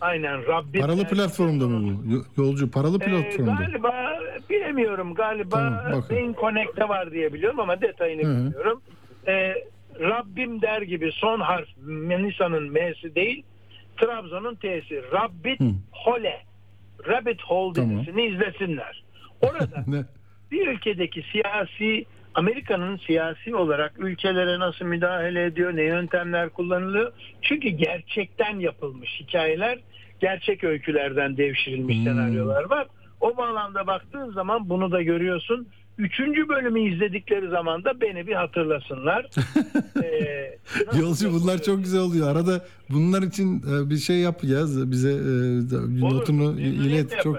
[0.00, 0.80] Aynen Rabbit.
[0.82, 2.12] Paralı platformda mı bu?
[2.12, 3.52] Yo- Yolcu paralı Ee, platformda.
[3.64, 4.18] galiba
[4.50, 6.16] bilemiyorum galiba Tamam, bakın.
[6.16, 8.36] Beyin Connect'te var diye biliyorum ama detayını Hı hı.
[8.36, 8.82] bilmiyorum.
[9.28, 9.54] Ee,
[10.00, 13.42] Rabbim der gibi son harf Manisa'nın M'si değil
[13.96, 15.02] Trabzon'un T'si.
[15.12, 15.64] Rabbit Hı.
[15.92, 16.40] Hole.
[17.06, 17.90] Rabbit Hole Tamam.
[18.00, 19.04] dizisini izlesinler.
[19.42, 20.04] Orada Ne?
[20.50, 22.04] bir ülkedeki siyasi
[22.34, 27.12] Amerika'nın siyasi olarak ülkelere nasıl müdahale ediyor, ne yöntemler kullanılıyor?
[27.42, 29.78] Çünkü gerçekten yapılmış hikayeler,
[30.20, 32.04] gerçek öykülerden devşirilmiş Hmm.
[32.04, 32.86] senaryolar var.
[33.20, 35.66] O bağlamda baktığın zaman bunu da görüyorsun.
[35.98, 39.26] üçüncü bölümü izledikleri zaman da beni bir hatırlasınlar.
[40.02, 40.58] Ee,
[41.00, 42.28] Yolcu bunlar çok güzel oluyor.
[42.36, 45.20] Arada bunlar için e, bir şey yap yaz bize e,
[46.00, 47.22] notunu memnuniyetle ilet.
[47.22, 47.38] Çok.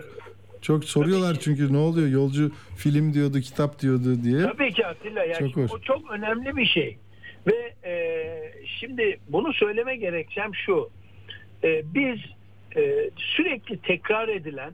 [0.66, 2.08] Çok soruyorlar çünkü ne oluyor?
[2.08, 4.42] Yolcu film diyordu, kitap diyordu diye.
[4.42, 5.24] Tabii ki Atilla.
[5.24, 5.72] Yani Çok hoş.
[5.72, 6.98] bu çok önemli bir şey.
[7.48, 7.94] Ve e,
[8.80, 10.90] şimdi bunu söyleme gerekçem şu.
[11.64, 12.20] E, biz
[12.78, 14.74] e, sürekli tekrar edilen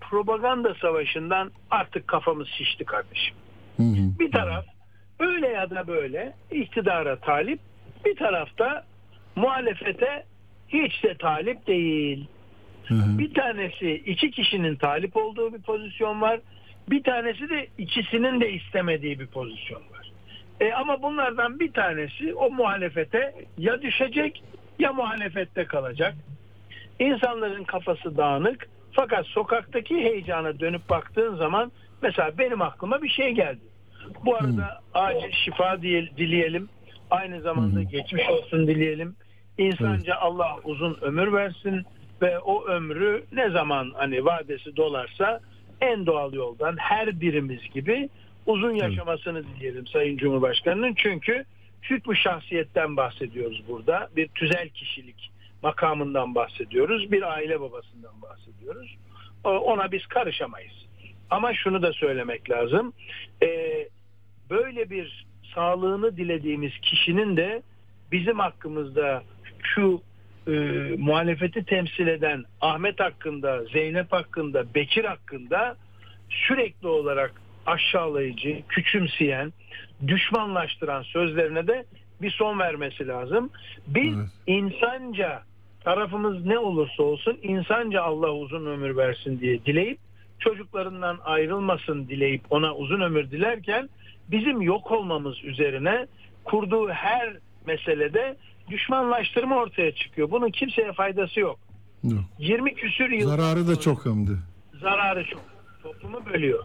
[0.00, 3.34] propaganda savaşından artık kafamız şişti kardeşim.
[3.76, 4.18] Hı hı.
[4.18, 4.64] Bir taraf
[5.20, 7.60] öyle ya da böyle iktidara talip,
[8.04, 8.84] bir tarafta
[9.36, 10.24] muhalefete
[10.68, 12.28] hiç de talip değil.
[12.88, 13.18] Hı hı.
[13.18, 16.40] Bir tanesi iki kişinin talip olduğu bir pozisyon var.
[16.90, 20.12] Bir tanesi de ikisinin de istemediği bir pozisyon var.
[20.60, 24.42] E, ama bunlardan bir tanesi o muhalefete ya düşecek
[24.78, 26.14] ya muhalefette kalacak.
[26.98, 33.60] İnsanların kafası dağınık fakat sokaktaki heyecana dönüp baktığın zaman mesela benim aklıma bir şey geldi.
[34.24, 36.68] Bu arada acil şifa dileyelim.
[37.10, 39.16] Aynı zamanda geçmiş olsun dileyelim.
[39.58, 41.86] İnsanca Allah uzun ömür versin
[42.22, 45.40] ve o ömrü ne zaman hani vadesi dolarsa
[45.80, 48.08] en doğal yoldan her birimiz gibi
[48.46, 50.94] uzun yaşamasını dileyelim Sayın Cumhurbaşkanı'nın.
[50.94, 51.44] Çünkü
[51.82, 54.08] hükmü şahsiyetten bahsediyoruz burada.
[54.16, 55.30] Bir tüzel kişilik
[55.62, 57.12] makamından bahsediyoruz.
[57.12, 58.96] Bir aile babasından bahsediyoruz.
[59.44, 60.86] Ona biz karışamayız.
[61.30, 62.92] Ama şunu da söylemek lazım.
[63.42, 63.88] Ee,
[64.50, 67.62] böyle bir sağlığını dilediğimiz kişinin de
[68.12, 69.22] bizim hakkımızda
[69.62, 70.02] şu
[70.48, 70.52] e,
[70.98, 75.76] muhalefeti temsil eden Ahmet hakkında, Zeynep hakkında, Bekir hakkında
[76.28, 77.32] sürekli olarak
[77.66, 79.52] aşağılayıcı, küçümseyen,
[80.06, 81.84] düşmanlaştıran sözlerine de
[82.22, 83.50] bir son vermesi lazım.
[83.86, 84.28] Biz Evet.
[84.46, 85.42] insanca
[85.84, 89.98] tarafımız ne olursa olsun insanca Allah uzun ömür versin diye dileyip
[90.38, 93.88] çocuklarından ayrılmasın dileyip ona uzun ömür dilerken
[94.30, 96.06] bizim yok olmamız üzerine
[96.44, 98.36] kurduğu her meselede
[98.70, 100.30] düşmanlaştırma ortaya çıkıyor.
[100.30, 101.58] Bunun kimseye faydası yok.
[102.04, 102.20] Yok.
[102.38, 104.30] 20 küsür yıl Zararı da çok hem de.
[104.80, 105.40] zararı çok.
[105.82, 106.64] Toplumu bölüyor.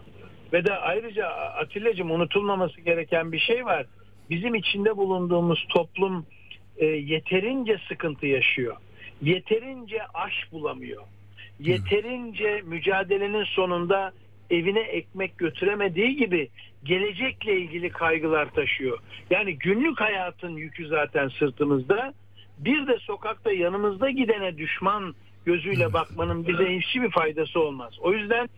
[0.52, 3.86] Ve de ayrıca Atilla'cığım unutulmaması gereken bir şey var.
[4.30, 6.26] Bizim içinde bulunduğumuz toplum
[6.76, 8.76] e, yeterince sıkıntı yaşıyor.
[9.22, 11.02] Yeterince aş bulamıyor.
[11.60, 14.12] Yeterince mücadelenin sonunda
[14.54, 16.48] evine ekmek götüremediği gibi
[16.84, 18.98] gelecekle ilgili kaygılar taşıyor.
[19.30, 22.14] Yani günlük hayatın yükü zaten sırtımızda.
[22.58, 25.14] Bir de sokakta yanımızda gidene düşman
[25.44, 27.94] gözüyle bakmanın bize hiçbir faydası olmaz.
[28.00, 28.48] O yüzden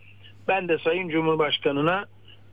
[0.47, 2.05] ben de Sayın Cumhurbaşkanı'na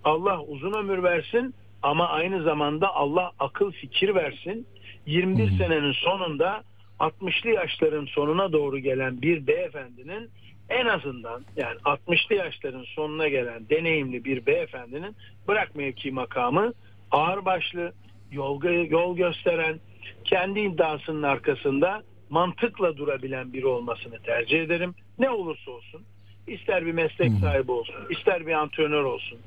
[0.05, 4.67] Allah uzun ömür versin ama aynı zamanda Allah akıl fikir versin.
[5.07, 6.63] 21 senenin sonunda
[7.01, 10.31] 60'lı yaşların sonuna doğru gelen bir beyefendinin
[10.69, 15.17] en azından yani 60'lı yaşların sonuna gelen deneyimli bir beyefendinin
[15.49, 16.73] bırak mevki makamı
[17.11, 17.93] ağırbaşlı
[18.33, 19.81] yol, gö- yol gösteren
[20.25, 24.95] kendi iddiasının arkasında mantıkla durabilen biri olmasını tercih ederim.
[25.19, 26.03] Ne olursa olsun
[26.47, 29.39] ister bir meslek sahibi olsun, ister bir antrenör olsun,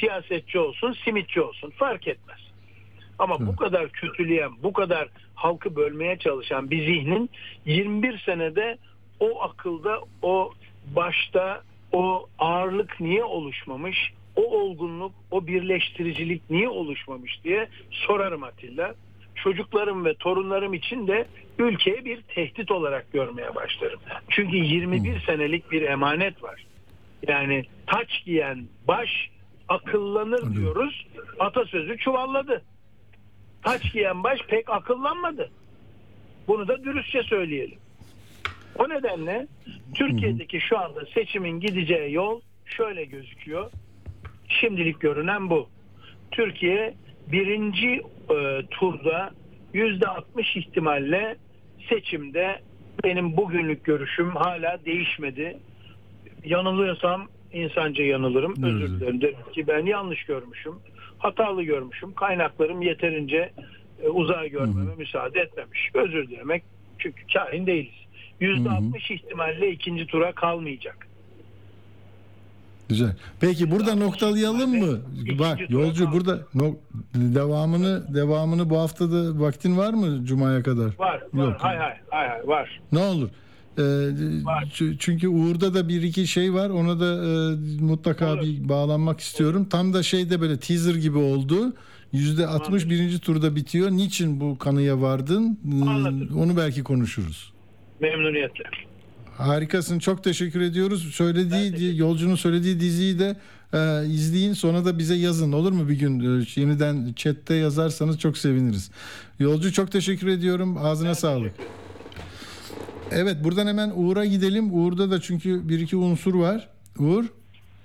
[0.00, 2.38] siyasetçi olsun, simitçi olsun fark etmez.
[3.18, 7.30] Ama bu kadar kötüleyen, bu kadar halkı bölmeye çalışan bir zihnin
[7.66, 8.78] 21 senede
[9.20, 10.52] o akılda, o
[10.96, 11.62] başta
[11.92, 18.94] o ağırlık niye oluşmamış, o olgunluk, o birleştiricilik niye oluşmamış diye sorarım Atilla.
[19.34, 21.26] Çocuklarım ve torunlarım için de
[21.58, 24.00] ülkeye bir tehdit olarak görmeye başlarım.
[24.28, 26.66] Çünkü 21 senelik bir emanet var.
[27.28, 29.30] Yani taç giyen baş
[29.68, 31.06] akıllanır diyoruz.
[31.38, 32.62] Atasözü çuvalladı.
[33.62, 35.50] Taç giyen baş pek akıllanmadı.
[36.48, 37.78] Bunu da dürüstçe söyleyelim.
[38.78, 39.46] O nedenle
[39.94, 43.70] Türkiye'deki şu anda seçimin gideceği yol şöyle gözüküyor.
[44.48, 45.68] Şimdilik görünen bu.
[46.30, 46.94] Türkiye
[47.32, 49.30] birinci e, turda
[49.72, 51.36] yüzde 60 ihtimalle
[51.88, 52.60] seçimde
[53.04, 55.58] benim bugünlük görüşüm hala değişmedi.
[56.44, 58.54] Yanılıyorsam insanca yanılırım.
[58.64, 59.20] Özür dilerim.
[59.20, 60.74] Derim ki ben yanlış görmüşüm.
[61.18, 62.14] Hatalı görmüşüm.
[62.14, 63.52] Kaynaklarım yeterince
[64.02, 65.90] e, uzağa görmeme müsaade etmemiş.
[65.94, 66.64] Özür dilemek
[66.98, 68.03] çünkü kahin değiliz.
[68.40, 71.06] Yüzde 60 ihtimalle ikinci tura kalmayacak.
[72.88, 73.16] Güzel.
[73.40, 74.98] Peki burada noktalayalım mı?
[75.38, 76.76] Bak yolcu burada no-
[77.14, 80.84] devamını devamını bu haftada vaktin var mı cumaya kadar?
[80.98, 81.46] Var, var.
[81.46, 81.56] Yok.
[81.58, 82.80] Hay hay, hay hay, var.
[82.92, 83.28] Ne olur.
[83.78, 86.70] Ee, ç- çünkü Uğur'da da bir iki şey var.
[86.70, 88.42] Ona da e, mutlaka Olur.
[88.42, 89.66] bir bağlanmak istiyorum.
[89.70, 91.74] Tam da şeyde böyle teaser gibi oldu.
[92.12, 93.18] Yüzde 61.
[93.18, 93.90] turda bitiyor.
[93.90, 95.58] Niçin bu kanıya vardın?
[95.84, 96.38] Ee, Anladım.
[96.38, 97.52] Onu belki konuşuruz.
[98.00, 98.64] Memnuniyetle.
[99.38, 99.98] Harikasın.
[99.98, 101.14] Çok teşekkür ediyoruz.
[101.14, 103.36] Söylediği yolcunun söylediği diziyi de
[103.74, 106.20] Ee, izleyin sonra da bize yazın olur mu bir gün?
[106.40, 108.90] Ee, yeniden chatte yazarsanız çok seviniriz.
[109.38, 110.76] Yolcu çok teşekkür ediyorum.
[110.78, 111.52] Ağzına sağlık.
[113.12, 114.74] Evet buradan hemen Uğur'a gidelim.
[114.74, 116.68] Uğur'da da çünkü bir iki unsur var.
[116.98, 117.24] Uğur.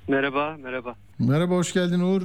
[0.07, 0.95] Merhaba, merhaba.
[1.19, 2.21] Merhaba hoş geldin Uğur.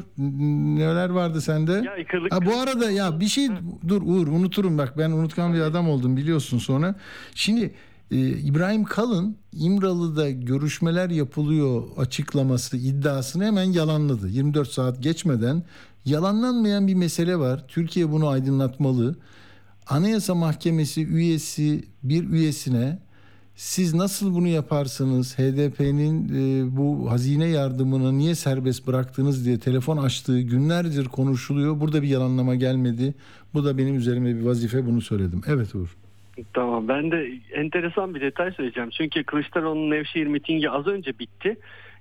[0.78, 1.72] Neler vardı sende?
[1.72, 3.48] Ya yıkılık- Ha, bu arada ya bir şey
[3.88, 6.94] dur Uğur unuturum bak ben unutkan bir adam oldum biliyorsun sonra.
[7.34, 7.74] Şimdi
[8.10, 14.28] e, İbrahim Kalın İmralı'da görüşmeler yapılıyor açıklaması iddiasını hemen yalanladı.
[14.28, 15.62] 24 saat geçmeden
[16.04, 17.64] yalanlanmayan bir mesele var.
[17.68, 19.16] Türkiye bunu aydınlatmalı.
[19.86, 22.98] Anayasa Mahkemesi üyesi bir üyesine
[23.54, 25.38] siz nasıl bunu yaparsınız?
[25.38, 31.80] HDP'nin e, bu hazine yardımını niye serbest bıraktınız diye telefon açtığı günlerdir konuşuluyor.
[31.80, 33.14] Burada bir yalanlama gelmedi.
[33.54, 35.42] Bu da benim üzerime bir vazife bunu söyledim.
[35.48, 35.96] Evet Uğur.
[36.54, 38.90] Tamam ben de enteresan bir detay söyleyeceğim.
[38.90, 41.56] Çünkü Kılıçdaroğlu'nun Nevşehir mitingi az önce bitti.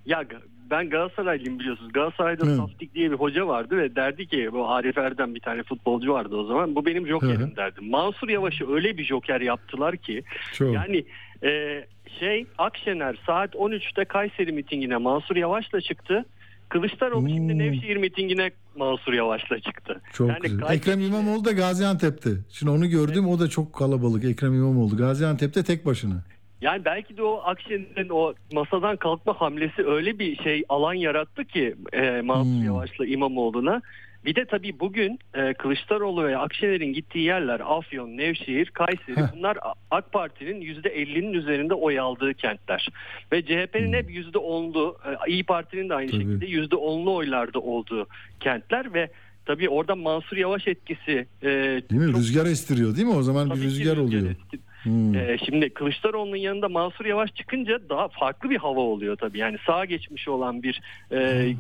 [0.06, 0.24] Ya
[0.70, 1.94] ben Galatasaraylıyım biliyorsunuz.
[1.94, 2.56] Galatasaray'da Hı.
[2.56, 6.36] Saftik diye bir hoca vardı ve derdi ki bu Arif Erdem bir tane futbolcu vardı
[6.36, 6.76] o zaman.
[6.76, 7.56] Bu benim jokerim hı.
[7.56, 7.82] derdi.
[7.82, 10.24] Mansur Yavaş'ı öyle bir joker yaptılar ki
[10.54, 10.74] Çok.
[10.74, 11.06] yani
[11.44, 11.86] e,
[12.20, 16.26] şey Akşener saat 13'te Kayseri mitingine Mansur Yavaş'la çıktı.
[16.70, 17.60] Kılıçdaroğlu şimdi Hmm.
[17.60, 20.02] Nevşehir mitingine Mansur Yavaş'la çıktı.
[20.14, 20.60] Çok Yani güzel.
[20.60, 22.30] Kayseri- Ekrem İmamoğlu da Gaziantep'te.
[22.52, 24.24] Şimdi onu gördüm o da çok kalabalık.
[24.26, 26.24] Ekrem İmamoğlu Gaziantep'te tek başına.
[26.62, 31.76] Yani belki de o Akşener'in o masadan kalkma hamlesi öyle bir şey alan yarattı ki
[31.94, 32.66] e, Mansur Hmm.
[32.66, 33.82] Yavaş'la İmamoğlu'na.
[34.26, 39.36] Bir de tabii bugün e, Kılıçdaroğlu ve Akşener'in gittiği yerler Afyon, Nevşehir, Kayseri Heh.
[39.36, 39.58] bunlar
[39.92, 42.88] AK Parti'nin %50'nin üzerinde oy aldığı kentler.
[43.32, 46.20] Ve CHP'nin hep %10'lu, e, İyi Parti'nin de aynı Hmm.
[46.20, 46.32] Tabii.
[46.34, 46.46] şekilde
[46.76, 48.08] %10'lu oylarda olduğu
[48.40, 49.10] kentler ve
[49.46, 51.48] tabii orada Mansur Yavaş etkisi e,
[51.90, 52.12] Değil mi?
[52.12, 53.14] çok- Rüzgar estiriyor değil mi?
[53.16, 54.22] O zaman tabii bir ki rüzgar oluyor.
[54.32, 55.16] esti- Hmm.
[55.16, 59.38] ee, şimdi Kılıçdaroğlu'nun yanında Mansur Yavaş çıkınca daha farklı bir hava oluyor tabii.
[59.40, 60.82] Yani sağa geçmiş olan bir
[61.12, 61.56] e,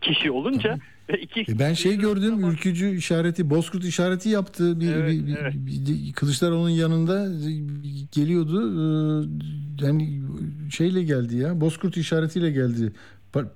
[0.00, 0.78] kişi olunca
[1.10, 5.36] ve iki E ben şey gördüm ülkücü işareti Bozkurt işareti yaptı bir, Evet, bir- bir-
[5.36, 5.54] evet.
[5.56, 7.28] bir- Kılıçdaroğlu'nun yanında
[8.12, 8.60] geliyordu
[9.80, 10.20] Ee, yani
[10.70, 12.92] şeyle geldi ya Bozkurt işaretiyle geldi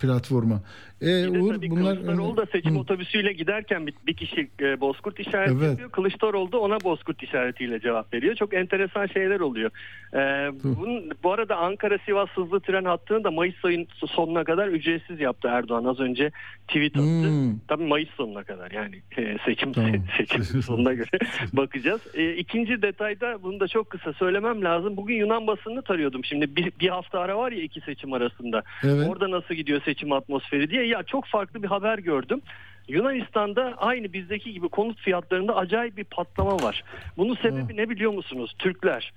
[0.01, 0.63] platforma.
[1.03, 2.79] E, Bir de Uğur tabii bunlar Kılıçdaroğlu da seçim Hı.
[2.79, 5.71] otobüsüyle giderken bir, bir kişi e, Bozkurt işareti Evet.
[5.71, 5.91] yapıyor.
[5.91, 8.35] Kılıçdaroğlu da ona Bozkurt işaretiyle cevap veriyor.
[8.35, 9.71] Çok enteresan şeyler oluyor.
[10.15, 10.19] Ee,
[10.65, 15.85] bunun, bu arada Ankara-Sivas hızlı tren hattını da Mayıs ayının sonuna kadar ücretsiz yaptı Erdoğan.
[15.85, 16.31] Az önce
[16.69, 17.03] tweet attı.
[17.29, 17.59] Hmm.
[17.69, 19.93] Tabii Mayıs sonuna kadar yani e, seçim Tamam.
[20.19, 21.09] seçim sonuna göre
[21.53, 22.01] bakacağız.
[22.15, 24.97] E, ikinci detayda bunu da çok kısa söylemem lazım.
[24.97, 26.25] Bugün Yunan basınını tarıyordum.
[26.25, 28.63] Şimdi bir, bir hafta ara var ya iki seçim arasında.
[28.85, 29.09] Evet.
[29.09, 30.87] Orada nasıl gidiyor seçim atmosferi diye.
[30.91, 32.43] Ya çok farklı bir haber gördüm.
[32.89, 36.85] Yunanistan'da aynı bizdeki gibi konut fiyatlarında acayip bir patlama var.
[37.17, 38.55] Bunun sebebi ne biliyor musunuz?
[38.59, 39.13] Türkler.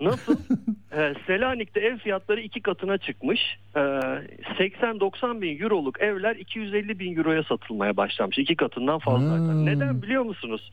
[0.00, 0.36] Nasıl?
[0.92, 3.40] Ee, Selanik'te ev fiyatları iki katına çıkmış.
[3.76, 8.38] Ee, 80-90 bin euroluk evler 250 bin euroya satılmaya başlamış.
[8.38, 9.36] İki katından fazla.
[9.36, 9.66] Hmm.
[9.66, 10.70] Neden biliyor musunuz?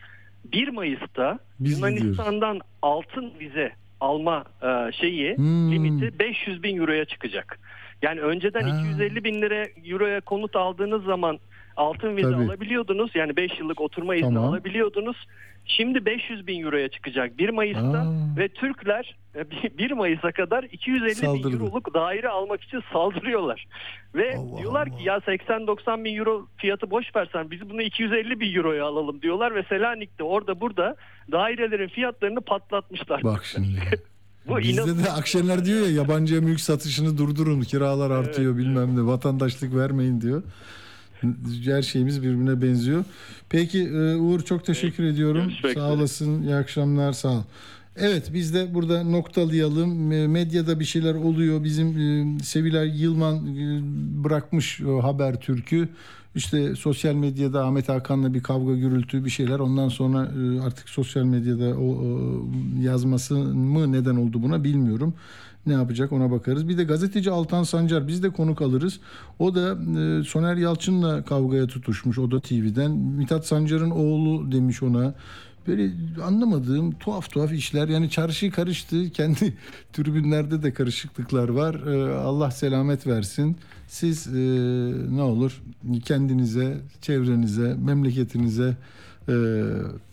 [0.51, 3.71] 1 Mayıs'ta Biz Yunanistan'dan altın vize
[4.01, 5.71] alma e, şeyi Hmm.
[5.71, 7.59] limiti 500 bin euroya çıkacak.
[8.01, 8.79] Yani önceden Ha.
[8.79, 11.39] 250 bin lira euroya konut aldığınız zaman
[11.75, 12.43] altın vize Tabii.
[12.45, 13.11] alabiliyordunuz.
[13.15, 14.43] Yani 5 yıllık oturma izni Tamam.
[14.49, 15.17] alabiliyordunuz.
[15.67, 18.37] Şimdi 500 bin euroya çıkacak 1 Mayıs'ta Aa.
[18.37, 21.55] ve Türkler e, 1 Mayıs'a kadar 250 bin Saldırdı.
[21.55, 23.65] euroluk daire almak için saldırıyorlar.
[24.15, 24.97] Ve Allah diyorlar Allah.
[24.97, 29.55] ki ya 80-90 bin euro fiyatı boş versen biz bunu 250 bin euroya alalım diyorlar
[29.55, 30.95] ve Selanik'te orada burada
[31.31, 33.23] dairelerin fiyatlarını patlatmışlar.
[33.23, 33.79] Bak şimdi.
[34.47, 35.07] Bu Bizde de inanılmaz.
[35.19, 40.43] Akşener diyor ya yabancıya mülk satışını durdurun kiralar artıyor bilmem ne vatandaşlık vermeyin diyor.
[41.65, 43.03] Her şeyimiz birbirine benziyor.
[43.49, 45.43] Peki e, Uğur çok teşekkür ediyorum.
[45.43, 46.43] görüşmek Sağ olasın.
[46.43, 47.13] İyi akşamlar.
[47.13, 47.43] Sağ ol.
[47.97, 50.07] Evet biz de burada noktalayalım.
[50.31, 51.63] Medyada bir şeyler oluyor.
[51.63, 53.79] Bizim e, Sevilay Yılman e,
[54.23, 55.89] bırakmış haber türkü.
[56.35, 59.59] İşte sosyal medyada Ahmet Hakan'la bir kavga gürültü bir şeyler.
[59.59, 62.45] Ondan sonra e, artık sosyal medyada o, o
[62.81, 65.13] yazması mı neden oldu buna bilmiyorum.
[65.65, 66.69] Ne yapacak ona bakarız.
[66.69, 68.99] Bir de gazeteci Altan Sancar biz de konuk alırız.
[69.39, 72.17] O da e, Soner Yalçın'la kavgaya tutuşmuş.
[72.17, 72.91] O da TV'den.
[72.91, 75.13] Mithat Sancar'ın oğlu demiş ona.
[75.67, 75.91] Böyle
[76.23, 77.87] anlamadığım tuhaf tuhaf işler.
[77.87, 79.09] Yani çarşı karıştı.
[79.09, 79.53] Kendi
[79.93, 81.75] tribünlerde de karışıklıklar var.
[81.75, 83.57] E, Allah selamet versin.
[83.87, 84.31] Siz e,
[85.09, 85.61] ne olur
[86.05, 88.77] kendinize, çevrenize, memleketinize
[89.29, 89.33] e,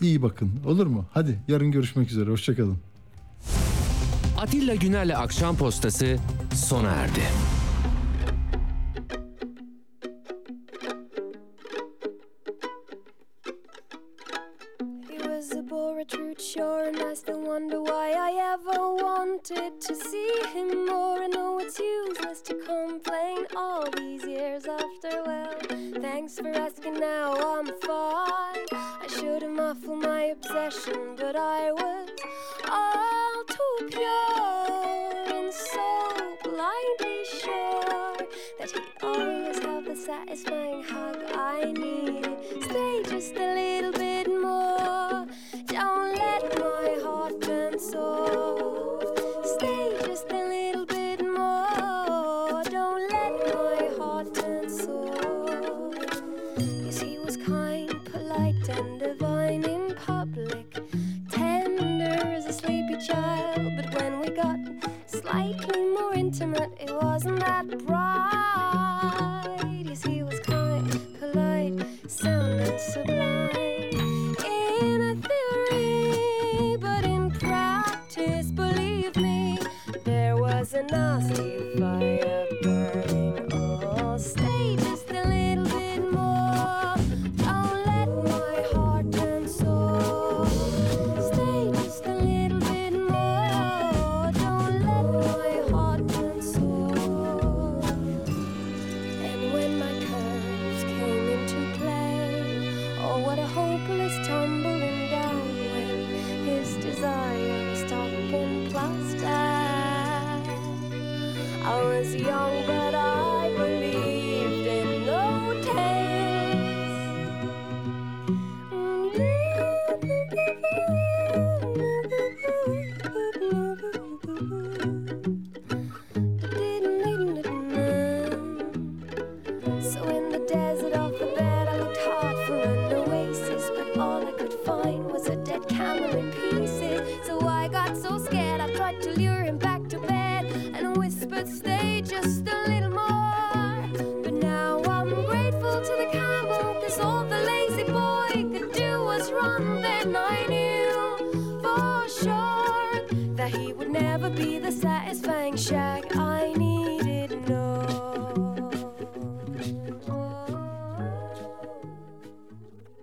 [0.01, 0.51] iyi bakın.
[0.67, 1.07] Olur mu?
[1.13, 2.31] Hadi yarın görüşmek üzere.
[2.31, 2.79] Hoşçakalın.
[4.39, 6.17] Atilla Güner'le Akşam Postası
[6.55, 7.52] sona erdi.
[26.23, 28.67] Thanks for asking now, I'm fine.
[28.71, 32.11] I should have muffled my obsession, but I was
[32.71, 38.17] all too pure and so blindly sure
[38.61, 42.25] that he'd always have the satisfying hug I need.
[42.63, 43.62] Stay just a little.